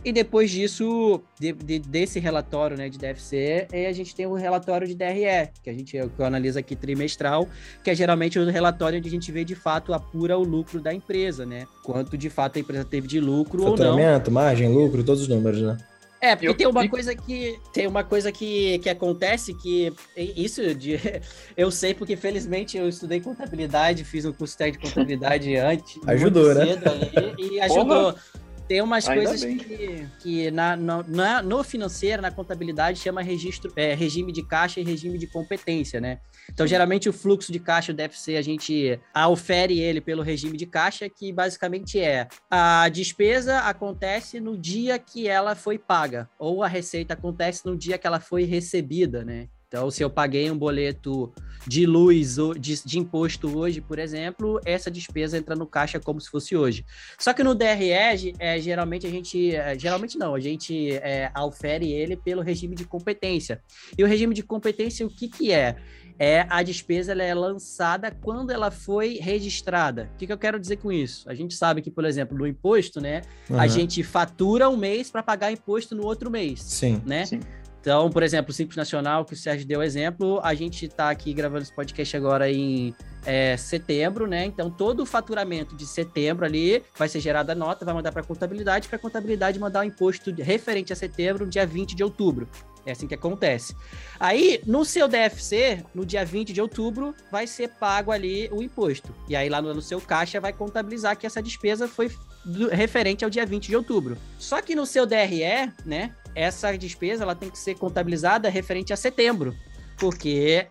E 0.03 0.13
depois 0.13 0.49
disso, 0.49 1.21
de, 1.39 1.51
de, 1.51 1.79
desse 1.79 2.19
relatório 2.19 2.77
né, 2.77 2.87
de 2.87 2.97
DFC, 2.97 3.67
a 3.87 3.91
gente 3.91 4.15
tem 4.15 4.25
o 4.25 4.33
relatório 4.33 4.87
de 4.87 4.95
DRE, 4.95 5.49
que 5.61 5.69
a 5.69 5.73
gente 5.73 5.91
que 5.91 5.97
eu 5.97 6.25
analiso 6.25 6.57
aqui 6.57 6.75
trimestral, 6.75 7.47
que 7.83 7.89
é 7.89 7.95
geralmente 7.95 8.39
o 8.39 8.49
relatório 8.49 8.97
onde 8.97 9.09
a 9.09 9.11
gente 9.11 9.31
vê 9.31 9.43
de 9.43 9.55
fato 9.55 9.93
apura 9.93 10.37
o 10.37 10.43
lucro 10.43 10.79
da 10.79 10.93
empresa, 10.93 11.45
né? 11.45 11.65
Quanto 11.83 12.17
de 12.17 12.29
fato 12.29 12.57
a 12.57 12.59
empresa 12.59 12.85
teve 12.85 13.07
de 13.07 13.19
lucro 13.19 13.63
ou 13.63 13.77
não. 13.77 14.31
Margem, 14.31 14.69
lucro, 14.71 15.03
todos 15.03 15.23
os 15.23 15.27
números, 15.27 15.61
né? 15.61 15.77
É, 16.21 16.35
porque 16.35 16.49
eu, 16.49 16.53
tem 16.53 16.67
uma 16.67 16.87
coisa 16.87 17.15
que 17.15 17.57
tem 17.71 17.87
uma 17.87 18.03
coisa 18.03 18.29
que, 18.29 18.77
que 18.79 18.89
acontece 18.89 19.53
que 19.53 19.93
isso 20.17 20.75
de, 20.75 20.99
eu 21.55 21.71
sei 21.71 21.93
porque 21.93 22.17
felizmente 22.17 22.77
eu 22.77 22.89
estudei 22.89 23.21
contabilidade, 23.21 24.03
fiz 24.03 24.25
um 24.25 24.33
curso 24.33 24.57
técnico 24.57 24.85
de 24.85 24.93
contabilidade 24.93 25.55
antes, 25.55 25.97
ajudou, 26.07 26.53
né? 26.53 26.77
Ali, 26.85 27.55
e 27.55 27.61
ajudou. 27.61 28.13
Porra. 28.13 28.38
Tem 28.69 28.83
umas 28.83 29.09
Ainda 29.09 29.23
coisas 29.23 29.43
bem. 29.43 29.57
que, 29.57 30.07
que 30.19 30.51
na, 30.51 30.75
no, 30.75 31.03
na, 31.07 31.41
no 31.41 31.63
financeiro, 31.63 32.21
na 32.21 32.29
contabilidade, 32.29 32.99
chama 32.99 33.19
registro, 33.19 33.73
é, 33.75 33.95
regime 33.95 34.31
de 34.31 34.43
caixa 34.43 34.79
e 34.79 34.83
regime 34.83 35.17
de 35.17 35.25
competência, 35.25 35.99
né? 35.99 36.19
Então, 36.47 36.67
geralmente, 36.67 37.09
o 37.09 37.13
fluxo 37.13 37.51
de 37.51 37.59
caixa 37.59 37.91
deve 37.91 38.15
ser, 38.15 38.37
a 38.37 38.43
gente 38.43 38.99
ofere 39.27 39.79
ele 39.79 39.99
pelo 39.99 40.21
regime 40.21 40.55
de 40.55 40.67
caixa, 40.67 41.09
que 41.09 41.33
basicamente 41.33 41.99
é 41.99 42.27
a 42.49 42.87
despesa 42.89 43.57
acontece 43.61 44.39
no 44.39 44.55
dia 44.55 44.99
que 44.99 45.27
ela 45.27 45.55
foi 45.55 45.79
paga, 45.79 46.29
ou 46.37 46.61
a 46.63 46.67
receita 46.67 47.15
acontece 47.15 47.65
no 47.65 47.75
dia 47.75 47.97
que 47.97 48.05
ela 48.05 48.19
foi 48.19 48.43
recebida, 48.43 49.25
né? 49.25 49.47
Então, 49.69 49.91
se 49.91 50.03
eu 50.03 50.09
paguei 50.09 50.49
um 50.49 50.57
boleto 50.57 51.31
de 51.67 51.85
luz 51.85 52.37
de, 52.59 52.83
de, 52.83 52.97
imposto 52.97 53.55
hoje, 53.55 53.79
por 53.79 53.99
exemplo, 53.99 54.59
essa 54.65 54.89
despesa 54.89 55.37
entra 55.37 55.55
no 55.55 55.67
caixa 55.67 55.99
como 55.99 56.19
se 56.19 56.27
fosse 56.27 56.57
hoje. 56.57 56.83
Só 57.19 57.33
que 57.33 57.43
no 57.43 57.53
DRE, 57.53 57.91
é, 58.39 58.59
geralmente 58.59 59.05
a 59.05 59.09
gente. 59.11 59.55
É, 59.55 59.77
geralmente 59.77 60.17
não, 60.17 60.33
a 60.33 60.39
gente 60.39 60.93
é, 60.93 61.29
aufere 61.35 61.91
ele 61.91 62.17
pelo 62.17 62.41
regime 62.41 62.75
de 62.75 62.83
competência. 62.83 63.61
E 63.95 64.03
o 64.03 64.07
regime 64.07 64.33
de 64.33 64.41
competência, 64.41 65.05
o 65.05 65.09
que, 65.09 65.27
que 65.27 65.51
é? 65.51 65.75
É 66.17 66.45
a 66.49 66.61
despesa 66.63 67.13
ela 67.13 67.23
é 67.23 67.33
lançada 67.33 68.11
quando 68.11 68.51
ela 68.51 68.71
foi 68.71 69.19
registrada. 69.21 70.09
O 70.15 70.17
que, 70.17 70.27
que 70.27 70.33
eu 70.33 70.37
quero 70.37 70.59
dizer 70.59 70.77
com 70.77 70.91
isso? 70.91 71.29
A 71.29 71.33
gente 71.33 71.53
sabe 71.53 71.81
que, 71.81 71.89
por 71.89 72.03
exemplo, 72.03 72.37
no 72.37 72.45
imposto, 72.45 72.99
né? 72.99 73.21
Uhum. 73.49 73.57
A 73.57 73.67
gente 73.67 74.03
fatura 74.03 74.67
um 74.67 74.75
mês 74.75 75.09
para 75.09 75.23
pagar 75.23 75.49
imposto 75.49 75.95
no 75.95 76.03
outro 76.03 76.29
mês. 76.29 76.61
Sim. 76.61 77.01
Né? 77.05 77.25
Sim. 77.25 77.39
Então, 77.81 78.09
por 78.09 78.23
exemplo, 78.23 78.51
o 78.51 78.53
Simples 78.53 78.75
Nacional, 78.75 79.23
que 79.23 79.33
o 79.33 79.37
Sérgio 79.37 79.65
deu 79.65 79.81
exemplo, 79.81 80.39
a 80.43 80.53
gente 80.53 80.85
está 80.85 81.09
aqui 81.09 81.33
gravando 81.33 81.63
esse 81.63 81.73
podcast 81.73 82.15
agora 82.17 82.51
em 82.51 82.93
é, 83.25 83.55
setembro, 83.55 84.27
né? 84.27 84.45
Então, 84.45 84.69
todo 84.69 85.01
o 85.03 85.05
faturamento 85.05 85.75
de 85.75 85.85
setembro 85.85 86.45
ali 86.45 86.83
vai 86.97 87.07
ser 87.07 87.19
gerada 87.21 87.55
nota, 87.55 87.85
vai 87.85 87.93
mandar 87.93 88.11
para 88.11 88.21
a 88.21 88.25
contabilidade, 88.25 88.87
para 88.87 88.97
a 88.97 88.99
contabilidade 88.99 89.59
mandar 89.59 89.81
o 89.81 89.83
imposto 89.83 90.33
referente 90.41 90.91
a 90.91 90.95
setembro, 90.95 91.47
dia 91.47 91.65
20 91.65 91.95
de 91.95 92.03
outubro. 92.03 92.47
É 92.89 92.93
assim 92.93 93.07
que 93.07 93.15
acontece. 93.15 93.75
Aí, 94.19 94.61
no 94.65 94.83
seu 94.83 95.07
DFC, 95.07 95.83
no 95.93 96.05
dia 96.05 96.25
20 96.25 96.53
de 96.53 96.61
outubro, 96.61 97.13
vai 97.31 97.47
ser 97.47 97.69
pago 97.69 98.11
ali 98.11 98.49
o 98.51 98.61
imposto. 98.61 99.13
E 99.27 99.35
aí, 99.35 99.49
lá 99.49 99.61
no, 99.61 99.73
no 99.73 99.81
seu 99.81 100.01
caixa, 100.01 100.39
vai 100.39 100.53
contabilizar 100.53 101.17
que 101.17 101.25
essa 101.25 101.41
despesa 101.41 101.87
foi 101.87 102.11
do, 102.43 102.69
referente 102.69 103.23
ao 103.23 103.29
dia 103.29 103.45
20 103.45 103.67
de 103.67 103.75
outubro. 103.75 104.17
Só 104.37 104.61
que 104.61 104.75
no 104.75 104.85
seu 104.85 105.05
DRE, 105.05 105.71
né, 105.85 106.15
essa 106.35 106.75
despesa 106.77 107.23
ela 107.23 107.35
tem 107.35 107.49
que 107.49 107.59
ser 107.59 107.75
contabilizada 107.75 108.49
referente 108.49 108.93
a 108.93 108.97
setembro, 108.97 109.55
porque 109.97 110.67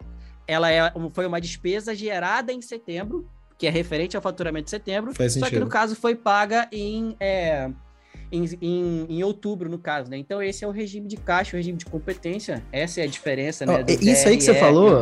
ela 0.47 0.71
é, 0.71 0.93
foi 1.13 1.27
uma 1.27 1.41
despesa 1.41 1.95
gerada 1.95 2.53
em 2.53 2.63
setembro, 2.63 3.29
que 3.59 3.67
é 3.67 3.71
referente 3.71 4.17
ao 4.17 4.23
faturamento 4.23 4.65
de 4.65 4.71
setembro, 4.71 5.15
Faz 5.15 5.35
só 5.35 5.41
sentido. 5.41 5.55
que 5.55 5.61
no 5.65 5.69
caso 5.69 5.95
foi 5.97 6.15
paga 6.15 6.69
em, 6.73 7.17
é, 7.21 7.71
em, 8.31 8.45
em, 8.61 9.07
em, 9.09 9.23
outubro, 9.23 9.69
no 9.69 9.79
caso, 9.79 10.11
né? 10.11 10.19
Então 10.19 10.43
esse 10.43 10.65
é 10.65 10.69
o 10.69 10.71
regime 10.71 11.09
de 11.09 11.17
caixa, 11.17 11.57
o 11.57 11.59
regime 11.59 11.79
de 11.79 11.87
competência, 11.87 12.63
essa 12.71 13.01
é 13.01 13.05
a 13.05 13.07
diferença, 13.07 13.65
né? 13.65 13.85
Oh, 13.87 13.91
isso 13.91 14.23
DRE, 14.23 14.31
aí 14.31 14.37
que 14.37 14.45
você 14.45 14.55
falou, 14.55 15.01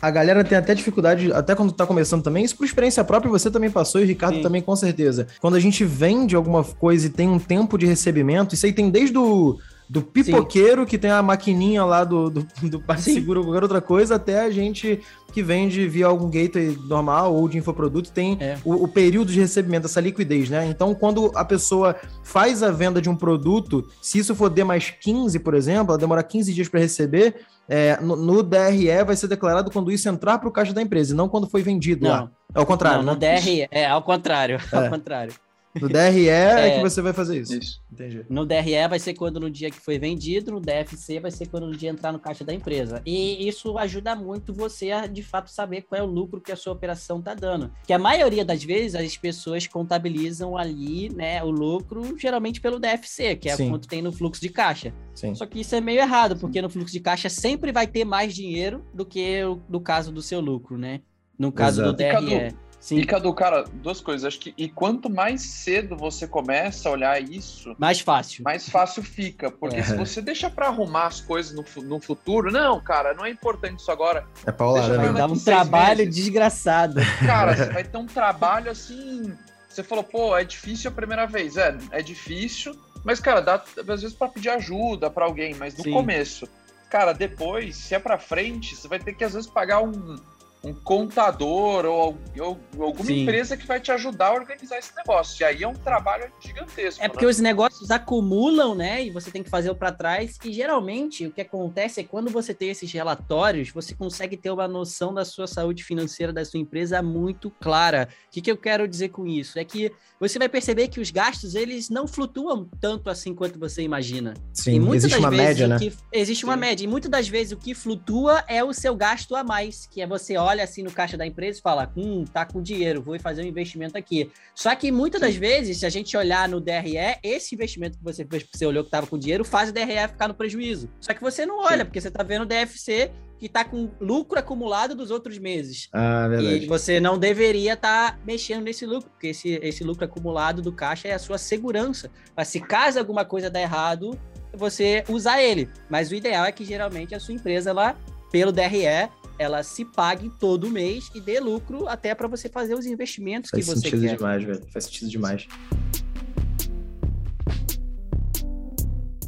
a 0.00 0.10
galera 0.10 0.42
tem 0.42 0.56
até 0.56 0.74
dificuldade, 0.74 1.32
até 1.32 1.54
quando 1.54 1.72
tá 1.72 1.86
começando 1.86 2.22
também, 2.22 2.44
isso 2.44 2.56
por 2.56 2.64
experiência 2.64 3.04
própria, 3.04 3.30
você 3.30 3.50
também 3.50 3.70
passou 3.70 4.00
e 4.00 4.04
o 4.04 4.06
Ricardo 4.06 4.36
Sim. 4.36 4.42
também 4.42 4.62
com 4.62 4.74
certeza. 4.74 5.26
Quando 5.40 5.56
a 5.56 5.60
gente 5.60 5.84
vende 5.84 6.34
alguma 6.34 6.64
coisa 6.64 7.06
e 7.06 7.10
tem 7.10 7.28
um 7.28 7.38
tempo 7.38 7.76
de 7.76 7.86
recebimento, 7.86 8.54
isso 8.54 8.64
aí 8.64 8.72
tem 8.72 8.90
desde 8.90 9.18
o 9.18 9.58
do 9.90 10.02
pipoqueiro 10.02 10.82
Sim. 10.82 10.86
que 10.86 10.96
tem 10.96 11.10
a 11.10 11.20
maquininha 11.20 11.84
lá 11.84 12.04
do, 12.04 12.30
do, 12.30 12.46
do 12.62 12.82
seguro 12.96 13.40
ou 13.40 13.46
qualquer 13.46 13.64
outra 13.64 13.80
coisa, 13.80 14.14
até 14.14 14.44
a 14.44 14.48
gente 14.48 15.00
que 15.32 15.42
vende 15.42 15.88
via 15.88 16.06
algum 16.06 16.30
gateway 16.30 16.78
normal 16.86 17.34
ou 17.34 17.48
de 17.48 17.58
infoproduto, 17.58 18.12
tem 18.12 18.38
é. 18.40 18.56
o, 18.64 18.84
o, 18.84 18.88
período 18.88 19.32
de 19.32 19.40
recebimento, 19.40 19.86
essa 19.86 20.00
liquidez, 20.00 20.48
né? 20.48 20.66
Então, 20.66 20.94
quando 20.94 21.32
a 21.34 21.44
pessoa 21.44 21.96
faz 22.22 22.62
a 22.62 22.70
venda 22.70 23.02
de 23.02 23.10
um 23.10 23.16
produto, 23.16 23.84
se 24.00 24.18
isso 24.18 24.32
for 24.32 24.48
D 24.48 24.62
mais 24.62 24.90
15, 24.90 25.40
por 25.40 25.54
exemplo, 25.54 25.90
ela 25.90 25.98
demora 25.98 26.22
15 26.22 26.54
dias 26.54 26.68
para 26.68 26.78
receber, 26.78 27.40
é, 27.68 27.98
no, 28.00 28.14
no, 28.14 28.42
DRE 28.44 29.04
vai 29.04 29.16
ser 29.16 29.26
declarado 29.26 29.72
quando 29.72 29.90
isso 29.90 30.08
entrar 30.08 30.38
para 30.38 30.48
o 30.48 30.52
caixa 30.52 30.72
da 30.72 30.82
empresa, 30.82 31.14
e 31.14 31.16
não 31.16 31.28
quando 31.28 31.48
foi 31.48 31.62
vendido 31.62 32.04
não. 32.04 32.10
lá. 32.10 32.30
É 32.54 32.60
o 32.60 32.66
contrário. 32.66 33.02
Não, 33.02 33.14
né? 33.16 33.34
no 33.34 33.40
DRE, 33.40 33.66
é 33.72 33.86
ao 33.86 34.02
contrário. 34.02 34.60
É. 34.72 34.76
Ao 34.76 34.88
contrário. 34.88 35.32
No 35.78 35.88
DRE 35.88 36.28
é, 36.28 36.68
é, 36.68 36.76
que 36.76 36.82
você 36.82 37.00
vai 37.00 37.12
fazer 37.12 37.40
isso. 37.40 37.56
isso. 37.56 37.82
Entendi. 37.92 38.24
No 38.28 38.44
DRE 38.44 38.88
vai 38.88 38.98
ser 38.98 39.14
quando 39.14 39.38
no 39.38 39.50
dia 39.50 39.70
que 39.70 39.78
foi 39.78 39.98
vendido, 39.98 40.50
no 40.50 40.60
DFC 40.60 41.20
vai 41.20 41.30
ser 41.30 41.46
quando 41.46 41.66
no 41.66 41.76
dia 41.76 41.90
entrar 41.90 42.12
no 42.12 42.18
caixa 42.18 42.44
da 42.44 42.52
empresa. 42.52 43.00
E 43.06 43.46
isso 43.46 43.78
ajuda 43.78 44.16
muito 44.16 44.52
você 44.52 44.90
a, 44.90 45.06
de 45.06 45.22
fato, 45.22 45.50
saber 45.50 45.82
qual 45.82 46.00
é 46.00 46.02
o 46.02 46.06
lucro 46.06 46.40
que 46.40 46.50
a 46.50 46.56
sua 46.56 46.72
operação 46.72 47.18
está 47.20 47.34
dando. 47.34 47.70
Que 47.86 47.92
a 47.92 47.98
maioria 47.98 48.44
das 48.44 48.64
vezes 48.64 48.94
as 48.94 49.16
pessoas 49.16 49.66
contabilizam 49.66 50.56
ali, 50.56 51.08
né, 51.10 51.42
o 51.42 51.50
lucro 51.50 52.18
geralmente 52.18 52.60
pelo 52.60 52.80
DFC, 52.80 53.36
que 53.36 53.48
é 53.48 53.56
Sim. 53.56 53.70
quanto 53.70 53.86
tem 53.86 54.02
no 54.02 54.12
fluxo 54.12 54.40
de 54.40 54.48
caixa. 54.48 54.92
Sim. 55.14 55.34
Só 55.34 55.46
que 55.46 55.60
isso 55.60 55.74
é 55.74 55.80
meio 55.80 56.00
errado, 56.00 56.36
porque 56.36 56.60
no 56.60 56.70
fluxo 56.70 56.92
de 56.92 57.00
caixa 57.00 57.28
sempre 57.28 57.70
vai 57.70 57.86
ter 57.86 58.04
mais 58.04 58.34
dinheiro 58.34 58.84
do 58.92 59.04
que 59.04 59.40
no 59.68 59.80
caso 59.80 60.10
do 60.10 60.22
seu 60.22 60.40
lucro, 60.40 60.76
né? 60.76 61.00
No 61.38 61.52
caso 61.52 61.82
Exato. 61.82 61.92
do 61.92 61.96
DRE. 61.96 62.54
Sim. 62.80 62.96
E, 62.96 63.04
Cadu, 63.04 63.32
cara, 63.34 63.64
duas 63.74 64.00
coisas. 64.00 64.24
Acho 64.24 64.40
que 64.40 64.54
e 64.56 64.66
quanto 64.66 65.10
mais 65.10 65.42
cedo 65.42 65.96
você 65.96 66.26
começa 66.26 66.88
a 66.88 66.92
olhar 66.92 67.22
isso, 67.22 67.76
mais 67.78 68.00
fácil. 68.00 68.42
Mais 68.42 68.68
fácil 68.68 69.02
fica. 69.02 69.50
Porque 69.50 69.76
é. 69.76 69.82
se 69.82 69.94
você 69.94 70.22
deixa 70.22 70.48
para 70.48 70.68
arrumar 70.68 71.06
as 71.06 71.20
coisas 71.20 71.54
no, 71.54 71.64
no 71.82 72.00
futuro, 72.00 72.50
não, 72.50 72.80
cara, 72.80 73.12
não 73.12 73.26
é 73.26 73.30
importante 73.30 73.80
isso 73.80 73.92
agora. 73.92 74.26
É 74.46 74.50
Paula, 74.50 74.88
né? 74.88 74.96
Vai 74.96 75.12
dar 75.12 75.26
um 75.26 75.38
trabalho 75.38 75.98
meses. 75.98 76.16
desgraçado. 76.16 77.00
Cara, 77.20 77.54
você 77.54 77.66
vai 77.66 77.84
ter 77.84 77.98
um 77.98 78.06
trabalho 78.06 78.70
assim. 78.70 79.30
Você 79.68 79.82
falou, 79.82 80.02
pô, 80.02 80.36
é 80.36 80.42
difícil 80.42 80.90
a 80.90 80.94
primeira 80.94 81.26
vez. 81.26 81.56
É, 81.56 81.76
é 81.92 82.02
difícil, 82.02 82.74
mas, 83.04 83.20
cara, 83.20 83.40
dá 83.40 83.62
às 83.76 84.02
vezes 84.02 84.14
para 84.14 84.28
pedir 84.28 84.48
ajuda 84.48 85.10
para 85.10 85.24
alguém, 85.24 85.54
mas 85.54 85.76
no 85.76 85.84
Sim. 85.84 85.92
começo. 85.92 86.48
Cara, 86.88 87.12
depois, 87.12 87.76
se 87.76 87.94
é 87.94 87.98
para 87.98 88.18
frente, 88.18 88.74
você 88.74 88.88
vai 88.88 88.98
ter 88.98 89.12
que 89.14 89.22
às 89.22 89.34
vezes 89.34 89.48
pagar 89.48 89.80
um 89.80 90.16
um 90.62 90.74
contador 90.74 91.86
ou, 91.86 92.18
ou 92.38 92.60
alguma 92.78 93.06
Sim. 93.06 93.22
empresa 93.22 93.56
que 93.56 93.66
vai 93.66 93.80
te 93.80 93.90
ajudar 93.92 94.28
a 94.28 94.34
organizar 94.34 94.78
esse 94.78 94.94
negócio. 94.94 95.42
E 95.42 95.44
aí 95.44 95.62
é 95.62 95.68
um 95.68 95.74
trabalho 95.74 96.30
gigantesco. 96.38 97.02
É 97.02 97.08
porque 97.08 97.24
né? 97.24 97.30
os 97.30 97.38
negócios 97.38 97.90
acumulam, 97.90 98.74
né? 98.74 99.04
E 99.04 99.10
você 99.10 99.30
tem 99.30 99.42
que 99.42 99.48
fazer 99.48 99.70
o 99.70 99.74
para 99.74 99.90
trás. 99.90 100.38
E 100.44 100.52
geralmente 100.52 101.26
o 101.26 101.30
que 101.30 101.40
acontece 101.40 102.00
é 102.00 102.04
quando 102.04 102.30
você 102.30 102.52
tem 102.52 102.68
esses 102.68 102.92
relatórios, 102.92 103.70
você 103.70 103.94
consegue 103.94 104.36
ter 104.36 104.50
uma 104.50 104.68
noção 104.68 105.14
da 105.14 105.24
sua 105.24 105.46
saúde 105.46 105.82
financeira 105.82 106.32
da 106.32 106.44
sua 106.44 106.60
empresa 106.60 107.02
muito 107.02 107.50
clara. 107.50 108.08
O 108.28 108.30
que, 108.30 108.42
que 108.42 108.50
eu 108.50 108.56
quero 108.56 108.86
dizer 108.86 109.08
com 109.08 109.26
isso? 109.26 109.58
É 109.58 109.64
que 109.64 109.90
você 110.20 110.38
vai 110.38 110.50
perceber 110.50 110.88
que 110.88 111.00
os 111.00 111.10
gastos 111.10 111.54
eles 111.54 111.88
não 111.88 112.06
flutuam 112.06 112.68
tanto 112.78 113.08
assim 113.08 113.34
quanto 113.34 113.58
você 113.58 113.80
imagina. 113.80 114.34
Sim, 114.52 114.86
e 114.92 114.96
existe 114.96 115.18
uma 115.18 115.30
média, 115.30 115.66
né? 115.66 115.78
Que, 115.78 115.92
existe 116.12 116.42
Sim. 116.42 116.46
uma 116.46 116.56
média. 116.56 116.84
E 116.84 116.86
muitas 116.86 117.10
das 117.10 117.26
vezes 117.26 117.52
o 117.52 117.56
que 117.56 117.74
flutua 117.74 118.44
é 118.46 118.62
o 118.62 118.74
seu 118.74 118.94
gasto 118.94 119.34
a 119.34 119.42
mais, 119.42 119.86
que 119.86 120.02
é 120.02 120.06
você 120.06 120.36
olha 120.36 120.49
assim 120.58 120.82
no 120.82 120.90
caixa 120.90 121.16
da 121.16 121.26
empresa 121.26 121.58
e 121.58 121.62
fala, 121.62 121.92
hum, 121.96 122.24
tá 122.24 122.44
com 122.44 122.62
dinheiro, 122.62 123.02
vou 123.02 123.18
fazer 123.20 123.42
um 123.42 123.46
investimento 123.46 123.96
aqui. 123.96 124.30
Só 124.54 124.74
que 124.74 124.90
muitas 124.90 125.20
das 125.20 125.36
vezes, 125.36 125.78
se 125.78 125.86
a 125.86 125.90
gente 125.90 126.16
olhar 126.16 126.48
no 126.48 126.60
DRE, 126.60 126.96
esse 127.22 127.54
investimento 127.54 127.98
que 127.98 128.04
você 128.04 128.24
fez, 128.24 128.46
você 128.52 128.66
olhou 128.66 128.84
que 128.84 128.90
tava 128.90 129.06
com 129.06 129.18
dinheiro, 129.18 129.44
faz 129.44 129.70
o 129.70 129.72
DRE 129.72 130.08
ficar 130.08 130.28
no 130.28 130.34
prejuízo. 130.34 130.90
Só 131.00 131.14
que 131.14 131.20
você 131.20 131.44
não 131.46 131.60
olha, 131.60 131.78
Sim. 131.78 131.84
porque 131.84 132.00
você 132.00 132.10
tá 132.10 132.22
vendo 132.22 132.42
o 132.42 132.46
DFC 132.46 133.10
que 133.40 133.46
está 133.46 133.64
com 133.64 133.90
lucro 133.98 134.38
acumulado 134.38 134.94
dos 134.94 135.10
outros 135.10 135.38
meses. 135.38 135.88
Ah, 135.94 136.28
verdade. 136.28 136.64
E 136.64 136.66
você 136.66 137.00
não 137.00 137.18
deveria 137.18 137.72
estar 137.72 138.12
tá 138.12 138.18
mexendo 138.22 138.64
nesse 138.64 138.84
lucro, 138.84 139.08
porque 139.08 139.28
esse, 139.28 139.58
esse 139.62 139.82
lucro 139.82 140.04
acumulado 140.04 140.60
do 140.60 140.70
caixa 140.70 141.08
é 141.08 141.14
a 141.14 141.18
sua 141.18 141.38
segurança. 141.38 142.10
Mas 142.36 142.48
se 142.48 142.60
caso 142.60 142.98
alguma 142.98 143.24
coisa 143.24 143.48
der 143.48 143.62
errado, 143.62 144.18
você 144.52 145.04
usar 145.08 145.42
ele. 145.42 145.70
Mas 145.88 146.10
o 146.10 146.14
ideal 146.14 146.44
é 146.44 146.52
que 146.52 146.66
geralmente 146.66 147.14
a 147.14 147.20
sua 147.20 147.32
empresa, 147.32 147.70
ela, 147.70 147.96
pelo 148.30 148.52
DRE, 148.52 149.08
ela 149.40 149.62
se 149.62 149.86
pague 149.86 150.28
todo 150.38 150.68
mês 150.68 151.10
e 151.14 151.20
dê 151.20 151.40
lucro 151.40 151.88
até 151.88 152.14
para 152.14 152.28
você 152.28 152.46
fazer 152.46 152.74
os 152.74 152.84
investimentos 152.84 153.48
Faz 153.48 153.64
que 153.64 153.70
você 153.70 153.80
quer. 153.80 153.90
Faz 153.90 154.00
sentido 154.02 154.18
demais, 154.18 154.44
velho. 154.44 154.66
Faz 154.70 154.84
sentido 154.84 155.08
demais. 155.08 155.48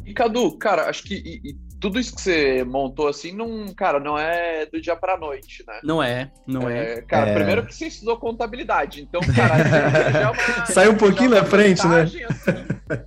E 0.05 0.13
Cadu, 0.13 0.55
cara, 0.59 0.87
acho 0.87 1.01
que 1.01 1.15
e, 1.15 1.49
e 1.49 1.57
tudo 1.81 1.99
isso 1.99 2.15
que 2.15 2.21
você 2.21 2.63
montou 2.63 3.07
assim, 3.07 3.35
não, 3.35 3.65
cara, 3.73 3.99
não 3.99 4.15
é 4.15 4.67
do 4.67 4.79
dia 4.79 4.95
pra 4.95 5.17
noite, 5.17 5.65
né? 5.67 5.79
Não 5.83 6.01
é, 6.01 6.31
não 6.45 6.69
é. 6.69 6.93
é. 6.93 7.01
Cara, 7.01 7.31
é. 7.31 7.33
primeiro 7.33 7.65
que 7.65 7.73
você 7.73 7.87
estudou 7.87 8.15
contabilidade, 8.17 9.01
então, 9.01 9.19
cara, 9.35 9.57
já 10.13 10.19
é 10.19 10.29
uma. 10.29 10.65
Sai 10.67 10.89
um 10.89 10.95
pouquinho 10.95 11.33
é 11.33 11.41
na 11.41 11.45
frente, 11.45 11.85
né? 11.87 12.03
Assim, 12.03 12.19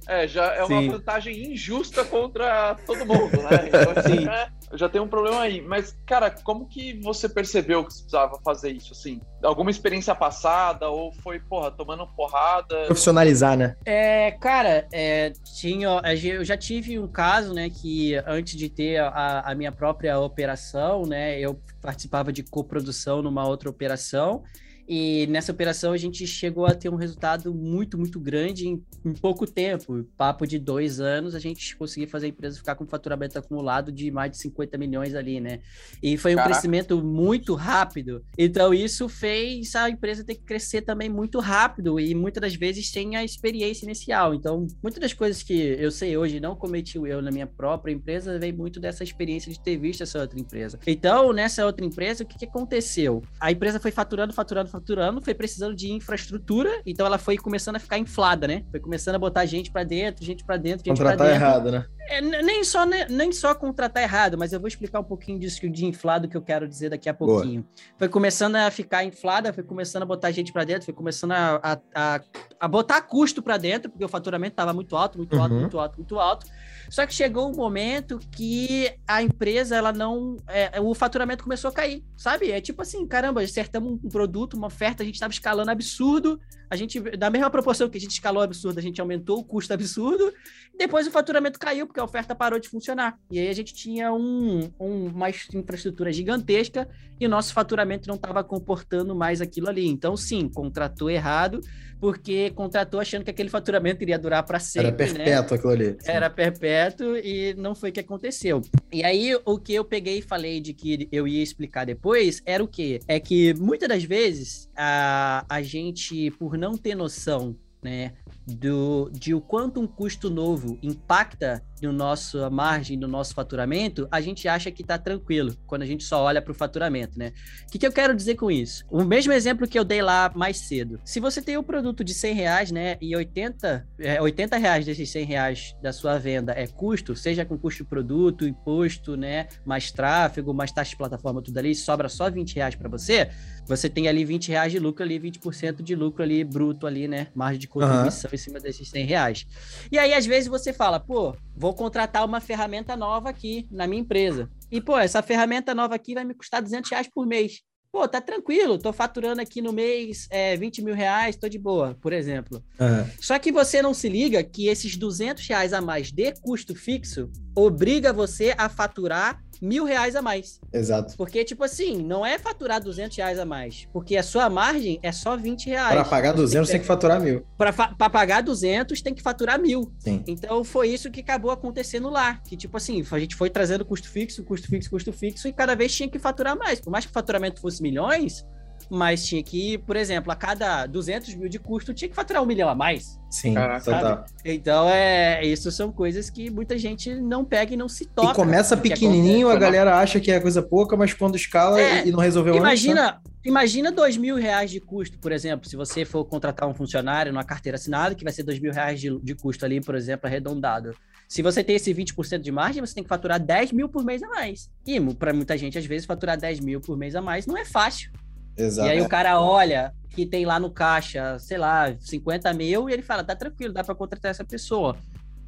é, 0.09 0.27
já 0.27 0.53
é 0.55 0.65
uma 0.65 0.81
Sim. 0.81 0.91
vantagem 0.91 1.53
injusta 1.53 2.05
contra 2.05 2.75
todo 2.85 3.07
mundo, 3.07 3.43
né? 3.45 3.69
Então, 3.69 3.93
assim, 3.97 4.29
é, 4.29 4.49
já 4.75 4.89
tem 4.89 5.01
um 5.01 5.09
problema 5.09 5.41
aí. 5.41 5.61
Mas, 5.61 5.97
cara, 6.07 6.31
como 6.31 6.67
que 6.67 7.01
você 7.01 7.29
percebeu 7.29 7.85
que 7.85 7.93
você 7.93 8.03
precisava 8.03 8.41
fazer 8.45 8.73
isso, 8.73 8.93
assim? 8.93 9.21
Alguma 9.43 9.71
experiência 9.71 10.15
passada 10.15 10.89
ou 10.89 11.13
foi, 11.23 11.39
porra, 11.39 11.71
tomando 11.71 12.07
porrada? 12.09 12.85
Profissionalizar, 12.87 13.57
né? 13.57 13.77
É, 13.85 14.33
cara, 14.33 14.87
é, 14.93 15.33
tinha, 15.59 16.01
eu 16.23 16.45
já 16.45 16.57
tive 16.57 16.99
um 16.99 17.09
caso, 17.09 17.55
né, 17.55 17.71
que 17.71 18.15
antes 18.27 18.57
de 18.57 18.69
ter 18.69 18.99
a, 18.99 19.41
a 19.41 19.55
minha 19.55 19.73
própria 19.73 20.19
operação, 20.19 21.03
né, 21.03 21.39
eu 21.39 21.61
participava 21.81 22.33
de 22.33 22.43
coprodução 22.43 23.23
numa 23.23 23.47
outra 23.47 23.71
operação 23.71 24.43
e 24.89 25.27
nessa 25.29 25.53
operação 25.53 25.93
a 25.93 25.97
gente 25.97 26.27
chegou 26.27 26.67
a 26.67 26.75
ter 26.75 26.89
um 26.89 26.97
resultado 26.97 27.53
muito, 27.55 27.99
muito 27.99 28.21
grande 28.21 28.69
em, 28.69 28.83
em 29.05 29.13
pouco 29.13 29.47
tempo. 29.47 30.05
Papo 30.17 30.47
de 30.47 30.59
dois 30.59 31.01
anos, 31.01 31.35
a 31.35 31.39
gente 31.39 31.77
conseguiu 31.77 32.09
fazer 32.09 32.27
a 32.27 32.29
empresa 32.29 32.59
ficar 32.59 32.75
com 32.75 32.85
um 32.85 32.89
faturamento 32.89 33.39
acumulado 33.39 33.91
de 33.91 34.11
mais 34.11 34.31
de 34.31 34.39
50 34.39 34.79
milhões 34.79 35.15
ali, 35.15 35.41
né? 35.41 35.61
E 36.03 36.17
foi 36.17 36.33
um 36.33 36.37
Caraca. 36.37 36.55
crescimento 36.55 37.03
muito 37.03 37.55
rápido. 37.55 38.25
Então 38.39 38.73
isso 38.73 39.09
fez 39.09 39.75
a 39.75 39.91
empresa 39.91 40.25
ter 40.25 40.35
que 40.35 40.43
crescer 40.43 40.83
também 40.83 41.09
muito 41.09 41.41
rápido 41.41 41.99
e 41.99 42.15
muitas 42.15 42.41
das 42.41 42.55
vezes 42.55 42.91
sem 42.91 43.17
a 43.17 43.25
experiência 43.25 43.85
inicial. 43.85 44.35
Então, 44.35 44.67
muitas 44.83 45.01
das 45.01 45.13
coisas 45.13 45.43
que 45.43 45.55
eu 45.55 45.91
sei 45.91 46.17
hoje 46.17 46.41
não 46.41 46.55
cometi 46.55 46.99
o 46.99 47.07
erro 47.07 47.23
na 47.23 47.31
minha 47.31 47.47
própria 47.47 47.93
empresa 47.93 48.39
vem 48.39 48.53
muito 48.53 48.79
dessa 48.79 49.03
experiência 49.03 49.51
de 49.53 49.61
ter 49.61 49.77
visto 49.77 50.03
essa 50.03 50.21
outra 50.21 50.39
empresa. 50.39 50.79
Então, 50.87 51.33
nessa 51.33 51.65
outra 51.65 51.85
empresa, 51.85 52.25
o 52.25 52.27
que, 52.27 52.39
que 52.39 52.45
aconteceu? 52.45 53.23
A 53.41 53.51
empresa 53.51 53.81
foi 53.81 53.91
faturando, 53.91 54.33
faturando, 54.33 54.71
faturando, 54.77 55.23
foi 55.23 55.35
precisando 55.35 55.75
de 55.75 55.91
infraestrutura, 55.91 56.83
então 56.85 57.07
ela 57.07 57.19
foi 57.19 57.39
começando 57.39 57.77
a 57.77 57.79
ficar 57.79 57.99
inflada, 57.99 58.47
né? 58.47 58.65
Foi 58.71 58.79
começando 58.79 59.15
a 59.15 59.19
botar 59.19 59.47
gente 59.47 59.71
para 59.71 59.85
dentro, 59.85 60.25
gente 60.25 60.45
para 60.45 60.57
dentro, 60.57 60.85
gente 60.85 60.99
para 60.99 61.17
dentro. 61.17 61.27
errado, 61.27 61.71
né? 61.71 61.87
É, 62.09 62.21
nem, 62.21 62.63
só, 62.63 62.85
nem, 62.85 63.09
nem 63.09 63.33
só 63.33 63.55
contratar 63.55 64.03
errado, 64.03 64.39
mas 64.39 64.53
eu 64.53 64.61
vou 64.61 64.69
explicar 64.69 65.01
um 65.01 65.05
pouquinho 65.05 65.41
disso 65.41 65.69
de 65.69 65.87
inflado 65.87 66.29
que 66.29 66.37
eu 66.37 66.43
quero 66.43 66.69
dizer 66.69 66.91
daqui 66.91 67.09
a 67.09 67.15
pouquinho. 67.15 67.63
Boa. 67.63 67.75
Foi 67.99 68.09
começando 68.09 68.57
a 68.57 68.71
ficar 68.71 69.03
inflada, 69.05 69.53
foi 69.53 69.65
começando 69.65 70.03
a 70.03 70.07
botar 70.07 70.31
gente 70.31 70.53
para 70.53 70.65
dentro, 70.65 70.85
foi 70.85 70.95
começando 70.95 71.33
a, 71.33 71.61
a, 71.63 71.79
a, 71.95 72.21
a 72.61 72.69
botar 72.69 73.01
custo 73.01 73.43
para 73.43 73.57
dentro, 73.57 73.91
porque 73.91 74.05
o 74.05 74.09
faturamento 74.09 74.53
estava 74.53 74.73
muito 74.73 74.95
alto, 74.95 75.19
muito 75.19 75.35
uhum. 75.35 75.43
alto, 75.43 75.55
muito 75.55 75.79
alto, 75.79 75.97
muito 75.97 76.21
alto. 76.21 76.47
Só 76.91 77.07
que 77.07 77.15
chegou 77.15 77.51
um 77.51 77.55
momento 77.55 78.19
que 78.31 78.93
a 79.07 79.23
empresa, 79.23 79.77
ela 79.77 79.93
não. 79.93 80.37
É, 80.49 80.81
o 80.81 80.95
faturamento 80.95 81.45
começou 81.45 81.71
a 81.71 81.73
cair, 81.73 82.05
sabe? 82.17 82.51
É 82.51 82.61
tipo 82.61 82.83
assim, 82.83 83.07
caramba, 83.07 83.43
acertamos 83.43 83.99
um 84.03 84.09
produto, 84.09 84.55
uma 84.55 84.67
oferta, 84.69 85.03
a 85.03 85.07
gente 85.07 85.17
estava 85.17 85.33
escalando 85.33 85.71
absurdo, 85.71 86.41
a 86.69 86.77
gente, 86.77 87.01
da 87.01 87.31
mesma 87.31 87.51
proporção 87.51 87.89
que 87.89 87.97
a 87.99 88.01
gente 88.01 88.13
escalou 88.13 88.43
absurdo, 88.43 88.79
a 88.79 88.83
gente 88.83 89.01
aumentou 89.01 89.39
o 89.39 89.45
custo 89.45 89.73
absurdo, 89.73 90.33
depois 90.77 91.07
o 91.07 91.11
faturamento 91.11 91.59
caiu, 91.59 91.87
porque 91.87 92.01
a 92.01 92.05
oferta 92.05 92.35
parou 92.35 92.59
de 92.59 92.69
funcionar. 92.69 93.19
E 93.31 93.39
aí 93.39 93.49
a 93.49 93.53
gente 93.53 93.73
tinha 93.73 94.13
um, 94.13 94.71
um, 94.79 95.07
uma 95.07 95.31
infraestrutura 95.31 96.13
gigantesca 96.13 96.89
e 97.19 97.27
o 97.27 97.29
nosso 97.29 97.55
faturamento 97.55 98.09
não 98.09 98.17
estava 98.17 98.45
comportando 98.45 99.15
mais 99.15 99.41
aquilo 99.41 99.69
ali. 99.69 99.87
Então, 99.87 100.17
sim, 100.17 100.49
contratou 100.49 101.09
errado, 101.09 101.61
porque 101.99 102.51
contratou 102.51 103.01
achando 103.01 103.25
que 103.25 103.31
aquele 103.31 103.49
faturamento 103.49 104.03
iria 104.03 104.19
durar 104.19 104.43
para 104.43 104.59
sempre. 104.59 104.89
Era 104.89 104.97
né? 104.97 104.97
perpétuo 104.97 105.51
né? 105.51 105.57
aquilo 105.57 105.73
ali. 105.73 105.97
Era 106.05 106.31
perpétuo 106.31 107.17
e 107.17 107.55
não 107.55 107.75
foi 107.75 107.91
o 107.91 107.93
que 107.93 108.01
aconteceu. 108.01 108.61
E 108.93 109.03
aí, 109.03 109.35
o 109.45 109.59
que 109.59 109.75
eu 109.75 109.85
peguei 109.85 110.19
e 110.19 110.23
falei 110.23 110.61
de 110.61 110.75
que 110.75 111.09
eu 111.11 111.27
ia 111.27 111.43
explicar 111.43 111.87
depois 111.87 112.43
era 112.45 112.63
o 112.63 112.69
quê? 112.69 113.01
É 113.09 113.19
que 113.19 113.55
muitas 113.55 113.89
das 113.89 114.05
vezes 114.05 114.71
a, 114.77 115.45
a 115.49 115.63
gente, 115.63 116.31
por 116.33 116.56
não 116.57 116.77
ter 116.77 116.95
noção, 116.95 117.57
né, 117.83 118.15
do, 118.47 119.11
de 119.13 119.35
o 119.35 119.41
quanto 119.41 119.81
um 119.81 119.87
custo 119.87 120.31
novo 120.31 120.79
impacta 120.83 121.63
no 121.83 121.93
nosso 121.93 122.51
margem, 122.51 122.97
no 122.97 123.09
nosso 123.09 123.35
faturamento, 123.35 124.09
a 124.11 124.21
gente 124.21 124.49
acha 124.49 124.71
que 124.71 124.83
está 124.83 124.97
tranquilo 124.97 125.55
quando 125.67 125.83
a 125.83 125.87
gente 125.87 126.05
só 126.05 126.23
olha 126.23 126.41
para 126.41 126.53
o 126.53 126.55
faturamento, 126.55 127.19
né? 127.19 127.33
O 127.67 127.71
que, 127.71 127.79
que, 127.79 127.87
eu 127.87 127.93
quero 127.93 128.15
dizer 128.15 128.37
com 128.37 128.51
isso? 128.51 128.85
O 128.91 129.05
mesmo 129.05 129.33
exemplo 129.33 129.67
que 129.67 129.79
eu 129.79 129.85
dei 129.85 130.01
lá 130.01 130.33
mais 130.35 130.59
cedo. 130.59 131.01
Se 131.05 131.21
você 131.21 131.43
tem 131.43 131.59
um 131.59 131.63
produto 131.63 132.03
de 132.03 132.15
100 132.15 132.35
reais, 132.35 132.71
né, 132.71 132.97
e 133.01 133.15
80, 133.15 133.87
é, 133.99 134.23
80 134.23 134.57
reais 134.57 134.87
desses 134.87 135.11
100 135.11 135.25
reais 135.25 135.77
da 135.83 135.93
sua 135.93 136.19
venda 136.19 136.53
é 136.53 136.67
custo, 136.67 137.15
seja 137.15 137.45
com 137.45 137.59
custo 137.59 137.83
de 137.83 137.89
produto, 137.89 138.47
imposto, 138.47 139.17
né, 139.17 139.49
mais 139.65 139.91
tráfego, 139.91 140.55
mais 140.55 140.73
taxa 140.73 140.91
de 140.91 140.97
plataforma, 140.97 141.43
tudo 141.43 141.59
ali, 141.59 141.75
sobra 141.75 142.09
só 142.09 142.31
20 142.31 142.55
reais 142.55 142.75
para 142.75 142.89
você, 142.89 143.31
você 143.67 143.89
tem 143.89 144.09
ali 144.09 144.25
20 144.25 144.49
reais 144.49 144.73
de 144.73 144.79
lucro 144.79 145.03
ali, 145.03 145.19
20% 145.19 145.83
de 145.83 145.95
lucro 145.95 146.23
ali, 146.23 146.45
bruto 146.45 146.87
ali, 146.87 147.09
né? 147.09 147.27
Margem 147.35 147.59
de 147.59 147.67
contribuição 147.67 148.31
uhum. 148.31 148.36
Em 148.37 148.39
cima 148.39 148.61
desses 148.61 148.89
100 148.89 149.07
reais. 149.07 149.47
E 149.91 149.99
aí, 149.99 150.15
às 150.15 150.25
vezes, 150.25 150.49
você 150.49 150.73
fala, 150.73 151.01
pô, 151.01 151.35
vou 151.57 151.75
contratar 151.75 152.25
uma 152.25 152.41
ferramenta 152.41 152.97
nova 152.97 153.31
aqui 153.31 153.67
na 153.71 153.87
minha 153.87 154.01
empresa. 154.01 154.49
E, 154.71 154.81
pô, 154.81 154.97
essa 154.97 155.23
ferramenta 155.23 155.75
nova 155.75 155.95
aqui 155.95 156.15
vai 156.15 156.25
me 156.25 156.35
custar 156.35 156.63
200 156.63 156.91
reais 156.91 157.09
por 157.13 157.27
mês. 157.27 157.63
Pô, 157.91 158.07
tá 158.07 158.21
tranquilo, 158.21 158.77
tô 158.77 158.93
faturando 158.93 159.41
aqui 159.41 159.63
no 159.63 159.73
mês 159.73 160.27
é, 160.31 160.55
20 160.57 160.83
mil 160.85 160.95
reais, 160.95 161.35
tô 161.35 161.49
de 161.49 161.59
boa, 161.59 161.97
por 162.01 162.13
exemplo. 162.13 162.63
Uhum. 162.79 163.11
Só 163.19 163.39
que 163.39 163.51
você 163.51 163.81
não 163.81 163.95
se 163.95 164.09
liga 164.09 164.45
que 164.45 164.67
esses 164.69 164.97
200 164.97 165.47
reais 165.49 165.73
a 165.73 165.81
mais 165.81 166.13
de 166.13 166.33
custo 166.43 166.75
fixo 166.75 167.31
obriga 167.57 168.13
você 168.13 168.55
a 168.57 168.69
faturar 168.69 169.41
mil 169.61 169.85
reais 169.85 170.15
a 170.15 170.21
mais. 170.21 170.61
Exato. 170.71 171.17
Porque, 171.17 171.43
tipo 171.43 171.65
assim, 171.65 172.03
não 172.03 172.25
é 172.25 172.39
faturar 172.39 172.83
200 172.83 173.17
reais 173.17 173.39
a 173.39 173.45
mais, 173.47 173.89
porque 173.91 174.17
a 174.17 174.23
sua 174.23 174.51
margem 174.51 174.99
é 175.03 175.11
só 175.11 175.35
20 175.37 175.67
reais. 175.67 175.95
Para 175.95 176.05
pagar 176.05 176.33
200 176.35 176.71
tem 176.71 176.81
que, 176.81 176.87
faturar 176.87 177.21
mil. 177.21 177.47
Para 177.57 177.73
pagar 178.11 178.43
200 178.43 179.01
tem 179.01 179.15
que 179.15 179.23
faturar 179.23 179.59
mil. 179.59 179.91
Sim. 179.99 180.23
Então 180.27 180.63
foi 180.63 180.89
isso 180.89 181.11
que 181.11 181.21
acabou 181.21 181.51
acontecendo 181.51 182.11
lá, 182.11 182.35
que 182.47 182.57
tipo 182.57 182.77
assim, 182.77 183.05
a 183.11 183.19
gente 183.19 183.35
foi 183.35 183.49
trazendo 183.49 183.85
custo 183.85 184.11
fixo, 184.11 184.45
custo 184.45 184.69
fixo, 184.69 184.91
custo 184.91 185.13
fixo 185.13 185.49
e 185.49 185.53
cada 185.53 185.75
vez 185.75 185.95
tinha 185.95 186.09
que 186.09 186.19
faturar 186.19 186.57
mais. 186.57 186.81
Por 186.81 186.91
mais 186.91 187.07
que 187.07 187.11
o 187.11 187.15
faturamento 187.15 187.61
fosse 187.61 187.83
milhões, 187.83 188.45
mas 188.91 189.25
tinha 189.25 189.43
que, 189.43 189.79
por 189.79 189.97
exemplo, 189.97 190.31
a 190.31 190.37
cada 190.37 190.87
200 190.87 191.35
mil 191.35 191.49
de 191.49 191.59
custo, 191.59 191.93
tinha 191.93 192.09
que 192.09 192.15
faturar 192.15 192.43
um 192.43 192.47
milhão 192.47 192.69
a 192.69 192.75
mais. 192.75 193.19
Sim, 193.31 193.55
total. 193.85 194.25
Então, 194.45 194.89
é, 194.89 195.45
isso 195.45 195.71
são 195.71 195.91
coisas 195.91 196.31
que 196.31 196.51
muita 196.51 196.79
gente 196.79 197.15
não 197.15 197.45
pega 197.45 197.75
e 197.75 197.77
não 197.77 197.89
se 197.89 198.07
toca. 198.07 198.33
E 198.33 198.35
começa 198.35 198.77
pequenininho, 198.77 199.51
a 199.51 199.57
galera 199.57 199.99
acha 199.99 200.21
que 200.21 200.31
é 200.31 200.41
coisa 200.41 200.63
pouca, 200.63 200.97
mas 200.97 201.13
quando 201.13 201.37
escala 201.37 201.81
é, 201.81 202.07
e 202.07 202.13
não 202.13 202.21
resolveu 202.21 202.55
imagina, 202.55 203.09
antes, 203.09 203.15
né? 203.15 203.33
Imagina 203.45 203.93
dois 203.93 204.17
mil 204.17 204.37
reais 204.37 204.71
de 204.71 204.81
custo, 204.81 205.19
por 205.19 205.33
exemplo, 205.33 205.69
se 205.69 205.77
você 205.77 206.05
for 206.05 206.25
contratar 206.25 206.69
um 206.69 206.75
funcionário 206.75 207.33
numa 207.33 207.45
carteira 207.45 207.77
assinada, 207.77 208.15
que 208.15 208.25
vai 208.25 208.33
ser 208.33 208.43
dois 208.43 208.59
mil 208.59 208.73
reais 208.73 209.01
de, 209.01 209.19
de 209.21 209.35
custo 209.35 209.65
ali, 209.65 209.81
por 209.81 209.95
exemplo, 209.95 210.27
arredondado. 210.27 210.95
Se 211.29 211.43
você 211.43 211.63
tem 211.63 211.77
esse 211.77 211.93
20% 211.93 212.39
de 212.39 212.53
margem, 212.53 212.81
você 212.81 212.95
tem 212.95 213.03
que 213.03 213.09
faturar 213.09 213.41
10 213.41 213.73
mil 213.73 213.89
por 213.89 214.05
mês 214.05 214.23
a 214.23 214.29
mais. 214.29 214.71
E 214.87 215.01
para 215.15 215.33
muita 215.33 215.59
gente, 215.59 215.77
às 215.77 215.85
vezes, 215.85 216.07
faturar 216.07 216.39
10 216.39 216.61
mil 216.61 216.81
por 216.81 216.97
mês 216.97 217.17
a 217.17 217.21
mais 217.21 217.47
não 217.47 217.57
é 217.57 217.65
fácil. 217.65 218.13
Exato. 218.57 218.89
E 218.89 218.93
aí 218.93 219.01
o 219.01 219.09
cara 219.09 219.41
olha 219.41 219.93
que 220.11 220.25
tem 220.25 220.47
lá 220.47 220.59
no 220.59 220.71
caixa, 220.71 221.39
sei 221.39 221.59
lá, 221.59 221.95
50 222.01 222.53
mil 222.55 222.89
e 222.89 222.93
ele 222.93 223.03
fala, 223.03 223.23
tá 223.23 223.37
tranquilo, 223.37 223.75
dá 223.75 223.85
para 223.85 223.95
contratar 223.95 224.31
essa 224.31 224.45
pessoa. 224.45 224.97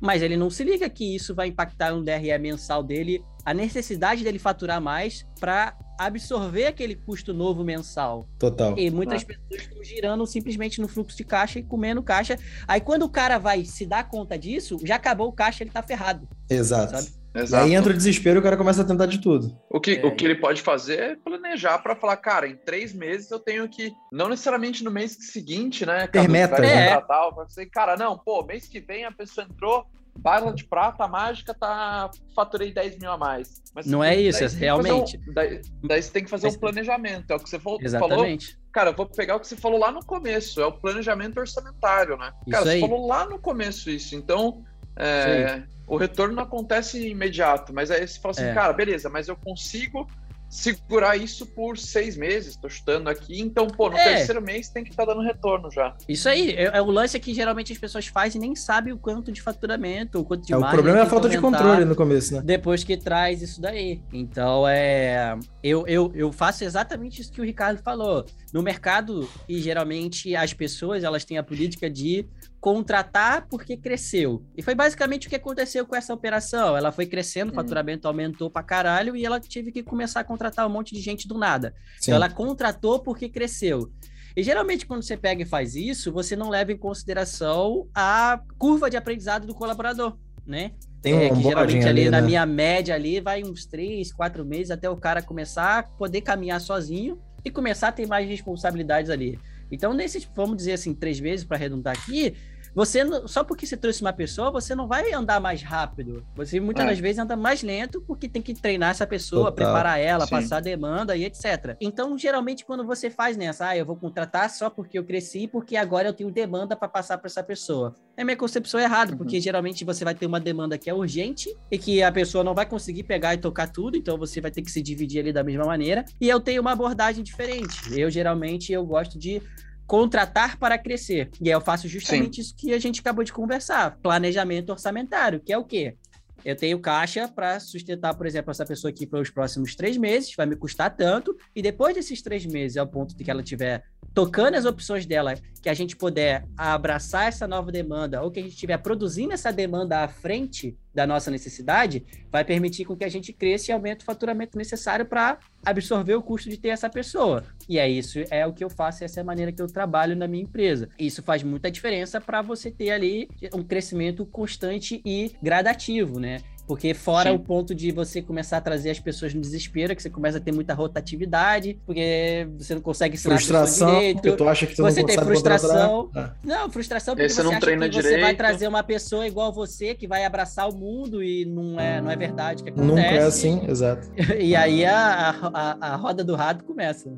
Mas 0.01 0.23
ele 0.23 0.37
não 0.37 0.51
se 0.51 0.63
liga 0.63 0.89
que 0.89 1.17
isso 1.17 1.35
vai 1.35 1.49
impactar 1.49 1.93
no 1.93 2.05
DRE 2.05 2.39
mensal 2.39 2.83
dele, 2.83 3.25
a 3.45 3.53
necessidade 3.53 4.23
dele 4.23 4.39
faturar 4.39 4.81
mais 4.81 5.27
para 5.41 5.77
absorver 5.99 6.67
aquele 6.67 6.95
custo 6.95 7.35
novo 7.35 7.65
mensal. 7.65 8.29
Total. 8.39 8.79
E 8.79 8.91
muitas 8.91 9.23
ah. 9.23 9.27
pessoas 9.27 9.63
estão 9.63 9.83
girando 9.83 10.25
simplesmente 10.27 10.81
no 10.81 10.87
fluxo 10.87 11.17
de 11.17 11.25
caixa 11.25 11.59
e 11.59 11.63
comendo 11.63 12.03
caixa. 12.03 12.39
Aí 12.69 12.81
quando 12.81 13.03
o 13.03 13.09
cara 13.09 13.39
vai 13.39 13.65
se 13.65 13.85
dar 13.85 14.09
conta 14.09 14.39
disso, 14.39 14.79
já 14.85 14.95
acabou 14.95 15.29
o 15.29 15.33
caixa, 15.33 15.65
ele 15.65 15.71
tá 15.71 15.83
ferrado. 15.83 16.29
Exato. 16.49 16.93
Sabe? 16.93 17.18
Exato. 17.43 17.65
aí 17.65 17.75
entra 17.75 17.93
o 17.93 17.97
desespero 17.97 18.39
e 18.39 18.41
o 18.41 18.43
cara 18.43 18.57
começa 18.57 18.83
a 18.83 18.85
tentar 18.85 19.07
de 19.07 19.19
tudo. 19.19 19.57
O 19.71 19.81
que, 19.81 19.97
é. 19.97 20.07
o 20.07 20.15
que 20.15 20.25
ele 20.25 20.37
pode 20.37 20.63
fazer 20.63 20.99
é 20.99 21.17
planejar 21.17 21.79
para 21.79 21.95
falar, 21.95 22.17
cara, 22.17 22.49
em 22.49 22.57
três 22.57 22.93
meses 22.93 23.31
eu 23.31 23.39
tenho 23.39 23.69
que, 23.69 23.93
não 24.13 24.29
necessariamente 24.29 24.83
no 24.83 24.91
mês 24.91 25.17
seguinte, 25.21 25.87
né? 25.87 26.07
Ter 26.07 26.29
meta, 26.29 26.59
né? 26.61 26.89
É. 26.91 27.01
Tal, 27.01 27.47
cara, 27.73 27.97
não, 27.97 28.19
pô, 28.19 28.43
mês 28.45 28.67
que 28.67 28.81
vem 28.81 29.05
a 29.05 29.13
pessoa 29.13 29.47
entrou, 29.49 29.87
barra 30.19 30.51
de 30.53 30.65
prata 30.65 31.07
mágica, 31.07 31.55
tá, 31.55 32.11
faturei 32.35 32.73
10 32.73 32.99
mil 32.99 33.11
a 33.11 33.17
mais. 33.17 33.63
Mas, 33.75 33.87
não 33.87 34.03
é 34.03 34.17
isso, 34.17 34.43
é 34.43 34.49
realmente. 34.49 35.17
Um, 35.17 35.33
daí, 35.33 35.61
daí, 35.85 36.03
você 36.03 36.11
tem 36.11 36.25
que 36.25 36.31
fazer 36.31 36.49
Mas, 36.49 36.57
um 36.57 36.61
planejamento, 36.61 37.31
é 37.31 37.37
o 37.37 37.39
que 37.39 37.49
você 37.49 37.59
falou. 37.59 37.79
Exatamente. 37.81 38.47
Falou, 38.53 38.63
cara, 38.73 38.91
eu 38.91 38.95
vou 38.95 39.07
pegar 39.07 39.37
o 39.37 39.41
que 39.41 39.47
você 39.47 39.57
falou 39.57 39.79
lá 39.79 39.93
no 39.93 40.05
começo, 40.05 40.61
é 40.61 40.67
o 40.67 40.73
planejamento 40.73 41.39
orçamentário, 41.39 42.17
né? 42.17 42.33
Cara, 42.51 42.63
isso 42.63 42.63
você 42.65 42.71
aí. 42.71 42.81
falou 42.81 43.07
lá 43.07 43.25
no 43.27 43.39
começo 43.39 43.89
isso, 43.89 44.15
então... 44.15 44.65
É, 45.01 45.63
o 45.89 45.97
retorno 45.97 46.35
não 46.35 46.43
acontece 46.43 47.09
imediato, 47.09 47.73
mas 47.73 47.91
aí 47.91 48.07
você 48.07 48.21
fala 48.21 48.33
assim, 48.33 48.45
é. 48.45 48.55
cara, 48.55 48.73
beleza, 48.73 49.09
mas 49.09 49.29
eu 49.29 49.37
consigo 49.37 50.07
segurar 50.49 51.17
isso 51.17 51.45
por 51.45 51.77
seis 51.77 52.17
meses, 52.17 52.57
tô 52.57 52.69
chutando 52.69 53.11
aqui, 53.11 53.41
então, 53.41 53.67
pô, 53.67 53.91
no 53.91 53.99
é. 53.99 54.17
terceiro 54.17 54.41
mês 54.41 54.69
tem 54.69 54.83
que 54.83 54.91
estar 54.91 55.05
tá 55.05 55.13
dando 55.13 55.25
retorno 55.25 55.71
já. 55.71 55.95
Isso 56.09 56.29
aí, 56.29 56.53
é, 56.53 56.65
é, 56.65 56.81
o 56.81 56.91
lance 56.91 57.21
que 57.21 57.35
geralmente 57.35 57.73
as 57.73 57.79
pessoas 57.79 58.07
fazem 58.07 58.41
e 58.41 58.47
nem 58.47 58.57
sabem 58.57 58.93
o 58.93 58.99
quanto 58.99 59.31
de 59.31 59.43
faturamento, 59.43 60.21
o 60.21 60.25
quanto 60.25 60.47
de 60.47 60.53
é, 60.53 60.57
O 60.57 60.71
problema 60.71 60.99
é 60.99 61.03
a 61.03 61.07
falta 61.07 61.29
de 61.29 61.39
controle 61.39 61.85
no 61.85 61.95
começo, 61.95 62.35
né? 62.35 62.43
Depois 62.43 62.83
que 62.83 62.97
traz 62.97 63.43
isso 63.43 63.61
daí. 63.61 64.01
Então, 64.13 64.67
é... 64.67 65.39
Eu, 65.63 65.87
eu, 65.87 66.11
eu 66.15 66.33
faço 66.33 66.65
exatamente 66.65 67.21
isso 67.21 67.33
que 67.33 67.41
o 67.41 67.45
Ricardo 67.45 67.83
falou. 67.83 68.25
No 68.53 68.63
mercado, 68.63 69.29
e 69.47 69.61
geralmente 69.61 70.35
as 70.35 70.55
pessoas, 70.55 71.05
elas 71.05 71.25
têm 71.25 71.37
a 71.37 71.43
política 71.43 71.91
de 71.91 72.25
contratar 72.61 73.47
porque 73.49 73.77
cresceu. 73.77 74.45
E 74.57 74.63
foi 74.63 74.75
basicamente 74.75 75.27
o 75.27 75.31
que 75.31 75.37
aconteceu 75.37 75.87
com 75.87 75.95
essa 75.95 76.13
operação. 76.13 76.77
Ela 76.77 76.91
foi 76.91 77.07
crescendo, 77.07 77.51
o 77.51 77.53
hum. 77.53 77.57
faturamento 77.57 78.09
aumentou 78.09 78.51
pra 78.51 78.63
caralho 78.63 79.17
e 79.17 79.25
ela 79.25 79.41
teve 79.41 79.71
que 79.71 79.83
começar 79.83 80.21
a 80.21 80.25
contratar 80.25 80.67
um 80.67 80.71
monte 80.71 80.95
de 80.95 81.01
gente 81.01 81.29
do 81.29 81.39
nada. 81.39 81.75
Então 82.03 82.15
ela 82.15 82.29
contratou 82.29 83.01
porque 83.01 83.29
cresceu. 83.29 83.91
E 84.37 84.43
geralmente, 84.43 84.87
quando 84.87 85.03
você 85.03 85.17
pega 85.17 85.43
e 85.43 85.47
faz 85.47 85.75
isso, 85.75 86.13
você 86.13 86.37
não 86.37 86.49
leva 86.49 86.73
em 86.73 86.77
consideração 86.77 87.89
a 87.95 88.41
curva 88.57 88.89
de 88.89 88.97
aprendizado 88.97 89.47
do 89.47 89.55
colaborador, 89.55 90.17
né? 90.47 90.73
Tem 91.03 91.15
um 91.15 91.21
é, 91.21 91.31
que 91.31 91.43
geralmente 91.43 91.87
ali, 91.87 92.03
ali 92.03 92.11
na 92.11 92.21
né? 92.21 92.27
minha 92.27 92.47
média 92.47 92.95
ali 92.95 93.21
vai 93.21 93.43
uns 93.43 93.67
três, 93.67 94.13
quatro 94.13 94.45
meses 94.45 94.71
até 94.71 94.89
o 94.91 94.97
cara 94.97 95.23
começar 95.23 95.79
a 95.79 95.83
poder 95.83 96.21
caminhar 96.21 96.61
sozinho 96.61 97.19
e 97.45 97.51
começar 97.51 97.89
a 97.89 97.93
ter 97.93 98.07
mais 98.07 98.29
responsabilidades 98.29 99.11
ali. 99.11 99.39
Então, 99.71 99.93
nesses, 99.93 100.29
vamos 100.35 100.57
dizer 100.57 100.73
assim, 100.73 100.95
três 100.95 101.21
meses 101.21 101.45
para 101.45 101.57
arredondar 101.57 101.97
aqui, 101.97 102.35
você 102.79 103.01
só 103.27 103.43
porque 103.43 103.67
você 103.67 103.77
trouxe 103.77 104.03
uma 104.03 104.13
pessoa, 104.13 104.53
você 104.53 104.73
não 104.73 104.87
vai 104.87 105.13
andar 105.13 105.41
mais 105.41 105.65
rápido. 105.65 106.25
Você 106.37 106.61
muitas 106.61 106.85
é. 106.85 106.91
das 106.91 107.01
vezes 107.01 107.19
anda 107.19 107.35
mais 107.35 107.61
lento 107.61 108.01
porque 108.03 108.29
tem 108.29 108.41
que 108.41 108.55
treinar 108.55 108.93
essa 108.93 109.05
pessoa, 109.05 109.51
Total. 109.51 109.67
preparar 109.67 109.99
ela, 109.99 110.25
Sim. 110.27 110.31
passar 110.31 110.61
demanda 110.61 111.17
e 111.17 111.25
etc. 111.25 111.77
Então, 111.81 112.17
geralmente, 112.17 112.65
quando 112.65 112.87
você 112.87 113.11
faz 113.11 113.37
nessa, 113.37 113.67
ah, 113.67 113.77
eu 113.77 113.85
vou 113.85 113.97
contratar 113.97 114.49
só 114.49 114.71
porque 114.71 114.97
eu 114.97 115.03
cresci, 115.03 115.49
porque 115.49 115.77
agora 115.77 116.07
eu 116.07 116.13
tenho 116.13 116.31
demanda 116.31 116.77
para 116.77 116.87
passar 116.87 117.19
para 117.19 117.27
essa 117.27 117.43
pessoa. 117.43 117.97
É 118.17 118.23
minha 118.23 118.37
concepção 118.37 118.79
errada, 118.79 119.11
uhum. 119.11 119.19
porque 119.19 119.41
geralmente 119.41 119.85
você 119.85 120.05
vai 120.05 120.15
ter 120.15 120.27
uma 120.27 120.39
demanda 120.39 120.79
que 120.79 120.89
é 120.89 120.95
urgente 120.95 121.53
e 121.73 121.79
que 121.79 122.01
a 122.01 122.13
pessoa 122.13 122.45
não 122.45 122.55
vai 122.55 122.65
conseguir 122.65 123.03
pegar 123.03 123.35
e 123.35 123.39
tocar 123.39 123.67
tudo, 123.67 123.97
então 123.97 124.17
você 124.17 124.41
vai 124.41 124.53
ter 124.53 124.63
que 124.63 124.71
se 124.71 124.81
dividir 124.81 125.19
ali 125.19 125.33
da 125.33 125.43
mesma 125.43 125.65
maneira. 125.65 126.05
E 126.21 126.29
eu 126.29 126.39
tenho 126.39 126.61
uma 126.61 126.71
abordagem 126.71 127.25
diferente. 127.25 127.99
Eu 127.99 128.09
geralmente 128.09 128.73
eu 128.73 128.87
gosto 128.87 129.19
de 129.19 129.43
contratar 129.89 130.59
para 130.59 130.77
crescer. 130.79 131.31
E 131.41 131.49
aí 131.49 131.55
eu 131.55 131.61
faço 131.61 131.89
justamente 131.89 132.37
Sim. 132.37 132.43
isso 132.43 132.55
que 132.55 132.73
a 132.75 132.79
gente 132.79 133.01
acabou 133.01 133.25
de 133.25 133.33
conversar: 133.33 133.99
planejamento 134.01 134.71
orçamentário, 134.71 135.41
que 135.41 135.53
é 135.53 135.59
o 135.59 135.65
quê? 135.65 135.97
Eu 136.45 136.55
tenho 136.55 136.79
caixa 136.79 137.27
para 137.27 137.59
sustentar, 137.59 138.15
por 138.15 138.25
exemplo, 138.25 138.53
essa 138.53 138.65
pessoa 138.65 138.91
aqui 138.91 139.07
pelos 139.07 139.29
próximos 139.29 139.75
três 139.75 139.97
meses, 139.97 140.33
vai 140.37 140.47
me 140.47 140.55
custar 140.55 140.95
tanto, 140.95 141.37
e 141.57 141.61
depois 141.61 141.97
desses 141.97 142.23
três 142.23 142.47
meses, 142.47 142.77
ao 142.77 142.87
ponto 142.87 143.17
de 143.17 143.25
que 143.25 143.31
ela 143.31 143.43
tiver 143.43 143.83
tocando 144.15 144.55
as 144.55 144.65
opções 144.65 145.07
dela, 145.07 145.35
que 145.63 145.69
a 145.69 145.75
gente 145.75 145.97
puder 145.97 146.47
abraçar 146.57 147.29
essa 147.29 147.47
nova 147.47 147.71
demanda, 147.71 148.23
ou 148.23 148.31
que 148.31 148.41
a 148.41 148.43
gente 148.43 148.53
estiver 148.53 148.79
produzindo 148.79 149.33
essa 149.33 149.53
demanda 149.53 150.03
à 150.03 150.09
frente 150.09 150.77
da 150.95 151.07
nossa 151.07 151.31
necessidade, 151.31 152.05
vai 152.31 152.45
permitir 152.45 152.85
com 152.85 152.97
que 152.97 153.05
a 153.05 153.09
gente 153.09 153.33
cresça 153.33 153.71
e 153.71 153.75
aumente 153.75 154.03
o 154.03 154.05
faturamento 154.05 154.57
necessário 154.57 155.07
para 155.07 155.39
absorver 155.65 156.15
o 156.15 156.23
custo 156.23 156.49
de 156.49 156.57
ter 156.57 156.69
essa 156.69 156.89
pessoa. 156.89 157.45
E 157.69 157.79
é 157.79 157.89
isso, 157.89 158.21
é 158.31 158.47
o 158.47 158.53
que 158.53 158.65
eu 158.65 158.71
faço, 158.71 159.05
essa 159.05 159.21
é 159.21 159.23
a 159.23 159.25
maneira 159.25 159.53
que 159.53 159.63
eu 159.63 159.67
trabalho 159.67 160.17
na 160.17 160.27
minha 160.27 160.43
empresa. 160.43 160.89
Isso 160.99 161.23
faz 161.23 161.43
muita 161.43 161.71
diferença 161.71 162.21
para 162.21 162.43
você 162.43 162.71
ter 162.71 162.91
ali 162.91 163.29
um 163.55 163.63
crescimento 163.63 164.25
constante 164.27 165.01
e 165.05 165.33
gradativo, 165.43 166.19
né? 166.19 166.41
Porque 166.69 166.93
fora 166.93 167.31
Sim. 167.31 167.37
o 167.37 167.39
ponto 167.39 167.75
de 167.75 167.91
você 167.91 168.21
começar 168.21 168.59
a 168.59 168.61
trazer 168.61 168.91
as 168.91 169.01
pessoas 169.01 169.33
no 169.33 169.41
desespero, 169.41 169.97
que 169.97 170.03
você 170.03 170.11
começa 170.11 170.37
a 170.37 170.41
ter 170.41 170.53
muita 170.53 170.75
rotatividade, 170.75 171.81
porque 171.87 172.47
você 172.59 172.75
não 172.75 172.83
consegue 172.83 173.15
ensinar 173.15 173.37
frustração, 173.37 173.95
direito. 173.95 174.37
Tu 174.37 174.49
acha 174.49 174.67
que 174.67 174.77
tu 174.77 174.83
você 174.83 175.01
não 175.01 175.07
tem 175.07 175.17
frustração. 175.17 176.11
Ah. 176.15 176.35
Não, 176.45 176.71
frustração 176.71 177.17
porque 177.17 177.31
você, 177.31 177.43
não 177.43 177.53
acha 177.53 177.61
treina 177.61 177.89
que 177.89 177.93
direito. 177.93 178.17
você 178.17 178.21
vai 178.21 178.35
trazer 178.35 178.69
uma 178.69 178.83
pessoa 178.83 179.27
igual 179.27 179.51
você, 179.51 179.95
que 179.95 180.07
vai 180.07 180.27
abraçar 180.27 180.69
o 180.69 180.77
mundo 180.77 181.23
e 181.23 181.47
não 181.47 181.81
é, 181.81 182.03
não 182.03 182.11
é 182.11 182.17
verdade 182.17 182.63
que 182.63 182.69
acontece. 182.69 182.95
Nunca 182.95 183.01
é 183.01 183.23
assim, 183.23 183.63
exato. 183.67 184.07
e 184.39 184.55
aí 184.55 184.85
a, 184.85 185.31
a, 185.31 185.93
a 185.93 185.97
roda 185.97 186.23
do 186.23 186.35
rato 186.35 186.67
começa. 186.67 187.11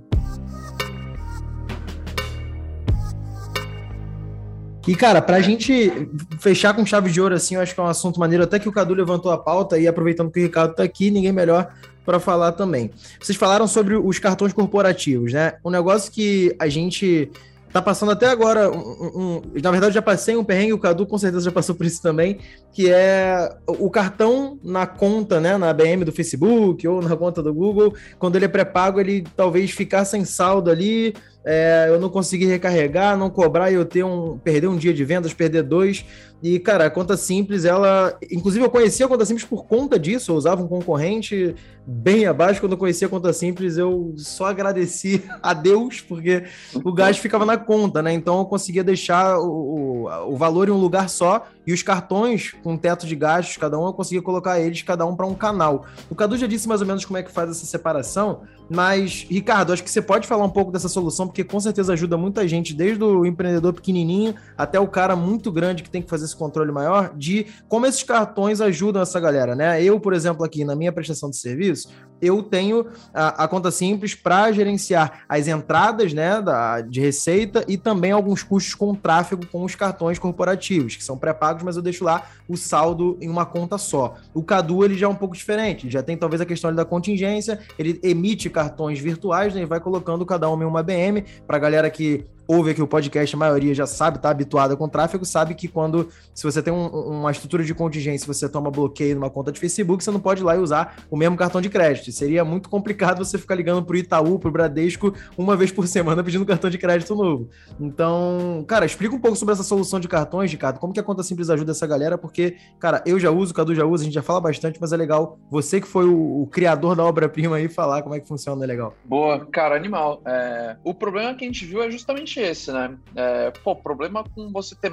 E, 4.87 4.95
cara, 4.95 5.21
pra 5.21 5.41
gente 5.41 6.09
fechar 6.41 6.75
com 6.75 6.87
chave 6.87 7.11
de 7.11 7.21
ouro, 7.21 7.35
assim, 7.35 7.55
eu 7.55 7.61
acho 7.61 7.75
que 7.75 7.81
é 7.81 7.83
um 7.83 7.87
assunto 7.87 8.19
maneiro, 8.19 8.45
até 8.45 8.59
que 8.59 8.69
o 8.69 8.73
Cadu 8.73 8.95
levantou 8.95 9.31
a 9.31 9.39
pauta, 9.39 9.79
e 9.79 9.87
aproveitando 9.87 10.31
que 10.31 10.41
o 10.41 10.43
Ricardo 10.43 10.75
tá 10.75 10.83
aqui, 10.83 11.11
ninguém 11.11 11.33
melhor 11.33 11.73
para 12.05 12.19
falar 12.19 12.53
também. 12.53 12.91
Vocês 13.21 13.37
falaram 13.37 13.69
sobre 13.69 13.95
os 13.95 14.19
cartões 14.19 14.53
corporativos, 14.53 15.33
né? 15.33 15.55
Um 15.65 15.71
negócio 15.71 16.11
que 16.11 16.55
a 16.59 16.69
gente 16.69 17.31
tá 17.73 17.81
passando 17.81 18.11
até 18.11 18.27
agora, 18.27 18.71
um, 18.71 18.79
um, 18.79 19.43
na 19.63 19.71
verdade 19.71 19.95
já 19.95 20.03
passei 20.03 20.35
um 20.35 20.43
perrengue, 20.43 20.73
o 20.73 20.79
Cadu 20.79 21.07
com 21.07 21.17
certeza 21.17 21.45
já 21.45 21.53
passou 21.53 21.75
por 21.75 21.87
isso 21.87 22.03
também, 22.03 22.39
que 22.73 22.91
é 22.91 23.49
o 23.67 23.89
cartão 23.89 24.59
na 24.63 24.87
conta, 24.87 25.41
né, 25.41 25.57
na 25.57 25.73
BM 25.73 26.05
do 26.05 26.11
Facebook 26.11 26.87
ou 26.89 27.01
na 27.01 27.17
conta 27.17 27.43
do 27.43 27.55
Google, 27.55 27.95
quando 28.19 28.35
ele 28.37 28.47
é 28.47 28.49
pré-pago, 28.49 28.99
ele 28.99 29.25
talvez 29.37 29.71
ficar 29.71 30.05
sem 30.05 30.25
saldo 30.25 30.69
ali, 30.69 31.15
é, 31.45 31.87
eu 31.89 31.99
não 31.99 32.09
conseguir 32.09 32.47
recarregar, 32.47 33.17
não 33.17 33.31
cobrar 33.31 33.71
e 33.71 33.75
eu 33.75 33.85
ter 33.85 34.05
um 34.05 34.39
perder 34.39 34.69
um 34.69 34.77
dia 34.77 34.93
de 34.93 35.05
vendas, 35.05 35.33
perder 35.33 35.63
dois. 35.63 36.05
E, 36.43 36.59
cara, 36.59 36.87
a 36.87 36.91
conta 36.91 37.17
simples, 37.17 37.65
ela. 37.65 38.17
Inclusive, 38.31 38.65
eu 38.65 38.71
conhecia 38.71 39.05
a 39.05 39.09
conta 39.09 39.27
simples 39.27 39.45
por 39.45 39.67
conta 39.67 39.99
disso. 39.99 40.33
Eu 40.33 40.37
usava 40.37 40.63
um 40.63 40.69
concorrente 40.69 41.55
bem 41.87 42.25
abaixo. 42.27 42.61
Quando 42.61 42.73
eu 42.73 42.79
conhecia 42.79 43.07
a 43.07 43.11
conta 43.11 43.33
simples, 43.33 43.77
eu 43.77 44.15
só 44.17 44.47
agradeci 44.47 45.23
a 45.43 45.53
Deus, 45.53 46.01
porque 46.01 46.45
o 46.83 46.93
gasto 46.93 47.21
ficava 47.21 47.45
na 47.45 47.59
conta, 47.59 48.01
né? 48.01 48.13
Então 48.13 48.39
eu 48.39 48.47
conseguia 48.47 48.83
deixar 48.83 49.39
o, 49.39 50.07
o, 50.07 50.33
o 50.33 50.37
valor 50.37 50.69
em 50.69 50.73
um 50.73 50.79
lugar 50.79 51.11
só 51.11 51.47
e 51.67 51.73
os 51.73 51.83
cartões 51.83 52.53
com 52.63 52.77
teto 52.77 53.07
de 53.07 53.15
gastos, 53.15 53.57
cada 53.57 53.79
um, 53.79 53.87
eu 53.87 53.93
conseguia 53.93 54.23
colocar 54.23 54.59
eles, 54.59 54.83
cada 54.83 55.05
um 55.07 55.15
para 55.15 55.27
um 55.27 55.35
canal. 55.35 55.87
O 56.09 56.15
Cadu 56.15 56.37
já 56.37 56.47
disse 56.47 56.67
mais 56.67 56.81
ou 56.81 56.87
menos 56.87 57.05
como 57.05 57.19
é 57.19 57.23
que 57.23 57.31
faz 57.31 57.51
essa 57.51 57.67
separação, 57.67 58.43
mas, 58.69 59.27
Ricardo, 59.29 59.73
acho 59.73 59.83
que 59.83 59.91
você 59.91 60.01
pode 60.01 60.27
falar 60.27 60.45
um 60.45 60.51
pouco 60.51 60.73
dessa 60.73 60.89
solução, 60.89 61.27
porque 61.27 61.45
com 61.45 61.61
certeza 61.61 61.93
ajuda 61.93 62.17
muita 62.17 62.47
gente, 62.47 62.73
desde 62.73 63.03
o 63.03 63.27
empreendedor 63.27 63.73
pequenininho 63.73 64.35
até 64.57 64.81
o 64.81 64.87
cara 64.89 65.15
muito 65.15 65.51
grande 65.53 65.83
que 65.83 65.91
tem 65.91 66.03
que 66.03 66.09
fazer 66.09 66.25
esse 66.31 66.37
controle 66.37 66.73
maior, 66.73 67.13
de 67.17 67.47
como 67.69 67.87
esses 67.87 68.03
cartões 68.03 68.61
ajudam 68.61 69.03
essa 69.03 69.21
galera, 69.21 69.55
né? 69.55 69.83
Eu, 69.83 70.01
por 70.01 70.13
exemplo, 70.13 70.45
aqui 70.45 70.65
na 70.65 70.75
minha 70.75 70.93
prestação 70.93 71.31
de 71.31 71.37
serviço, 71.37 71.89
eu 72.21 72.43
tenho 72.43 72.87
a, 73.13 73.45
a 73.45 73.49
conta 73.49 73.71
simples 73.71 74.15
para 74.15 74.53
gerenciar 74.53 75.25
as 75.29 75.49
entradas 75.49 76.13
né, 76.13 76.41
da, 76.41 76.81
de 76.81 77.01
receita 77.01 77.65
e 77.67 77.77
também 77.77 78.13
alguns 78.13 78.43
custos 78.43 78.75
com 78.75 78.95
tráfego 78.95 79.47
com 79.47 79.65
os 79.65 79.75
cartões 79.75 80.19
corporativos, 80.19 80.97
que 80.97 81.05
são 81.05 81.17
pré-pagos, 81.17 81.63
mas 81.63 81.77
eu 81.77 81.83
deixo 81.83 82.05
lá 82.05 82.25
o 82.49 82.57
saldo 82.57 83.17
em 83.21 83.29
uma 83.29 83.47
conta 83.47 83.79
só. 83.79 84.17
O 84.35 84.43
Cadu 84.43 84.85
ele 84.85 84.97
já 84.97 85.07
é 85.07 85.09
um 85.09 85.15
pouco 85.15 85.35
diferente, 85.35 85.91
já 85.91 86.03
tem 86.03 86.17
talvez 86.17 86.41
a 86.41 86.47
questão 86.47 86.75
da 86.75 86.85
contingência, 86.85 87.59
ele 87.79 88.01
emite 88.03 88.51
cartões 88.51 88.99
virtuais 88.99 89.55
né, 89.55 89.63
e 89.63 89.67
vai 89.67 89.81
colocando 89.81 90.25
cada 90.27 90.51
um 90.51 90.61
em 90.61 90.65
uma 90.65 90.83
BM 90.83 91.25
para 91.47 91.57
a 91.57 91.61
galera 91.61 91.91
que 91.91 92.27
ouve 92.51 92.73
aqui 92.73 92.83
o 92.83 92.87
podcast, 92.87 93.37
a 93.37 93.39
maioria 93.39 93.73
já 93.73 93.87
sabe, 93.87 94.19
tá 94.19 94.29
habituada 94.29 94.77
com 94.77 94.89
tráfego, 94.89 95.25
sabe 95.25 95.55
que 95.55 95.69
quando, 95.69 96.09
se 96.35 96.43
você 96.43 96.61
tem 96.61 96.73
um, 96.73 96.89
uma 96.89 97.31
estrutura 97.31 97.63
de 97.63 97.73
contingência, 97.73 98.27
você 98.27 98.49
toma 98.49 98.73
bloqueio 98.73 99.15
numa 99.15 99.31
conta 99.31 99.53
de 99.53 99.61
Facebook, 99.61 100.03
você 100.03 100.11
não 100.11 100.19
pode 100.19 100.41
ir 100.41 100.45
lá 100.45 100.57
e 100.57 100.59
usar 100.59 100.97
o 101.09 101.17
mesmo 101.17 101.37
cartão 101.37 101.61
de 101.61 101.69
crédito. 101.69 102.10
Seria 102.13 102.45
muito 102.45 102.69
complicado 102.69 103.25
você 103.25 103.39
ficar 103.39 103.55
ligando 103.55 103.85
pro 103.85 103.97
Itaú, 103.97 104.39
pro 104.39 104.51
Bradesco, 104.51 105.15
uma 105.37 105.57
vez 105.57 105.73
por 105.73 105.87
semana 105.87 106.23
pedindo 106.23 106.45
cartão 106.47 106.71
de 106.71 106.79
crédito 106.79 107.15
novo. 107.15 107.49
Então, 107.79 108.65
cara, 108.67 108.85
explica 108.85 109.15
um 109.15 109.21
pouco 109.21 109.37
sobre 109.37 109.55
essa 109.55 109.63
solução 109.63 110.01
de 110.01 110.09
cartões, 110.09 110.51
Ricardo, 110.51 110.79
como 110.79 110.93
que 110.93 111.01
a 111.01 111.03
conta 111.03 111.23
simples 111.23 111.51
ajuda 111.51 111.73
essa 111.73 111.87
galera, 111.87 112.19
porque, 112.19 112.57
cara, 112.79 113.03
eu 113.07 113.19
já 113.19 113.31
uso, 113.31 113.53
o 113.53 113.55
Cadu 113.55 113.75
já 113.75 113.85
usa, 113.85 114.03
a 114.03 114.07
gente 114.07 114.15
já 114.15 114.23
fala 114.23 114.41
bastante, 114.41 114.81
mas 114.81 114.93
é 114.93 114.97
legal 114.97 115.39
você 115.51 115.81
que 115.81 115.87
foi 115.87 116.07
o, 116.07 116.43
o 116.43 116.47
criador 116.47 116.95
da 116.95 117.05
obra-prima 117.05 117.57
aí 117.57 117.69
falar 117.69 118.03
como 118.03 118.15
é 118.15 118.21
que 118.21 118.29
funciona, 118.29 118.65
é 118.65 118.67
legal. 118.67 118.95
Boa, 119.05 119.45
cara, 119.47 119.77
animal. 119.77 120.23
É... 120.27 120.77
O 120.85 120.95
problema 120.95 121.35
que 121.35 121.45
a 121.45 121.47
gente 121.47 121.65
viu 121.65 121.83
é 121.83 121.91
justamente 121.91 122.41
esse, 122.41 122.73
né? 122.73 122.97
É, 123.15 123.51
pô, 123.51 123.75
problema 123.75 124.25
com 124.25 124.51
você 124.53 124.75
ter. 124.75 124.93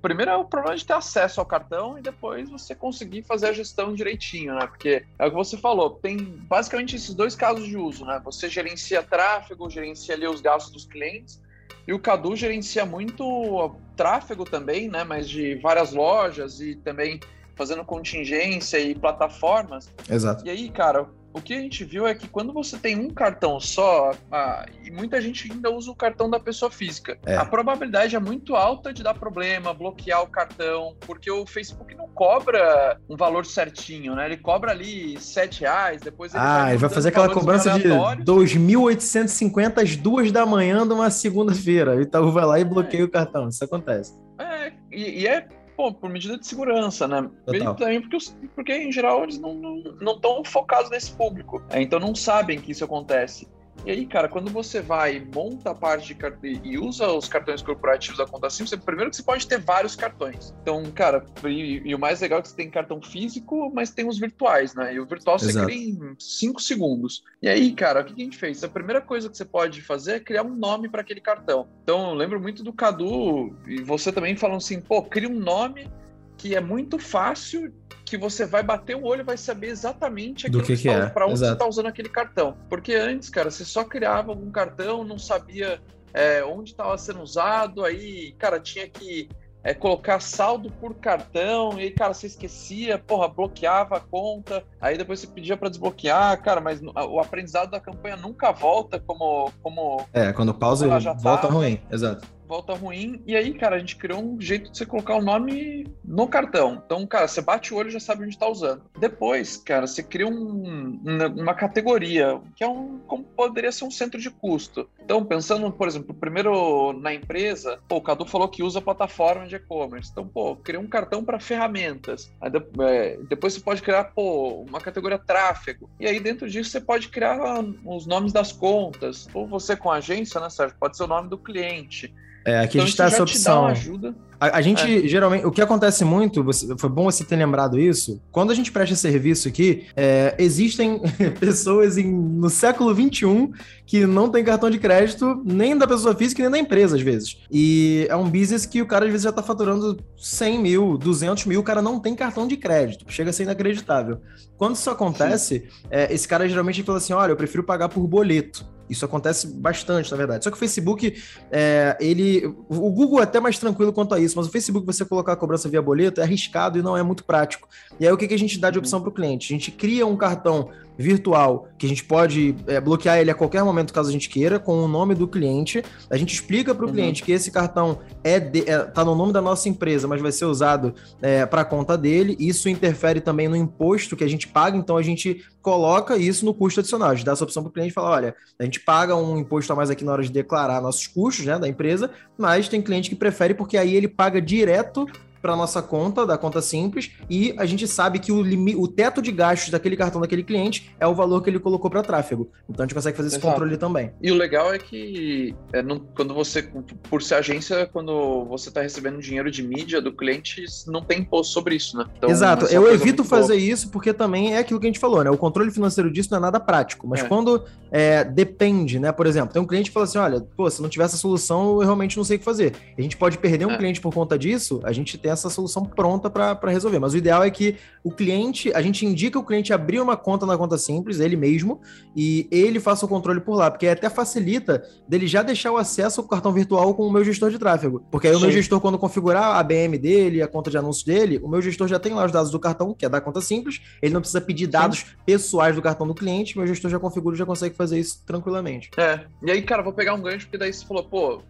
Primeiro 0.00 0.30
é 0.30 0.36
o 0.36 0.44
problema 0.44 0.76
de 0.76 0.84
ter 0.84 0.94
acesso 0.94 1.40
ao 1.40 1.46
cartão 1.46 1.98
e 1.98 2.02
depois 2.02 2.48
você 2.48 2.74
conseguir 2.74 3.22
fazer 3.22 3.48
a 3.48 3.52
gestão 3.52 3.94
direitinho, 3.94 4.54
né? 4.54 4.66
Porque 4.66 5.04
é 5.18 5.26
o 5.26 5.30
que 5.30 5.36
você 5.36 5.56
falou, 5.56 5.90
tem 5.90 6.16
basicamente 6.18 6.96
esses 6.96 7.14
dois 7.14 7.34
casos 7.34 7.66
de 7.66 7.76
uso, 7.76 8.04
né? 8.04 8.20
Você 8.24 8.48
gerencia 8.48 9.02
tráfego, 9.02 9.68
gerencia 9.68 10.14
ali 10.14 10.26
os 10.26 10.40
gastos 10.40 10.72
dos 10.72 10.86
clientes, 10.86 11.40
e 11.86 11.92
o 11.92 11.98
Cadu 11.98 12.34
gerencia 12.34 12.84
muito 12.84 13.76
tráfego 13.96 14.44
também, 14.44 14.88
né? 14.88 15.04
Mas 15.04 15.28
de 15.28 15.54
várias 15.56 15.92
lojas 15.92 16.60
e 16.60 16.74
também 16.76 17.20
fazendo 17.54 17.84
contingência 17.84 18.78
e 18.78 18.94
plataformas. 18.94 19.92
Exato. 20.08 20.46
E 20.46 20.50
aí, 20.50 20.68
cara, 20.68 21.08
o 21.36 21.42
que 21.42 21.52
a 21.52 21.60
gente 21.60 21.84
viu 21.84 22.06
é 22.06 22.14
que 22.14 22.26
quando 22.26 22.50
você 22.50 22.78
tem 22.78 22.98
um 22.98 23.10
cartão 23.10 23.60
só, 23.60 24.12
ah, 24.32 24.64
e 24.82 24.90
muita 24.90 25.20
gente 25.20 25.52
ainda 25.52 25.70
usa 25.70 25.90
o 25.90 25.94
cartão 25.94 26.30
da 26.30 26.40
pessoa 26.40 26.70
física, 26.70 27.18
é. 27.26 27.36
a 27.36 27.44
probabilidade 27.44 28.16
é 28.16 28.18
muito 28.18 28.56
alta 28.56 28.90
de 28.90 29.02
dar 29.02 29.12
problema, 29.12 29.74
bloquear 29.74 30.22
o 30.22 30.26
cartão, 30.26 30.96
porque 31.00 31.30
o 31.30 31.46
Facebook 31.46 31.94
não 31.94 32.08
cobra 32.08 32.98
um 33.08 33.16
valor 33.16 33.44
certinho, 33.44 34.14
né? 34.14 34.24
Ele 34.24 34.38
cobra 34.38 34.70
ali 34.70 35.20
sete 35.20 35.60
reais, 35.60 36.00
depois 36.00 36.32
ele 36.32 36.42
Ah, 36.42 36.62
vai 36.62 36.70
ele 36.70 36.78
vai 36.78 36.90
fazer 36.90 37.10
aquela 37.10 37.28
cobrança 37.28 37.78
de 37.78 37.88
2.850 37.88 39.82
às 39.82 39.94
duas 39.94 40.32
da 40.32 40.46
manhã 40.46 40.86
de 40.86 40.94
uma 40.94 41.10
segunda-feira. 41.10 41.96
O 41.96 42.00
Itaú 42.00 42.32
vai 42.32 42.46
lá 42.46 42.58
e 42.58 42.64
bloqueia 42.64 43.02
é. 43.02 43.04
o 43.04 43.10
cartão. 43.10 43.48
Isso 43.48 43.62
acontece. 43.62 44.14
É, 44.38 44.72
e, 44.90 45.22
e 45.22 45.26
é 45.26 45.46
pô, 45.76 45.92
por 45.92 46.08
medida 46.08 46.38
de 46.38 46.46
segurança, 46.46 47.06
né? 47.06 47.30
Total. 47.44 47.74
E 47.74 47.76
também 47.76 48.00
porque, 48.00 48.18
porque, 48.54 48.72
em 48.72 48.90
geral, 48.90 49.22
eles 49.22 49.38
não 49.38 49.54
estão 49.54 49.94
não, 50.00 50.18
não 50.18 50.44
focados 50.44 50.90
nesse 50.90 51.12
público. 51.12 51.62
É, 51.70 51.80
então 51.82 52.00
não 52.00 52.14
sabem 52.14 52.60
que 52.60 52.72
isso 52.72 52.84
acontece. 52.84 53.46
E 53.84 53.90
aí, 53.90 54.06
cara, 54.06 54.28
quando 54.28 54.50
você 54.50 54.80
vai, 54.80 55.24
monta 55.32 55.70
a 55.70 55.74
parte 55.74 56.08
de 56.08 56.14
cartão 56.16 56.40
e 56.42 56.78
usa 56.78 57.06
os 57.08 57.28
cartões 57.28 57.62
corporativos 57.62 58.18
da 58.18 58.26
conta 58.26 58.50
simples, 58.50 58.74
primeiro 58.84 59.10
que 59.10 59.16
você 59.16 59.22
pode 59.22 59.46
ter 59.46 59.60
vários 59.60 59.94
cartões. 59.94 60.52
Então, 60.62 60.82
cara, 60.92 61.24
e, 61.44 61.82
e, 61.84 61.94
o 61.94 61.98
mais 61.98 62.20
legal 62.20 62.40
é 62.40 62.42
que 62.42 62.48
você 62.48 62.56
tem 62.56 62.68
cartão 62.68 63.00
físico, 63.00 63.70
mas 63.72 63.90
tem 63.90 64.08
os 64.08 64.18
virtuais, 64.18 64.74
né? 64.74 64.94
E 64.94 65.00
o 65.00 65.06
virtual 65.06 65.38
você 65.38 65.50
Exato. 65.50 65.66
cria 65.66 65.90
em 65.90 66.16
5 66.18 66.60
segundos. 66.60 67.22
E 67.40 67.48
aí, 67.48 67.72
cara, 67.72 68.00
o 68.00 68.04
que 68.04 68.20
a 68.20 68.24
gente 68.24 68.36
fez? 68.36 68.64
A 68.64 68.68
primeira 68.68 69.00
coisa 69.00 69.30
que 69.30 69.36
você 69.36 69.44
pode 69.44 69.80
fazer 69.82 70.16
é 70.16 70.20
criar 70.20 70.42
um 70.42 70.54
nome 70.54 70.88
para 70.88 71.02
aquele 71.02 71.20
cartão. 71.20 71.68
Então, 71.82 72.10
eu 72.10 72.14
lembro 72.14 72.40
muito 72.40 72.64
do 72.64 72.72
Cadu 72.72 73.56
e 73.66 73.82
você 73.82 74.10
também 74.10 74.36
falando 74.36 74.58
assim, 74.58 74.80
pô, 74.80 75.02
cria 75.02 75.28
um 75.28 75.38
nome 75.38 75.88
que 76.36 76.54
é 76.54 76.60
muito 76.60 76.98
fácil, 76.98 77.72
que 78.06 78.16
você 78.16 78.46
vai 78.46 78.62
bater 78.62 78.94
o 78.94 79.04
olho 79.04 79.22
e 79.22 79.24
vai 79.24 79.36
saber 79.36 79.66
exatamente 79.66 80.48
do 80.48 80.62
que, 80.62 80.76
que, 80.76 80.88
é. 80.88 81.06
para 81.06 81.26
onde 81.26 81.34
Exato. 81.34 81.48
você 81.48 81.52
está 81.54 81.66
usando 81.66 81.86
aquele 81.86 82.08
cartão. 82.08 82.56
Porque 82.68 82.94
antes, 82.94 83.28
cara, 83.28 83.50
você 83.50 83.64
só 83.64 83.82
criava 83.82 84.30
algum 84.30 84.48
cartão, 84.50 85.02
não 85.02 85.18
sabia 85.18 85.80
é, 86.14 86.44
onde 86.44 86.70
estava 86.70 86.96
sendo 86.96 87.20
usado, 87.20 87.84
aí, 87.84 88.32
cara, 88.38 88.60
tinha 88.60 88.88
que 88.88 89.28
é, 89.64 89.74
colocar 89.74 90.20
saldo 90.20 90.70
por 90.70 90.94
cartão, 90.94 91.78
e 91.80 91.82
aí, 91.82 91.90
cara, 91.90 92.14
você 92.14 92.28
esquecia, 92.28 92.96
porra, 92.96 93.26
bloqueava 93.26 93.96
a 93.96 94.00
conta, 94.00 94.62
aí 94.80 94.96
depois 94.96 95.18
você 95.18 95.26
pedia 95.26 95.56
para 95.56 95.68
desbloquear, 95.68 96.40
cara, 96.40 96.60
mas 96.60 96.80
o 96.80 97.18
aprendizado 97.18 97.72
da 97.72 97.80
campanha 97.80 98.16
nunca 98.16 98.52
volta 98.52 99.00
como. 99.00 99.50
como 99.60 100.06
é, 100.12 100.32
quando 100.32 100.54
pausa, 100.54 100.86
volta 101.16 101.48
ruim, 101.48 101.82
exato 101.90 102.35
volta 102.46 102.74
ruim. 102.74 103.22
E 103.26 103.36
aí, 103.36 103.54
cara, 103.54 103.76
a 103.76 103.78
gente 103.78 103.96
criou 103.96 104.22
um 104.22 104.40
jeito 104.40 104.70
de 104.70 104.78
você 104.78 104.86
colocar 104.86 105.16
o 105.16 105.22
nome 105.22 105.86
no 106.04 106.26
cartão. 106.28 106.82
Então, 106.84 107.06
cara, 107.06 107.28
você 107.28 107.40
bate 107.40 107.72
o 107.72 107.76
olho 107.76 107.88
e 107.88 107.92
já 107.92 108.00
sabe 108.00 108.22
onde 108.22 108.34
está 108.34 108.48
usando. 108.48 108.82
Depois, 108.98 109.56
cara, 109.56 109.86
você 109.86 110.02
cria 110.02 110.26
um, 110.26 111.00
uma 111.36 111.54
categoria, 111.54 112.40
que 112.54 112.64
é 112.64 112.68
um. 112.68 112.98
como 113.06 113.24
poderia 113.24 113.72
ser 113.72 113.84
um 113.84 113.90
centro 113.90 114.20
de 114.20 114.30
custo. 114.30 114.88
Então, 115.00 115.24
pensando, 115.24 115.70
por 115.70 115.88
exemplo, 115.88 116.14
primeiro 116.14 116.92
na 116.92 117.12
empresa, 117.12 117.78
pô, 117.88 117.96
o 117.96 118.00
Cadu 118.00 118.24
falou 118.24 118.48
que 118.48 118.62
usa 118.62 118.80
plataforma 118.80 119.46
de 119.46 119.56
e-commerce. 119.56 120.10
Então, 120.10 120.26
pô, 120.26 120.56
cria 120.56 120.80
um 120.80 120.86
cartão 120.86 121.24
para 121.24 121.40
ferramentas. 121.40 122.30
Aí, 122.40 122.50
é, 122.80 123.18
depois 123.28 123.54
você 123.54 123.60
pode 123.60 123.82
criar, 123.82 124.04
pô, 124.04 124.62
uma 124.68 124.80
categoria 124.80 125.18
tráfego. 125.18 125.90
E 125.98 126.06
aí, 126.06 126.20
dentro 126.20 126.48
disso, 126.48 126.70
você 126.70 126.80
pode 126.80 127.08
criar 127.08 127.38
os 127.84 128.06
nomes 128.06 128.32
das 128.32 128.52
contas. 128.52 129.28
Ou 129.34 129.46
você 129.46 129.76
com 129.76 129.90
a 129.90 129.96
agência, 129.96 130.40
né, 130.40 130.48
Sérgio? 130.50 130.76
Pode 130.78 130.96
ser 130.96 131.04
o 131.04 131.08
nome 131.08 131.28
do 131.28 131.38
cliente. 131.38 132.14
É, 132.46 132.60
aqui 132.60 132.78
então, 132.78 132.84
a 132.84 132.86
gente 132.86 132.94
então, 132.94 133.06
essa 133.06 133.22
opção. 133.22 134.14
A, 134.38 134.58
a, 134.58 134.62
gente, 134.62 135.04
é. 135.04 135.08
geralmente, 135.08 135.46
o 135.46 135.50
que 135.50 135.60
acontece 135.60 136.04
muito, 136.04 136.44
você, 136.44 136.76
foi 136.78 136.88
bom 136.88 137.04
você 137.04 137.24
ter 137.24 137.36
lembrado 137.36 137.78
isso, 137.78 138.20
quando 138.30 138.50
a 138.50 138.54
gente 138.54 138.70
presta 138.70 138.94
serviço 138.94 139.48
aqui, 139.48 139.86
é, 139.96 140.34
existem 140.38 141.00
pessoas 141.40 141.98
em, 141.98 142.06
no 142.06 142.48
século 142.48 142.94
XXI 142.94 143.50
que 143.84 144.06
não 144.06 144.28
tem 144.28 144.44
cartão 144.44 144.70
de 144.70 144.78
crédito 144.78 145.42
nem 145.44 145.76
da 145.76 145.88
pessoa 145.88 146.14
física 146.14 146.42
nem 146.42 146.50
da 146.52 146.58
empresa, 146.58 146.96
às 146.96 147.02
vezes. 147.02 147.38
E 147.50 148.06
é 148.08 148.14
um 148.14 148.30
business 148.30 148.64
que 148.64 148.80
o 148.80 148.86
cara, 148.86 149.06
às 149.06 149.10
vezes, 149.10 149.24
já 149.24 149.32
tá 149.32 149.42
faturando 149.42 149.98
100 150.16 150.58
mil, 150.60 150.98
200 150.98 151.46
mil, 151.46 151.60
o 151.60 151.64
cara 151.64 151.82
não 151.82 151.98
tem 151.98 152.14
cartão 152.14 152.46
de 152.46 152.56
crédito. 152.56 153.04
Chega 153.08 153.30
a 153.30 153.32
ser 153.32 153.44
inacreditável. 153.44 154.20
Quando 154.56 154.76
isso 154.76 154.88
acontece, 154.90 155.64
é, 155.90 156.12
esse 156.12 156.28
cara 156.28 156.48
geralmente 156.48 156.82
fala 156.82 156.98
assim, 156.98 157.12
olha, 157.12 157.32
eu 157.32 157.36
prefiro 157.36 157.64
pagar 157.64 157.88
por 157.88 158.06
boleto. 158.06 158.75
Isso 158.88 159.04
acontece 159.04 159.46
bastante, 159.46 160.10
na 160.10 160.16
verdade. 160.16 160.44
Só 160.44 160.50
que 160.50 160.56
o 160.56 160.58
Facebook, 160.58 161.20
é, 161.50 161.96
ele. 162.00 162.46
O 162.68 162.90
Google 162.90 163.20
é 163.20 163.22
até 163.24 163.40
mais 163.40 163.58
tranquilo 163.58 163.92
quanto 163.92 164.14
a 164.14 164.20
isso, 164.20 164.36
mas 164.36 164.46
o 164.46 164.50
Facebook, 164.50 164.86
você 164.86 165.04
colocar 165.04 165.32
a 165.32 165.36
cobrança 165.36 165.68
via 165.68 165.82
boleto, 165.82 166.20
é 166.20 166.24
arriscado 166.24 166.78
e 166.78 166.82
não 166.82 166.96
é 166.96 167.02
muito 167.02 167.24
prático. 167.24 167.68
E 167.98 168.06
aí, 168.06 168.12
o 168.12 168.16
que, 168.16 168.28
que 168.28 168.34
a 168.34 168.38
gente 168.38 168.58
dá 168.58 168.70
de 168.70 168.78
opção 168.78 169.00
para 169.00 169.10
o 169.10 169.12
cliente? 169.12 169.52
A 169.52 169.56
gente 169.56 169.70
cria 169.70 170.06
um 170.06 170.16
cartão 170.16 170.70
virtual 170.98 171.68
que 171.78 171.86
a 171.86 171.88
gente 171.88 172.04
pode 172.04 172.54
é, 172.66 172.80
bloquear 172.80 173.18
ele 173.18 173.30
a 173.30 173.34
qualquer 173.34 173.62
momento, 173.62 173.92
caso 173.92 174.08
a 174.08 174.12
gente 174.12 174.28
queira, 174.28 174.58
com 174.58 174.82
o 174.82 174.88
nome 174.88 175.14
do 175.14 175.28
cliente. 175.28 175.82
A 176.10 176.16
gente 176.16 176.34
explica 176.34 176.74
para 176.74 176.84
o 176.84 176.88
uhum. 176.88 176.94
cliente 176.94 177.22
que 177.22 177.32
esse 177.32 177.50
cartão 177.50 177.98
é, 178.24 178.40
de, 178.40 178.68
é 178.68 178.78
tá 178.78 179.04
no 179.04 179.14
nome 179.14 179.32
da 179.32 179.40
nossa 179.40 179.68
empresa, 179.68 180.08
mas 180.08 180.20
vai 180.20 180.32
ser 180.32 180.46
usado 180.46 180.94
é, 181.20 181.44
para 181.44 181.62
a 181.62 181.64
conta 181.64 181.96
dele. 181.96 182.36
Isso 182.38 182.68
interfere 182.68 183.20
também 183.20 183.48
no 183.48 183.56
imposto 183.56 184.16
que 184.16 184.24
a 184.24 184.28
gente 184.28 184.48
paga, 184.48 184.76
então 184.76 184.96
a 184.96 185.02
gente 185.02 185.44
coloca 185.60 186.16
isso 186.16 186.44
no 186.44 186.54
custo 186.54 186.80
adicional. 186.80 187.10
A 187.10 187.14
gente 187.14 187.26
dá 187.26 187.32
essa 187.32 187.44
opção 187.44 187.62
para 187.62 187.70
o 187.70 187.72
cliente 187.72 187.90
e 187.90 187.94
fala: 187.94 188.10
olha, 188.10 188.34
a 188.58 188.64
gente 188.64 188.80
paga 188.80 189.16
um 189.16 189.36
imposto 189.38 189.72
a 189.72 189.76
mais 189.76 189.90
aqui 189.90 190.04
na 190.04 190.12
hora 190.12 190.22
de 190.22 190.30
declarar 190.30 190.80
nossos 190.80 191.06
custos 191.06 191.44
né, 191.44 191.58
da 191.58 191.68
empresa, 191.68 192.10
mas 192.38 192.68
tem 192.68 192.80
cliente 192.80 193.10
que 193.10 193.16
prefere 193.16 193.54
porque 193.54 193.76
aí 193.76 193.94
ele 193.94 194.08
paga 194.08 194.40
direto 194.40 195.06
para 195.46 195.54
nossa 195.54 195.80
conta, 195.80 196.26
da 196.26 196.36
conta 196.36 196.60
simples, 196.60 197.12
e 197.30 197.54
a 197.56 197.64
gente 197.64 197.86
sabe 197.86 198.18
que 198.18 198.32
o, 198.32 198.40
o 198.80 198.88
teto 198.88 199.22
de 199.22 199.30
gastos 199.30 199.70
daquele 199.70 199.96
cartão 199.96 200.20
daquele 200.20 200.42
cliente 200.42 200.92
é 200.98 201.06
o 201.06 201.14
valor 201.14 201.40
que 201.40 201.48
ele 201.48 201.60
colocou 201.60 201.88
para 201.88 202.02
tráfego. 202.02 202.50
Então 202.68 202.82
a 202.82 202.86
gente 202.86 202.96
consegue 202.96 203.16
fazer 203.16 203.28
esse 203.28 203.36
Exato. 203.36 203.52
controle 203.52 203.76
também. 203.76 204.10
E 204.20 204.32
o 204.32 204.34
legal 204.34 204.74
é 204.74 204.78
que 204.78 205.54
é, 205.72 205.84
não, 205.84 206.00
quando 206.00 206.34
você, 206.34 206.68
por 207.08 207.22
ser 207.22 207.36
agência, 207.36 207.88
quando 207.92 208.44
você 208.46 208.70
está 208.70 208.82
recebendo 208.82 209.20
dinheiro 209.20 209.48
de 209.48 209.62
mídia 209.62 210.02
do 210.02 210.12
cliente, 210.12 210.64
não 210.88 211.00
tem 211.00 211.20
imposto 211.20 211.52
sobre 211.52 211.76
isso, 211.76 211.96
né? 211.96 212.04
Então, 212.16 212.28
Exato, 212.28 212.66
é 212.66 212.76
eu 212.76 212.92
evito 212.92 213.22
fazer 213.22 213.54
boa. 213.54 213.72
isso 213.72 213.88
porque 213.90 214.12
também 214.12 214.54
é 214.54 214.58
aquilo 214.58 214.80
que 214.80 214.86
a 214.86 214.90
gente 214.90 214.98
falou, 214.98 215.22
né? 215.22 215.30
O 215.30 215.38
controle 215.38 215.70
financeiro 215.70 216.10
disso 216.10 216.30
não 216.32 216.38
é 216.38 216.40
nada 216.40 216.58
prático, 216.58 217.06
mas 217.06 217.20
é. 217.20 217.28
quando 217.28 217.64
é, 217.92 218.24
depende, 218.24 218.98
né? 218.98 219.12
Por 219.12 219.26
exemplo, 219.26 219.52
tem 219.52 219.62
um 219.62 219.66
cliente 219.66 219.90
que 219.90 219.94
fala 219.94 220.04
assim: 220.06 220.18
olha, 220.18 220.40
pô, 220.56 220.68
se 220.68 220.82
não 220.82 220.88
tiver 220.88 221.04
essa 221.04 221.16
solução, 221.16 221.74
eu 221.74 221.78
realmente 221.78 222.16
não 222.16 222.24
sei 222.24 222.34
o 222.34 222.38
que 222.40 222.44
fazer. 222.44 222.74
A 222.98 223.00
gente 223.00 223.16
pode 223.16 223.38
perder 223.38 223.64
um 223.66 223.70
é. 223.70 223.78
cliente 223.78 224.00
por 224.00 224.12
conta 224.12 224.36
disso, 224.36 224.80
a 224.82 224.92
gente 224.92 225.16
tem 225.16 225.30
essa 225.36 225.50
solução 225.50 225.84
pronta 225.84 226.28
para 226.28 226.70
resolver. 226.70 226.98
Mas 226.98 227.14
o 227.14 227.16
ideal 227.16 227.44
é 227.44 227.50
que 227.50 227.76
o 228.02 228.10
cliente, 228.10 228.72
a 228.74 228.80
gente 228.80 229.04
indica 229.04 229.38
o 229.38 229.44
cliente 229.44 229.72
abrir 229.72 230.00
uma 230.00 230.16
conta 230.16 230.46
na 230.46 230.56
conta 230.56 230.78
simples, 230.78 231.20
ele 231.20 231.36
mesmo, 231.36 231.80
e 232.14 232.48
ele 232.50 232.80
faça 232.80 233.04
o 233.04 233.08
controle 233.08 233.40
por 233.40 233.56
lá, 233.56 233.70
porque 233.70 233.86
até 233.86 234.08
facilita 234.08 234.84
dele 235.08 235.26
já 235.26 235.42
deixar 235.42 235.72
o 235.72 235.76
acesso 235.76 236.20
ao 236.20 236.26
cartão 236.28 236.52
virtual 236.52 236.94
com 236.94 237.06
o 237.06 237.12
meu 237.12 237.24
gestor 237.24 237.50
de 237.50 237.58
tráfego. 237.58 238.04
Porque 238.10 238.28
aí 238.28 238.34
Sim. 238.34 238.38
o 238.38 238.42
meu 238.42 238.50
gestor, 238.50 238.80
quando 238.80 238.98
configurar 238.98 239.56
a 239.56 239.62
BM 239.62 239.98
dele, 239.98 240.42
a 240.42 240.48
conta 240.48 240.70
de 240.70 240.78
anúncio 240.78 241.04
dele, 241.04 241.40
o 241.42 241.48
meu 241.48 241.60
gestor 241.60 241.88
já 241.88 241.98
tem 241.98 242.14
lá 242.14 242.24
os 242.24 242.32
dados 242.32 242.50
do 242.50 242.58
cartão, 242.58 242.94
que 242.94 243.04
é 243.04 243.08
da 243.08 243.20
conta 243.20 243.40
simples, 243.40 243.80
ele 244.00 244.14
não 244.14 244.20
precisa 244.20 244.40
pedir 244.40 244.66
dados 244.66 245.00
Sim. 245.00 245.06
pessoais 245.24 245.74
do 245.74 245.82
cartão 245.82 246.06
do 246.06 246.14
cliente, 246.14 246.56
meu 246.56 246.66
gestor 246.66 246.90
já 246.90 246.98
configura 246.98 247.36
e 247.36 247.38
já 247.38 247.46
consegue 247.46 247.74
fazer 247.74 247.98
isso 247.98 248.22
tranquilamente. 248.24 248.90
É, 248.96 249.26
e 249.42 249.50
aí, 249.50 249.62
cara, 249.62 249.82
vou 249.82 249.92
pegar 249.92 250.14
um 250.14 250.22
gancho, 250.22 250.46
porque 250.46 250.58
daí 250.58 250.72
você 250.72 250.84
falou, 250.86 251.04
pô, 251.04 251.42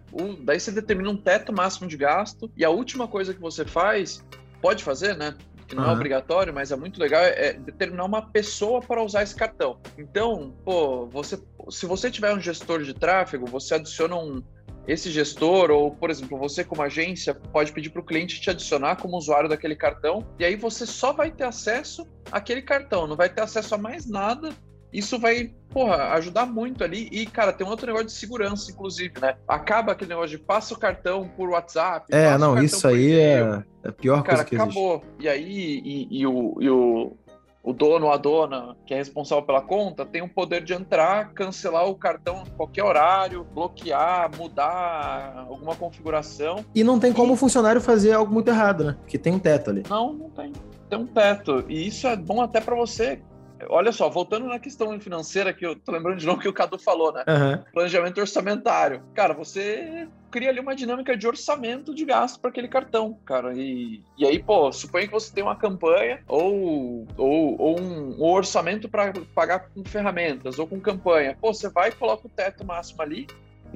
daí 0.43 0.59
você 0.59 0.71
determina 0.71 1.11
um 1.11 1.17
teto 1.17 1.53
máximo 1.53 1.89
de 1.89 1.97
gasto, 1.97 2.51
e 2.57 2.65
a 2.65 2.71
última 2.71 3.07
coisa 3.07 3.35
que 3.35 3.41
você 3.41 3.65
faz 3.65 4.25
pode 4.61 4.83
fazer, 4.83 5.17
né? 5.17 5.35
Que 5.67 5.75
não 5.75 5.85
uhum. 5.85 5.91
é 5.91 5.93
obrigatório, 5.93 6.55
mas 6.55 6.71
é 6.71 6.77
muito 6.77 7.01
legal, 7.01 7.23
é 7.23 7.53
determinar 7.55 8.05
uma 8.05 8.23
pessoa 8.23 8.81
para 8.81 9.03
usar 9.03 9.23
esse 9.23 9.35
cartão. 9.35 9.79
Então, 9.99 10.55
pô, 10.65 11.07
você, 11.07 11.39
se 11.71 11.87
você 11.87 12.11
tiver 12.11 12.33
um 12.33 12.41
gestor 12.41 12.83
de 12.83 12.95
tráfego, 12.95 13.47
você 13.47 13.75
adiciona 13.75 14.17
um, 14.17 14.43
esse 14.87 15.11
gestor, 15.11 15.71
ou, 15.71 15.91
por 15.91 16.09
exemplo, 16.09 16.39
você 16.39 16.63
como 16.63 16.83
agência, 16.83 17.35
pode 17.35 17.73
pedir 17.73 17.91
para 17.91 18.01
o 18.01 18.05
cliente 18.05 18.41
te 18.41 18.49
adicionar 18.49 18.97
como 18.97 19.17
usuário 19.17 19.49
daquele 19.49 19.75
cartão, 19.75 20.25
e 20.39 20.45
aí 20.45 20.55
você 20.55 20.87
só 20.87 21.13
vai 21.13 21.31
ter 21.33 21.45
acesso 21.45 22.07
àquele 22.31 22.63
cartão, 22.63 23.07
não 23.07 23.17
vai 23.17 23.29
ter 23.29 23.43
acesso 23.43 23.75
a 23.75 23.79
mais 23.79 24.07
nada 24.07 24.51
isso 24.99 25.19
vai, 25.19 25.53
porra, 25.71 26.13
ajudar 26.15 26.47
muito 26.47 26.83
ali. 26.83 27.09
E, 27.13 27.27
cara, 27.27 27.53
tem 27.53 27.67
um 27.67 27.71
outro 27.71 27.87
negócio 27.87 28.07
de 28.07 28.13
segurança, 28.13 28.71
inclusive, 28.71 29.21
né? 29.21 29.37
Acaba 29.47 29.93
aquele 29.93 30.11
negócio 30.11 30.31
de 30.31 30.39
passa 30.39 30.73
o 30.73 30.79
cartão 30.79 31.29
por 31.37 31.51
WhatsApp. 31.51 32.07
É, 32.11 32.39
não, 32.39 32.63
isso 32.63 32.89
aí 32.89 33.13
é, 33.13 33.63
é 33.85 33.89
a 33.89 33.93
pior 33.93 34.23
cara, 34.23 34.39
coisa 34.39 34.45
que 34.45 34.57
acabou. 34.57 34.97
existe. 34.97 35.15
E 35.21 35.29
aí, 35.29 35.83
e, 35.85 36.21
e, 36.21 36.27
o, 36.27 36.57
e 36.61 36.71
o, 36.71 37.17
o 37.63 37.73
dono 37.75 38.07
ou 38.07 38.13
a 38.13 38.17
dona 38.17 38.75
que 38.87 38.95
é 38.95 38.97
responsável 38.97 39.45
pela 39.45 39.61
conta 39.61 40.07
tem 40.07 40.23
o 40.23 40.29
poder 40.29 40.65
de 40.65 40.73
entrar, 40.73 41.33
cancelar 41.35 41.87
o 41.87 41.95
cartão 41.95 42.45
em 42.47 42.51
qualquer 42.57 42.85
horário, 42.85 43.45
bloquear, 43.45 44.31
mudar 44.35 45.47
alguma 45.47 45.77
configuração. 45.77 46.65
E 46.75 46.83
não 46.83 46.99
tem 46.99 47.13
como 47.13 47.35
o 47.35 47.37
funcionário 47.37 47.83
fazer 47.83 48.13
algo 48.13 48.33
muito 48.33 48.49
errado, 48.49 48.83
né? 48.83 48.97
Porque 49.01 49.19
tem 49.19 49.35
um 49.35 49.39
teto 49.39 49.69
ali. 49.69 49.83
Não, 49.91 50.15
não 50.15 50.31
tem. 50.31 50.53
Tem 50.89 50.99
um 50.99 51.07
teto. 51.07 51.65
E 51.69 51.87
isso 51.87 52.07
é 52.07 52.17
bom 52.17 52.41
até 52.41 52.61
para 52.61 52.75
você 52.75 53.21
olha 53.69 53.93
só, 53.93 54.09
voltando 54.09 54.47
na 54.47 54.59
questão 54.59 54.99
financeira, 55.01 55.53
que 55.53 55.65
eu 55.65 55.77
tô 55.77 55.93
lembrando 55.93 56.19
de 56.19 56.27
novo 56.27 56.41
que 56.41 56.49
o 56.49 56.53
Cadu 56.53 56.79
falou, 56.79 57.13
né? 57.13 57.25
Uhum. 57.29 57.65
Planejamento 57.73 58.21
orçamentário. 58.21 59.03
Cara, 59.15 59.35
você 59.35 60.09
cria 60.31 60.51
ali 60.51 60.61
uma 60.61 60.77
dinâmica 60.77 61.17
de 61.17 61.27
orçamento 61.27 61.95
de 61.95 62.05
gasto 62.05 62.41
para 62.41 62.51
aquele 62.51 62.69
cartão, 62.69 63.19
cara. 63.25 63.55
E, 63.55 64.03
e 64.19 64.27
aí, 64.27 64.43
pô, 64.43 64.71
suponha 64.73 65.07
que 65.07 65.13
você 65.13 65.33
tem 65.33 65.43
uma 65.43 65.57
campanha 65.57 66.21
ou, 66.29 67.07
ou, 67.17 67.61
ou 67.61 67.81
um, 67.81 68.17
um 68.19 68.25
orçamento 68.25 68.89
para 68.89 69.13
pagar 69.35 69.71
com 69.71 69.85
ferramentas 69.85 70.59
ou 70.59 70.67
com 70.67 70.81
campanha. 70.81 71.37
Pô, 71.41 71.55
você 71.55 71.69
vai 71.69 71.89
e 71.89 71.93
coloca 71.93 72.27
o 72.27 72.31
teto 72.31 72.65
máximo 72.65 73.03
ali 73.03 73.27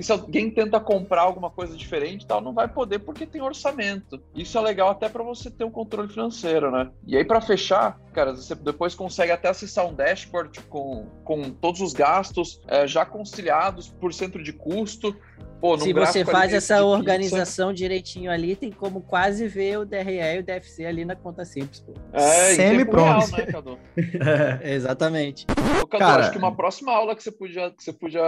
e 0.01 0.03
se 0.03 0.13
alguém 0.13 0.51
tenta 0.51 0.81
comprar 0.81 1.21
alguma 1.21 1.51
coisa 1.51 1.77
diferente, 1.77 2.27
tal, 2.27 2.41
não 2.41 2.55
vai 2.55 2.67
poder 2.67 3.01
porque 3.01 3.27
tem 3.27 3.43
orçamento. 3.43 4.19
Isso 4.35 4.57
é 4.57 4.61
legal 4.63 4.89
até 4.89 5.11
para 5.11 5.23
você 5.23 5.51
ter 5.51 5.63
um 5.63 5.71
controle 5.71 6.09
financeiro, 6.09 6.71
né? 6.71 6.91
E 7.07 7.19
aí 7.19 7.23
para 7.23 7.39
fechar, 7.39 8.01
cara, 8.15 8.35
você 8.35 8.55
depois 8.55 8.95
consegue 8.95 9.31
até 9.31 9.51
acessar 9.51 9.87
um 9.87 9.93
dashboard 9.93 10.59
com, 10.71 11.07
com 11.23 11.51
todos 11.51 11.83
os 11.83 11.93
gastos 11.93 12.63
é, 12.67 12.87
já 12.87 13.05
conciliados 13.05 13.91
por 13.91 14.15
centro 14.15 14.43
de 14.43 14.55
custo. 14.55 15.15
Pô, 15.61 15.79
Se 15.79 15.93
você 15.93 16.25
faz 16.25 16.55
essa 16.55 16.83
organização 16.83 17.73
direitinho 17.73 18.31
ali, 18.31 18.57
tem 18.57 18.71
como 18.71 19.03
quase 19.03 19.47
ver 19.47 19.79
o 19.79 19.85
DRE 19.85 20.19
e 20.19 20.39
o 20.39 20.43
DFC 20.43 20.87
ali 20.87 21.05
na 21.05 21.15
conta 21.15 21.45
simples. 21.45 21.81
Pô. 21.81 21.93
É, 22.15 22.55
Semi-pronto. 22.55 23.31
Né, 23.33 23.47
Cadu? 23.47 23.79
é, 24.63 24.73
exatamente. 24.75 25.47
Ô, 25.83 25.87
Cadu, 25.87 26.05
Cara... 26.05 26.23
acho 26.23 26.33
que 26.33 26.39
uma 26.39 26.57
próxima 26.57 26.93
aula 26.93 27.15
que 27.15 27.23
você 27.23 27.31
podia, 27.31 27.71
que 27.71 27.85
você 27.85 27.93
podia 27.93 28.23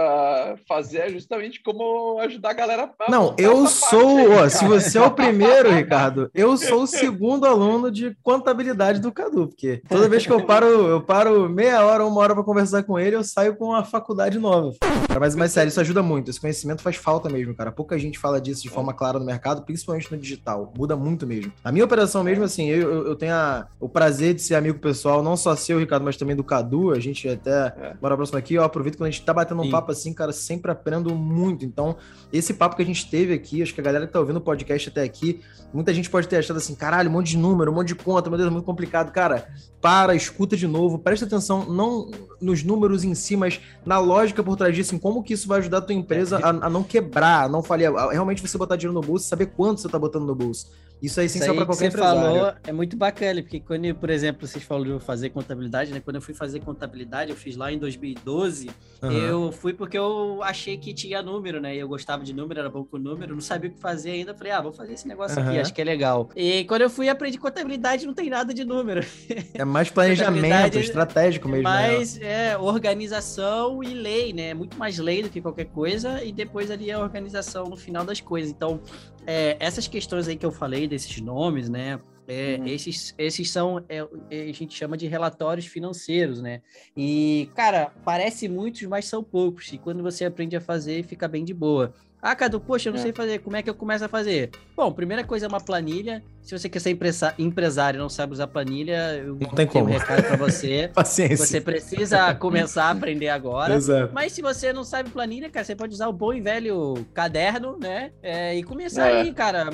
fazer 0.67 0.99
é 0.99 1.09
justamente 1.09 1.61
como 1.63 2.19
ajudar 2.19 2.51
a 2.51 2.53
galera 2.53 2.91
a 2.99 3.11
Não, 3.11 3.35
eu 3.37 3.65
sou, 3.67 4.17
aí, 4.17 4.27
ó, 4.27 4.49
se 4.49 4.65
você 4.65 4.99
é 4.99 5.01
o 5.01 5.11
primeiro, 5.11 5.71
Ricardo, 5.73 6.29
eu 6.35 6.55
sou 6.55 6.83
o 6.83 6.87
segundo 6.87 7.47
aluno 7.47 7.89
de 7.89 8.15
contabilidade 8.21 8.99
do 8.99 9.11
Cadu, 9.11 9.47
porque 9.47 9.81
toda 9.89 10.07
vez 10.07 10.25
que 10.25 10.31
eu 10.31 10.45
paro, 10.45 10.67
eu 10.67 11.01
paro 11.01 11.49
meia 11.49 11.83
hora, 11.83 12.05
uma 12.05 12.21
hora 12.21 12.35
para 12.35 12.43
conversar 12.43 12.83
com 12.83 12.99
ele, 12.99 13.15
eu 13.15 13.23
saio 13.23 13.55
com 13.55 13.65
uma 13.65 13.83
faculdade 13.83 14.37
nova. 14.37 14.71
Mas, 15.19 15.35
mas 15.35 15.51
sério, 15.51 15.69
isso 15.69 15.81
ajuda 15.81 16.03
muito. 16.03 16.29
Esse 16.29 16.39
conhecimento 16.39 16.81
faz 16.81 16.95
falta 16.95 17.22
mesmo, 17.29 17.53
cara. 17.53 17.71
Pouca 17.71 17.97
gente 17.97 18.19
fala 18.19 18.39
disso 18.39 18.61
de 18.61 18.69
forma 18.69 18.93
clara 18.93 19.19
no 19.19 19.25
mercado, 19.25 19.63
principalmente 19.63 20.11
no 20.11 20.17
digital. 20.17 20.73
Muda 20.77 20.95
muito 20.95 21.25
mesmo. 21.25 21.51
A 21.63 21.71
minha 21.71 21.85
operação 21.85 22.23
mesmo, 22.23 22.43
assim, 22.43 22.67
eu, 22.67 23.07
eu 23.07 23.15
tenho 23.15 23.33
a, 23.33 23.67
o 23.79 23.89
prazer 23.89 24.33
de 24.33 24.41
ser 24.41 24.55
amigo 24.55 24.79
pessoal, 24.79 25.23
não 25.23 25.35
só 25.35 25.55
seu, 25.55 25.79
Ricardo, 25.79 26.03
mas 26.03 26.17
também 26.17 26.35
do 26.35 26.43
Cadu. 26.43 26.91
A 26.91 26.99
gente 26.99 27.27
até 27.27 27.73
é. 27.77 27.93
bora 27.99 28.15
próximo 28.15 28.37
aqui. 28.37 28.55
Eu 28.55 28.63
aproveito 28.63 28.97
quando 28.97 29.07
a 29.07 29.11
gente 29.11 29.23
tá 29.23 29.33
batendo 29.33 29.61
um 29.61 29.65
Sim. 29.65 29.71
papo 29.71 29.91
assim, 29.91 30.13
cara, 30.13 30.31
sempre 30.31 30.71
aprendo 30.71 31.13
muito. 31.15 31.65
Então, 31.65 31.95
esse 32.31 32.53
papo 32.53 32.75
que 32.75 32.81
a 32.81 32.85
gente 32.85 33.09
teve 33.09 33.33
aqui, 33.33 33.61
acho 33.61 33.73
que 33.73 33.81
a 33.81 33.83
galera 33.83 34.07
que 34.07 34.13
tá 34.13 34.19
ouvindo 34.19 34.37
o 34.37 34.41
podcast 34.41 34.89
até 34.89 35.03
aqui, 35.03 35.41
muita 35.73 35.93
gente 35.93 36.09
pode 36.09 36.27
ter 36.27 36.37
achado 36.37 36.57
assim, 36.57 36.75
caralho, 36.75 37.09
um 37.09 37.13
monte 37.13 37.31
de 37.31 37.37
número, 37.37 37.71
um 37.71 37.75
monte 37.75 37.89
de 37.89 37.95
conta, 37.95 38.29
meu 38.29 38.37
Deus, 38.37 38.49
é 38.49 38.51
muito 38.51 38.65
complicado. 38.65 39.11
Cara, 39.11 39.47
para, 39.81 40.15
escuta 40.15 40.55
de 40.55 40.65
novo, 40.65 40.97
presta 40.97 41.25
atenção 41.25 41.65
não 41.65 42.09
nos 42.41 42.63
números 42.63 43.03
em 43.03 43.13
si, 43.13 43.35
mas 43.35 43.59
na 43.85 43.99
lógica 43.99 44.43
por 44.43 44.55
trás 44.55 44.73
disso, 44.75 44.95
em 44.95 44.97
como 44.97 45.23
que 45.23 45.33
isso 45.33 45.47
vai 45.47 45.59
ajudar 45.59 45.79
a 45.79 45.81
tua 45.81 45.93
empresa 45.93 46.39
a, 46.39 46.49
a 46.49 46.69
não 46.69 46.83
quebrar, 46.83 47.12
a 47.21 47.47
não 47.47 47.61
falhar, 47.61 47.93
realmente 48.09 48.41
você 48.41 48.57
botar 48.57 48.75
dinheiro 48.75 48.93
no 48.93 49.05
bolso, 49.05 49.27
saber 49.27 49.47
quanto 49.47 49.81
você 49.81 49.89
tá 49.89 49.99
botando 49.99 50.25
no 50.25 50.35
bolso. 50.35 50.71
Isso 51.03 51.19
é 51.19 51.25
essencial 51.25 51.53
para 51.53 51.65
qualquer 51.65 51.91
que 51.91 51.97
você 51.97 52.01
empresário. 52.01 52.21
falou 52.21 52.53
é 52.65 52.71
muito 52.71 52.95
bacana, 52.95 53.41
porque 53.41 53.59
quando, 53.59 53.93
por 53.93 54.09
exemplo, 54.09 54.47
vocês 54.47 54.63
falaram 54.63 54.97
de 54.97 55.03
fazer 55.03 55.31
contabilidade, 55.31 55.91
né? 55.91 55.99
Quando 55.99 56.15
eu 56.15 56.21
fui 56.21 56.33
fazer 56.33 56.61
contabilidade, 56.61 57.29
eu 57.29 57.35
fiz 57.35 57.57
lá 57.57 57.69
em 57.73 57.77
2012, 57.77 58.69
uhum. 59.01 59.11
eu 59.11 59.51
fui 59.51 59.73
porque 59.73 59.97
eu 59.97 60.41
achei 60.41 60.77
que 60.77 60.93
tinha 60.93 61.21
número, 61.21 61.59
né? 61.59 61.75
Eu 61.75 61.89
gostava 61.89 62.23
de 62.23 62.33
número, 62.33 62.57
era 62.57 62.69
bom 62.69 62.85
com 62.85 62.97
número, 62.97 63.33
não 63.33 63.41
sabia 63.41 63.69
o 63.69 63.73
que 63.73 63.79
fazer 63.81 64.11
ainda. 64.11 64.33
Falei, 64.33 64.53
ah, 64.53 64.61
vou 64.61 64.71
fazer 64.71 64.93
esse 64.93 65.05
negócio 65.05 65.41
uhum. 65.41 65.49
aqui, 65.49 65.59
acho 65.59 65.73
que 65.73 65.81
é 65.81 65.83
legal. 65.83 66.29
E 66.37 66.63
quando 66.63 66.83
eu 66.83 66.89
fui 66.89 67.09
aprender 67.09 67.37
contabilidade, 67.37 68.05
não 68.05 68.13
tem 68.13 68.29
nada 68.29 68.53
de 68.53 68.63
número. 68.63 69.03
É 69.53 69.65
mais 69.65 69.89
planejamento, 69.89 70.79
estratégico 70.79 71.47
mesmo. 71.47 71.63
Né? 71.63 71.69
Mais 71.69 72.17
né? 72.17 72.51
é, 72.51 72.57
organização 72.57 73.83
e 73.83 73.93
lei, 73.93 74.33
né? 74.33 74.49
É 74.49 74.53
muito 74.53 74.77
mais 74.77 74.97
lei 74.97 75.21
do 75.21 75.29
que 75.29 75.41
qualquer 75.41 75.65
coisa, 75.65 76.23
e 76.23 76.31
depois 76.31 76.71
ali 76.71 76.91
a 76.91 76.99
organização 76.99 77.65
no 77.65 77.75
final 77.75 78.03
das 78.03 78.19
coisas. 78.19 78.49
Então, 78.49 78.79
é, 79.25 79.57
essas 79.59 79.87
questões 79.87 80.27
aí 80.27 80.35
que 80.35 80.45
eu 80.45 80.51
falei, 80.51 80.87
desses 80.87 81.19
nomes, 81.21 81.69
né? 81.69 81.99
É, 82.27 82.57
uhum. 82.57 82.67
esses, 82.67 83.13
esses 83.17 83.49
são, 83.51 83.83
é, 83.89 83.97
é, 84.29 84.43
a 84.49 84.53
gente 84.53 84.73
chama 84.73 84.95
de 84.95 85.07
relatórios 85.07 85.65
financeiros, 85.65 86.41
né? 86.41 86.61
E, 86.95 87.49
cara, 87.53 87.91
parece 88.05 88.47
muitos, 88.47 88.81
mas 88.83 89.05
são 89.05 89.23
poucos. 89.23 89.71
E 89.73 89.77
quando 89.77 90.01
você 90.01 90.25
aprende 90.25 90.55
a 90.55 90.61
fazer, 90.61 91.03
fica 91.03 91.27
bem 91.27 91.43
de 91.43 91.53
boa. 91.53 91.93
Ah, 92.21 92.35
Cadu, 92.35 92.61
poxa, 92.61 92.87
eu 92.87 92.93
não 92.93 92.99
é. 92.99 93.03
sei 93.03 93.11
fazer. 93.11 93.39
Como 93.39 93.57
é 93.57 93.61
que 93.61 93.69
eu 93.69 93.75
começo 93.75 94.05
a 94.05 94.07
fazer? 94.07 94.51
Bom, 94.75 94.91
primeira 94.93 95.25
coisa 95.25 95.45
é 95.45 95.49
uma 95.49 95.59
planilha. 95.59 96.23
Se 96.43 96.57
você 96.57 96.67
quer 96.67 96.79
ser 96.79 96.97
empresário 97.39 97.97
e 97.97 98.01
não 98.01 98.09
sabe 98.09 98.33
usar 98.33 98.47
planilha, 98.47 99.15
eu 99.15 99.37
não 99.39 99.49
tem 99.51 99.65
como. 99.65 99.85
um 99.85 99.87
recado 99.87 100.23
para 100.23 100.35
você. 100.35 100.91
Paciência. 100.93 101.37
Você 101.37 101.61
precisa 101.61 102.35
começar 102.35 102.85
a 102.85 102.91
aprender 102.91 103.29
agora. 103.29 103.75
Exato. 103.75 104.13
Mas 104.13 104.33
se 104.33 104.41
você 104.41 104.73
não 104.73 104.83
sabe 104.83 105.09
planilha, 105.09 105.49
cara, 105.49 105.63
você 105.63 105.73
pode 105.73 105.93
usar 105.93 106.09
o 106.09 106.13
bom 106.13 106.33
e 106.33 106.41
velho 106.41 107.05
caderno, 107.13 107.77
né? 107.79 108.11
É, 108.21 108.57
e 108.57 108.61
começar 108.61 109.09
é. 109.09 109.21
aí, 109.21 109.31
cara. 109.31 109.69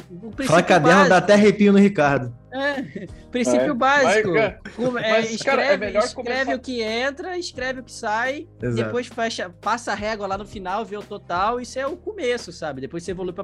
Fala 0.45 0.61
caderno, 0.61 0.99
básico. 0.99 1.09
dá 1.09 1.17
até 1.17 1.33
arrepio 1.33 1.73
no 1.73 1.79
Ricardo. 1.79 2.31
É, 2.51 3.07
princípio 3.31 3.71
é. 3.71 3.73
básico. 3.73 4.29
Mas, 4.29 5.03
é, 5.03 5.11
mas, 5.11 5.31
escreve, 5.31 5.91
cara, 5.91 5.97
é 5.97 6.05
escreve 6.05 6.13
começar... 6.13 6.55
o 6.55 6.59
que 6.59 6.81
entra, 6.83 7.37
escreve 7.37 7.79
o 7.79 7.83
que 7.83 7.91
sai, 7.91 8.47
Exato. 8.61 8.83
depois 8.83 9.07
fecha, 9.07 9.49
passa 9.61 9.91
a 9.91 9.95
régua 9.95 10.27
lá 10.27 10.37
no 10.37 10.45
final, 10.45 10.85
vê 10.85 10.97
o 10.97 11.01
total. 11.01 11.59
Isso 11.59 11.79
é 11.79 11.87
o 11.87 11.97
começo, 11.97 12.51
sabe? 12.51 12.79
Depois 12.81 13.03
você 13.03 13.11
evolui 13.11 13.33
para 13.33 13.43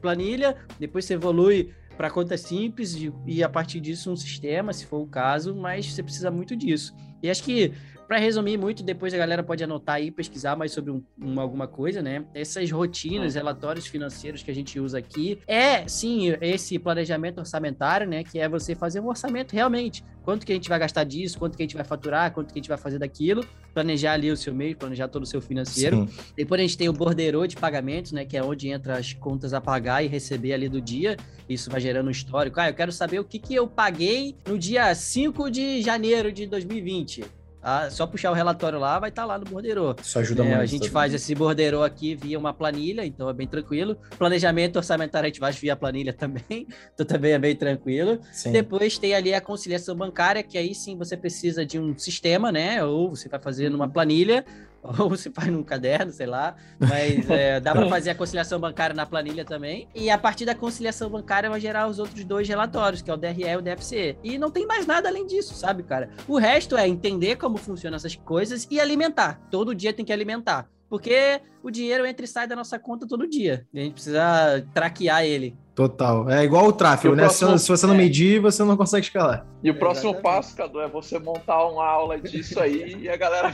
planilha, 0.00 0.56
depois 0.78 1.06
você 1.06 1.14
evolui 1.14 1.74
para 1.96 2.10
conta 2.10 2.36
simples 2.36 2.96
e 3.26 3.42
a 3.42 3.48
partir 3.48 3.80
disso 3.80 4.10
um 4.10 4.16
sistema, 4.16 4.72
se 4.72 4.86
for 4.86 4.98
o 4.98 5.06
caso, 5.06 5.54
mas 5.54 5.92
você 5.92 6.02
precisa 6.02 6.30
muito 6.30 6.54
disso. 6.54 6.94
E 7.22 7.30
acho 7.30 7.42
que 7.42 7.72
para 8.06 8.18
resumir 8.18 8.56
muito, 8.56 8.82
depois 8.82 9.12
a 9.12 9.16
galera 9.16 9.42
pode 9.42 9.62
anotar 9.64 9.96
aí, 9.96 10.10
pesquisar 10.10 10.56
mais 10.56 10.72
sobre 10.72 10.90
um, 10.90 11.02
um, 11.20 11.40
alguma 11.40 11.66
coisa, 11.66 12.00
né? 12.00 12.24
Essas 12.34 12.70
rotinas, 12.70 13.34
uhum. 13.34 13.40
relatórios 13.40 13.86
financeiros 13.86 14.42
que 14.42 14.50
a 14.50 14.54
gente 14.54 14.78
usa 14.78 14.98
aqui, 14.98 15.40
é 15.46 15.86
sim 15.88 16.34
esse 16.40 16.78
planejamento 16.78 17.38
orçamentário, 17.38 18.06
né? 18.08 18.22
Que 18.22 18.38
é 18.38 18.48
você 18.48 18.74
fazer 18.74 19.00
um 19.00 19.08
orçamento 19.08 19.52
realmente. 19.52 20.04
Quanto 20.22 20.44
que 20.46 20.52
a 20.52 20.54
gente 20.54 20.68
vai 20.68 20.78
gastar 20.78 21.04
disso, 21.04 21.38
quanto 21.38 21.56
que 21.56 21.62
a 21.62 21.66
gente 21.66 21.76
vai 21.76 21.84
faturar, 21.84 22.32
quanto 22.32 22.52
que 22.52 22.58
a 22.58 22.62
gente 22.62 22.68
vai 22.68 22.78
fazer 22.78 22.98
daquilo, 22.98 23.44
planejar 23.72 24.12
ali 24.12 24.30
o 24.30 24.36
seu 24.36 24.54
mês, 24.54 24.74
planejar 24.74 25.08
todo 25.08 25.22
o 25.22 25.26
seu 25.26 25.40
financeiro. 25.40 26.08
Sim. 26.08 26.32
Depois 26.36 26.60
a 26.60 26.62
gente 26.62 26.76
tem 26.76 26.88
o 26.88 26.92
borderô 26.92 27.46
de 27.46 27.56
pagamentos, 27.56 28.12
né? 28.12 28.24
Que 28.24 28.36
é 28.36 28.42
onde 28.42 28.68
entra 28.68 28.98
as 28.98 29.12
contas 29.12 29.52
a 29.52 29.60
pagar 29.60 30.04
e 30.04 30.08
receber 30.08 30.52
ali 30.52 30.68
do 30.68 30.80
dia. 30.80 31.16
Isso 31.48 31.70
vai 31.70 31.80
gerando 31.80 32.08
um 32.08 32.10
histórico. 32.10 32.60
Ah, 32.60 32.68
eu 32.68 32.74
quero 32.74 32.90
saber 32.90 33.20
o 33.20 33.24
que, 33.24 33.38
que 33.38 33.54
eu 33.54 33.66
paguei 33.66 34.36
no 34.46 34.58
dia 34.58 34.92
5 34.94 35.50
de 35.50 35.82
janeiro 35.82 36.32
de 36.32 36.46
2020 36.46 37.24
ah, 37.68 37.90
só 37.90 38.06
puxar 38.06 38.30
o 38.30 38.34
relatório 38.34 38.78
lá, 38.78 38.96
vai 39.00 39.08
estar 39.08 39.22
tá 39.22 39.26
lá 39.26 39.38
no 39.40 39.44
borderô. 39.44 39.96
Isso 40.00 40.16
ajuda 40.20 40.44
é, 40.44 40.46
muito. 40.46 40.60
A 40.60 40.66
gente 40.66 40.88
faz 40.88 41.12
esse 41.12 41.34
borderô 41.34 41.82
aqui 41.82 42.14
via 42.14 42.38
uma 42.38 42.54
planilha, 42.54 43.04
então 43.04 43.28
é 43.28 43.32
bem 43.32 43.48
tranquilo. 43.48 43.98
Planejamento 44.16 44.76
orçamentário 44.76 45.26
a 45.26 45.28
gente 45.30 45.40
faz 45.40 45.56
via 45.56 45.74
planilha 45.74 46.12
também, 46.12 46.44
então 46.94 47.04
também 47.04 47.32
é 47.32 47.38
bem 47.40 47.56
tranquilo. 47.56 48.20
Sim. 48.30 48.52
Depois 48.52 48.98
tem 48.98 49.16
ali 49.16 49.34
a 49.34 49.40
conciliação 49.40 49.96
bancária, 49.96 50.44
que 50.44 50.56
aí 50.56 50.76
sim 50.76 50.96
você 50.96 51.16
precisa 51.16 51.66
de 51.66 51.76
um 51.76 51.98
sistema, 51.98 52.52
né? 52.52 52.84
Ou 52.84 53.10
você 53.10 53.28
vai 53.28 53.40
fazer 53.40 53.68
numa 53.68 53.88
planilha, 53.88 54.44
ou 54.98 55.08
você 55.08 55.30
faz 55.30 55.48
num 55.48 55.62
caderno, 55.62 56.12
sei 56.12 56.26
lá, 56.26 56.56
mas 56.78 57.28
é, 57.30 57.60
dá 57.60 57.72
para 57.72 57.88
fazer 57.90 58.10
a 58.10 58.14
conciliação 58.14 58.58
bancária 58.58 58.94
na 58.94 59.06
planilha 59.06 59.44
também. 59.44 59.88
E 59.94 60.10
a 60.10 60.18
partir 60.18 60.44
da 60.44 60.54
conciliação 60.54 61.08
bancária 61.10 61.50
vai 61.50 61.60
gerar 61.60 61.86
os 61.88 61.98
outros 61.98 62.24
dois 62.24 62.48
relatórios, 62.48 63.02
que 63.02 63.10
é 63.10 63.14
o 63.14 63.16
DRE 63.16 63.44
e 63.44 63.56
o 63.56 63.62
DFC. 63.62 64.16
E 64.22 64.38
não 64.38 64.50
tem 64.50 64.66
mais 64.66 64.86
nada 64.86 65.08
além 65.08 65.26
disso, 65.26 65.54
sabe, 65.54 65.82
cara? 65.82 66.10
O 66.28 66.38
resto 66.38 66.76
é 66.76 66.86
entender 66.88 67.36
como 67.36 67.56
funcionam 67.56 67.96
essas 67.96 68.14
coisas 68.16 68.66
e 68.70 68.80
alimentar. 68.80 69.40
Todo 69.50 69.74
dia 69.74 69.92
tem 69.92 70.04
que 70.04 70.12
alimentar. 70.12 70.68
Porque 70.88 71.40
o 71.62 71.70
dinheiro 71.70 72.06
entra 72.06 72.24
e 72.24 72.28
sai 72.28 72.46
da 72.46 72.54
nossa 72.54 72.78
conta 72.78 73.06
todo 73.06 73.28
dia. 73.28 73.66
E 73.72 73.80
a 73.80 73.82
gente 73.82 73.94
precisa 73.94 74.64
traquear 74.72 75.24
ele. 75.24 75.56
Total. 75.76 76.30
É 76.30 76.42
igual 76.42 76.68
o 76.68 76.72
tráfego, 76.72 77.12
o 77.12 77.16
né? 77.16 77.24
Próximo... 77.24 77.58
Se, 77.58 77.68
você 77.68 77.86
não 77.86 77.92
é. 77.92 77.98
medir, 77.98 78.40
você 78.40 78.64
não 78.64 78.78
consegue 78.78 79.04
escalar. 79.04 79.44
E 79.62 79.70
o 79.70 79.74
próximo 79.74 80.12
Exatamente. 80.12 80.36
passo, 80.36 80.56
Cadu, 80.56 80.80
é 80.80 80.88
você 80.88 81.18
montar 81.18 81.66
uma 81.66 81.84
aula 81.84 82.18
disso 82.18 82.58
aí 82.58 82.96
e 83.02 83.08
a 83.10 83.16
galera 83.16 83.52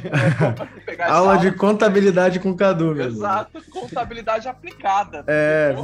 pegar 0.86 1.10
Aula 1.10 1.38
de 1.38 1.50
contabilidade 1.50 2.38
com 2.38 2.50
o 2.50 2.56
Cadu, 2.56 2.94
mesmo. 2.94 3.18
Exato, 3.18 3.60
contabilidade 3.70 4.46
aplicada. 4.46 5.24
É, 5.26 5.74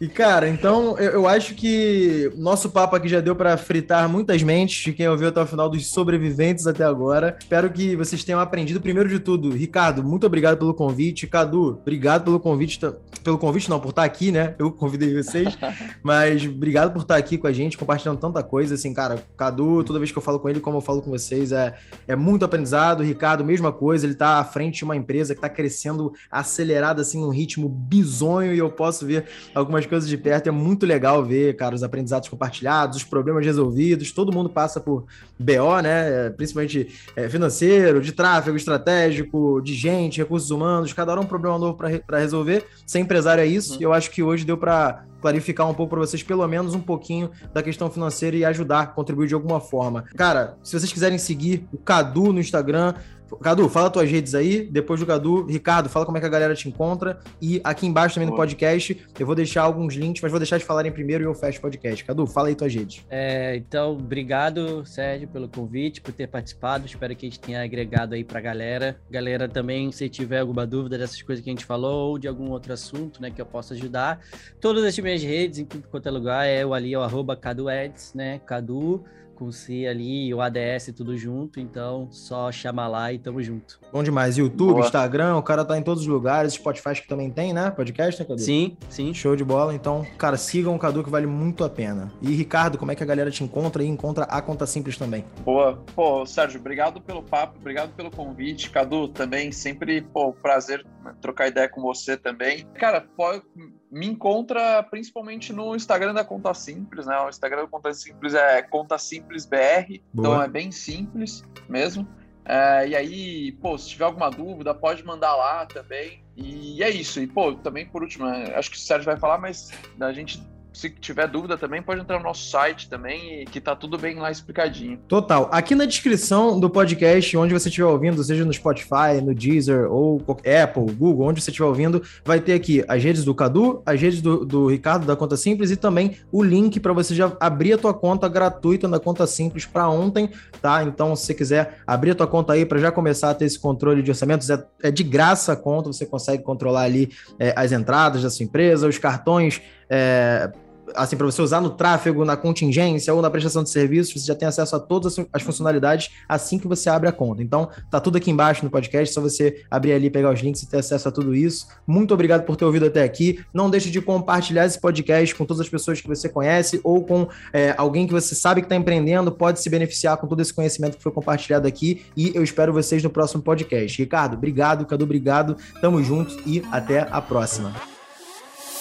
e 0.00 0.06
cara, 0.06 0.48
então 0.48 0.96
eu, 0.98 1.12
eu 1.12 1.26
acho 1.26 1.54
que 1.56 2.30
nosso 2.36 2.70
papo 2.70 2.94
aqui 2.94 3.08
já 3.08 3.20
deu 3.20 3.34
para 3.34 3.56
fritar 3.56 4.08
muitas 4.08 4.40
mentes 4.40 4.84
de 4.84 4.92
quem 4.92 5.08
ouviu 5.08 5.28
até 5.28 5.40
o 5.40 5.46
final 5.46 5.68
dos 5.68 5.90
sobreviventes 5.90 6.68
até 6.68 6.84
agora. 6.84 7.36
Espero 7.40 7.70
que 7.70 7.96
vocês 7.96 8.22
tenham 8.22 8.38
aprendido. 8.38 8.80
Primeiro 8.80 9.08
de 9.08 9.18
tudo, 9.18 9.50
Ricardo, 9.50 10.04
muito 10.04 10.26
obrigado 10.26 10.58
pelo 10.58 10.74
convite. 10.74 11.26
Cadu, 11.26 11.78
obrigado 11.80 12.22
pelo 12.22 12.38
convite, 12.38 12.78
pelo 13.24 13.38
convite 13.38 13.68
não, 13.68 13.80
por 13.80 13.90
estar 13.90 14.04
aqui, 14.04 14.30
né? 14.30 14.54
Eu 14.60 14.70
convidei 14.70 15.12
vocês. 15.20 15.58
Mas 16.02 16.44
obrigado 16.44 16.92
por 16.92 17.02
estar 17.02 17.16
aqui 17.16 17.38
com 17.38 17.46
a 17.46 17.52
gente, 17.52 17.76
compartilhando 17.76 18.18
tanta 18.18 18.42
coisa. 18.42 18.74
Assim, 18.74 18.92
cara, 18.92 19.22
Cadu, 19.36 19.84
toda 19.84 19.98
vez 19.98 20.10
que 20.10 20.18
eu 20.18 20.22
falo 20.22 20.38
com 20.38 20.48
ele, 20.48 20.60
como 20.60 20.78
eu 20.78 20.80
falo 20.80 21.02
com 21.02 21.10
vocês, 21.10 21.52
é, 21.52 21.74
é 22.06 22.16
muito 22.16 22.44
aprendizado. 22.44 23.02
Ricardo, 23.02 23.44
mesma 23.44 23.72
coisa, 23.72 24.06
ele 24.06 24.12
está 24.12 24.38
à 24.38 24.44
frente 24.44 24.78
de 24.78 24.84
uma 24.84 24.96
empresa 24.96 25.34
que 25.34 25.38
está 25.38 25.48
crescendo 25.48 26.12
acelerado, 26.30 27.00
assim, 27.00 27.20
num 27.20 27.30
ritmo 27.30 27.68
bizonho, 27.68 28.54
e 28.54 28.58
eu 28.58 28.70
posso 28.70 29.06
ver 29.06 29.26
algumas 29.54 29.86
coisas 29.86 30.08
de 30.08 30.16
perto. 30.16 30.48
É 30.48 30.52
muito 30.52 30.86
legal 30.86 31.24
ver, 31.24 31.56
cara, 31.56 31.74
os 31.74 31.82
aprendizados 31.82 32.28
compartilhados, 32.28 32.98
os 32.98 33.04
problemas 33.04 33.44
resolvidos. 33.44 34.12
Todo 34.12 34.32
mundo 34.32 34.48
passa 34.48 34.80
por 34.80 35.04
BO, 35.38 35.80
né? 35.82 36.30
Principalmente 36.30 36.88
é, 37.16 37.28
financeiro, 37.28 38.00
de 38.00 38.12
tráfego 38.12 38.56
estratégico, 38.56 39.60
de 39.60 39.74
gente, 39.74 40.18
recursos 40.18 40.50
humanos. 40.50 40.92
Cada 40.92 41.12
hora 41.12 41.20
é 41.20 41.24
um 41.24 41.26
problema 41.26 41.58
novo 41.58 41.76
para 41.76 42.18
resolver. 42.18 42.66
Ser 42.86 43.00
empresário 43.00 43.42
é 43.42 43.46
isso, 43.46 43.74
uhum. 43.74 43.80
e 43.80 43.84
eu 43.84 43.92
acho 43.92 44.10
que 44.10 44.22
hoje 44.22 44.44
deu 44.44 44.56
para 44.56 45.04
clarificar 45.20 45.68
um 45.68 45.74
pouco 45.74 45.90
para 45.90 46.00
vocês, 46.00 46.22
pelo 46.22 46.46
menos 46.46 46.74
um 46.74 46.80
pouquinho 46.80 47.30
da 47.52 47.62
questão 47.62 47.90
financeira 47.90 48.36
e 48.36 48.44
ajudar, 48.44 48.94
contribuir 48.94 49.28
de 49.28 49.34
alguma 49.34 49.60
forma. 49.60 50.04
Cara, 50.16 50.56
se 50.62 50.78
vocês 50.78 50.92
quiserem 50.92 51.18
seguir 51.18 51.66
o 51.72 51.78
Cadu 51.78 52.32
no 52.32 52.40
Instagram, 52.40 52.94
Cadu, 53.36 53.68
fala 53.68 53.90
tuas 53.90 54.10
redes 54.10 54.34
aí. 54.34 54.64
Depois 54.64 55.00
do 55.00 55.06
Cadu, 55.06 55.44
Ricardo, 55.46 55.88
fala 55.88 56.06
como 56.06 56.16
é 56.16 56.20
que 56.20 56.26
a 56.26 56.30
galera 56.30 56.54
te 56.54 56.68
encontra. 56.68 57.20
E 57.40 57.60
aqui 57.62 57.86
embaixo 57.86 58.14
também 58.14 58.28
no 58.28 58.36
podcast, 58.36 59.06
eu 59.18 59.26
vou 59.26 59.34
deixar 59.34 59.62
alguns 59.62 59.94
links, 59.94 60.22
mas 60.22 60.30
vou 60.30 60.38
deixar 60.38 60.58
de 60.58 60.64
falarem 60.64 60.90
primeiro 60.90 61.24
e 61.24 61.26
eu 61.26 61.34
fecho 61.34 61.58
o 61.58 61.62
podcast. 61.62 62.04
Cadu, 62.04 62.26
fala 62.26 62.48
aí 62.48 62.54
tuas 62.54 62.74
redes. 62.74 63.04
É, 63.10 63.56
então, 63.56 63.92
obrigado, 63.92 64.84
Sérgio, 64.86 65.28
pelo 65.28 65.48
convite, 65.48 66.00
por 66.00 66.12
ter 66.12 66.28
participado. 66.28 66.86
Espero 66.86 67.14
que 67.14 67.26
a 67.26 67.28
gente 67.28 67.40
tenha 67.40 67.62
agregado 67.62 68.14
aí 68.14 68.24
pra 68.24 68.40
galera. 68.40 69.00
Galera, 69.10 69.48
também, 69.48 69.92
se 69.92 70.08
tiver 70.08 70.40
alguma 70.40 70.66
dúvida 70.66 70.98
dessas 70.98 71.20
coisas 71.22 71.42
que 71.42 71.50
a 71.50 71.52
gente 71.52 71.64
falou 71.64 72.10
ou 72.10 72.18
de 72.18 72.28
algum 72.28 72.50
outro 72.50 72.72
assunto, 72.72 73.20
né, 73.20 73.30
que 73.30 73.40
eu 73.40 73.46
possa 73.46 73.74
ajudar. 73.74 74.20
Todas 74.60 74.84
as 74.84 74.98
minhas 74.98 75.22
redes, 75.22 75.58
em 75.58 75.64
tudo 75.64 75.86
quanto 75.88 76.08
é 76.08 76.10
lugar, 76.10 76.46
é 76.46 76.64
o 76.64 76.74
ali, 76.74 76.94
é 76.94 76.98
o 76.98 77.02
arroba 77.02 77.36
Cadu 77.36 77.68
Eds, 77.68 78.14
né? 78.14 78.40
Cadu 78.46 79.04
com 79.38 79.52
C 79.52 79.86
ali, 79.86 80.34
o 80.34 80.40
ADS 80.40 80.92
tudo 80.96 81.16
junto, 81.16 81.60
então 81.60 82.08
só 82.10 82.50
chamar 82.50 82.88
lá 82.88 83.12
e 83.12 83.20
tamo 83.20 83.40
junto. 83.40 83.78
Bom 83.92 84.02
demais. 84.02 84.36
YouTube, 84.36 84.72
Boa. 84.72 84.84
Instagram, 84.84 85.36
o 85.36 85.42
cara 85.42 85.64
tá 85.64 85.78
em 85.78 85.82
todos 85.82 86.02
os 86.02 86.08
lugares, 86.08 86.54
Spotify 86.54 87.00
que 87.00 87.06
também 87.06 87.30
tem, 87.30 87.52
né? 87.52 87.70
Podcast, 87.70 88.20
né, 88.20 88.26
Cadu? 88.26 88.40
Sim, 88.40 88.76
sim. 88.90 89.14
Show 89.14 89.36
de 89.36 89.44
bola. 89.44 89.72
Então, 89.72 90.04
cara, 90.18 90.36
sigam 90.36 90.74
o 90.74 90.78
Cadu 90.78 91.04
que 91.04 91.10
vale 91.10 91.26
muito 91.26 91.62
a 91.62 91.70
pena. 91.70 92.12
E 92.20 92.34
Ricardo, 92.34 92.76
como 92.76 92.90
é 92.90 92.96
que 92.96 93.02
a 93.02 93.06
galera 93.06 93.30
te 93.30 93.44
encontra 93.44 93.84
e 93.84 93.86
encontra 93.86 94.24
a 94.24 94.42
Conta 94.42 94.66
Simples 94.66 94.98
também? 94.98 95.24
Boa. 95.44 95.80
Pô, 95.94 96.26
Sérgio, 96.26 96.58
obrigado 96.58 97.00
pelo 97.00 97.22
papo, 97.22 97.58
obrigado 97.60 97.94
pelo 97.94 98.10
convite. 98.10 98.70
Cadu, 98.70 99.06
também 99.08 99.52
sempre, 99.52 100.02
pô, 100.02 100.32
prazer 100.32 100.84
trocar 101.20 101.46
ideia 101.46 101.68
com 101.68 101.80
você 101.80 102.16
também. 102.16 102.66
Cara, 102.74 103.00
pode 103.16 103.42
me 103.90 104.06
encontra 104.06 104.82
principalmente 104.82 105.52
no 105.52 105.74
Instagram 105.74 106.14
da 106.14 106.24
Conta 106.24 106.52
Simples, 106.54 107.06
né? 107.06 107.18
O 107.20 107.28
Instagram 107.28 107.62
da 107.62 107.68
Conta 107.68 107.92
Simples 107.94 108.34
é 108.34 108.62
Conta 108.62 108.98
Simples 108.98 109.46
BR, 109.46 110.00
então 110.14 110.42
é 110.42 110.48
bem 110.48 110.70
simples 110.70 111.44
mesmo. 111.68 112.06
É, 112.44 112.88
e 112.88 112.96
aí, 112.96 113.52
pô, 113.60 113.76
se 113.76 113.90
tiver 113.90 114.06
alguma 114.06 114.30
dúvida, 114.30 114.74
pode 114.74 115.04
mandar 115.04 115.36
lá 115.36 115.66
também. 115.66 116.22
E 116.34 116.82
é 116.82 116.88
isso. 116.88 117.20
E, 117.20 117.26
pô, 117.26 117.52
também 117.54 117.86
por 117.86 118.02
último, 118.02 118.26
é, 118.26 118.56
acho 118.56 118.70
que 118.70 118.76
o 118.76 118.80
Sérgio 118.80 119.04
vai 119.04 119.18
falar, 119.18 119.38
mas 119.38 119.70
a 120.00 120.12
gente 120.12 120.42
se 120.78 120.90
tiver 120.90 121.26
dúvida 121.26 121.58
também, 121.58 121.82
pode 121.82 122.00
entrar 122.00 122.18
no 122.18 122.22
nosso 122.22 122.48
site 122.48 122.88
também, 122.88 123.44
que 123.46 123.60
tá 123.60 123.74
tudo 123.74 123.98
bem 123.98 124.14
lá 124.20 124.30
explicadinho. 124.30 124.96
Total. 125.08 125.48
Aqui 125.50 125.74
na 125.74 125.84
descrição 125.84 126.60
do 126.60 126.70
podcast, 126.70 127.36
onde 127.36 127.52
você 127.52 127.68
estiver 127.68 127.88
ouvindo, 127.88 128.22
seja 128.22 128.44
no 128.44 128.52
Spotify, 128.52 129.20
no 129.20 129.34
Deezer 129.34 129.90
ou 129.90 130.24
Apple, 130.28 130.94
Google, 130.94 131.26
onde 131.26 131.42
você 131.42 131.50
estiver 131.50 131.66
ouvindo, 131.66 132.00
vai 132.24 132.38
ter 132.38 132.52
aqui 132.52 132.84
as 132.86 133.02
redes 133.02 133.24
do 133.24 133.34
Cadu, 133.34 133.82
as 133.84 134.00
redes 134.00 134.22
do, 134.22 134.44
do 134.44 134.68
Ricardo 134.68 135.04
da 135.04 135.16
Conta 135.16 135.36
Simples 135.36 135.72
e 135.72 135.76
também 135.76 136.16
o 136.30 136.44
link 136.44 136.78
para 136.78 136.92
você 136.92 137.12
já 137.12 137.36
abrir 137.40 137.72
a 137.72 137.78
tua 137.78 137.92
conta 137.92 138.28
gratuita 138.28 138.86
na 138.86 139.00
Conta 139.00 139.26
Simples 139.26 139.66
para 139.66 139.88
ontem, 139.88 140.30
tá? 140.62 140.84
Então, 140.84 141.16
se 141.16 141.26
você 141.26 141.34
quiser 141.34 141.80
abrir 141.84 142.12
a 142.12 142.14
tua 142.14 142.28
conta 142.28 142.52
aí 142.52 142.64
para 142.64 142.78
já 142.78 142.92
começar 142.92 143.30
a 143.30 143.34
ter 143.34 143.46
esse 143.46 143.58
controle 143.58 144.00
de 144.00 144.12
orçamentos, 144.12 144.48
é, 144.48 144.64
é 144.84 144.92
de 144.92 145.02
graça 145.02 145.54
a 145.54 145.56
conta, 145.56 145.92
você 145.92 146.06
consegue 146.06 146.44
controlar 146.44 146.82
ali 146.82 147.10
é, 147.36 147.52
as 147.56 147.72
entradas 147.72 148.22
da 148.22 148.30
sua 148.30 148.44
empresa, 148.44 148.86
os 148.86 148.96
cartões 148.96 149.60
é, 149.90 150.52
assim, 150.94 151.16
para 151.16 151.26
você 151.26 151.42
usar 151.42 151.60
no 151.60 151.70
tráfego, 151.70 152.24
na 152.24 152.36
contingência 152.36 153.12
ou 153.14 153.22
na 153.22 153.30
prestação 153.30 153.62
de 153.62 153.70
serviços, 153.70 154.22
você 154.22 154.26
já 154.26 154.34
tem 154.34 154.48
acesso 154.48 154.76
a 154.76 154.80
todas 154.80 155.16
as 155.32 155.42
funcionalidades 155.42 156.10
assim 156.28 156.58
que 156.58 156.66
você 156.66 156.88
abre 156.88 157.08
a 157.08 157.12
conta. 157.12 157.42
Então, 157.42 157.68
tá 157.90 158.00
tudo 158.00 158.16
aqui 158.16 158.30
embaixo 158.30 158.64
no 158.64 158.70
podcast, 158.70 159.14
só 159.14 159.20
você 159.20 159.64
abrir 159.70 159.92
ali, 159.92 160.10
pegar 160.10 160.32
os 160.32 160.40
links 160.40 160.62
e 160.62 160.68
ter 160.68 160.78
acesso 160.78 161.08
a 161.08 161.12
tudo 161.12 161.34
isso. 161.34 161.66
Muito 161.86 162.12
obrigado 162.14 162.44
por 162.44 162.56
ter 162.56 162.64
ouvido 162.64 162.86
até 162.86 163.02
aqui. 163.02 163.44
Não 163.52 163.70
deixe 163.70 163.90
de 163.90 164.00
compartilhar 164.00 164.66
esse 164.66 164.80
podcast 164.80 165.34
com 165.34 165.44
todas 165.44 165.60
as 165.60 165.68
pessoas 165.68 166.00
que 166.00 166.08
você 166.08 166.28
conhece 166.28 166.80
ou 166.82 167.04
com 167.04 167.28
é, 167.52 167.74
alguém 167.76 168.06
que 168.06 168.12
você 168.12 168.34
sabe 168.34 168.60
que 168.60 168.66
está 168.66 168.76
empreendendo, 168.76 169.30
pode 169.32 169.60
se 169.60 169.68
beneficiar 169.70 170.16
com 170.16 170.26
todo 170.26 170.40
esse 170.40 170.52
conhecimento 170.52 170.96
que 170.96 171.02
foi 171.02 171.12
compartilhado 171.12 171.66
aqui. 171.66 172.02
E 172.16 172.32
eu 172.34 172.42
espero 172.42 172.72
vocês 172.72 173.02
no 173.02 173.10
próximo 173.10 173.42
podcast. 173.42 174.00
Ricardo, 174.00 174.34
obrigado. 174.34 174.86
Cadu, 174.86 175.04
obrigado. 175.04 175.56
Tamo 175.80 176.02
junto 176.02 176.36
e 176.46 176.62
até 176.70 177.06
a 177.10 177.20
próxima. 177.20 177.97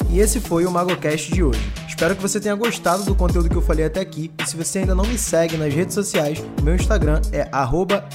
E 0.10 0.20
esse 0.20 0.39
foi 0.39 0.66
o 0.66 0.72
MagoCast 0.72 1.32
de 1.32 1.43
hoje. 1.43 1.60
Espero 1.88 2.16
que 2.16 2.22
você 2.22 2.39
tenha 2.39 2.56
gostado 2.56 3.04
do 3.04 3.16
conteúdo 3.16 3.50
que 3.50 3.56
eu 3.56 3.62
falei 3.62 3.86
até 3.86 4.00
aqui. 4.00 4.32
E 4.38 4.45
se 4.48 4.56
você 4.56 4.80
ainda 4.80 4.95
não 4.95 5.06
me 5.06 5.18
segue 5.18 5.58
nas 5.58 5.74
redes 5.74 5.95
sociais, 5.95 6.43
meu 6.62 6.76
Instagram 6.76 7.22
é 7.32 7.50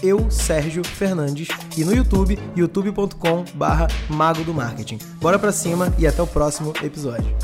@eu_sergio_fernandes 0.03 1.49
e 1.76 1.85
no 1.85 1.95
YouTube, 1.95 2.39
youtube.com/mago 2.57 4.45
do 4.45 4.55
marketing. 4.55 4.99
Bora 5.20 5.39
pra 5.39 5.53
cima 5.53 5.93
e 5.99 6.07
até 6.07 6.22
o 6.22 6.26
próximo 6.26 6.72
episódio. 6.83 7.35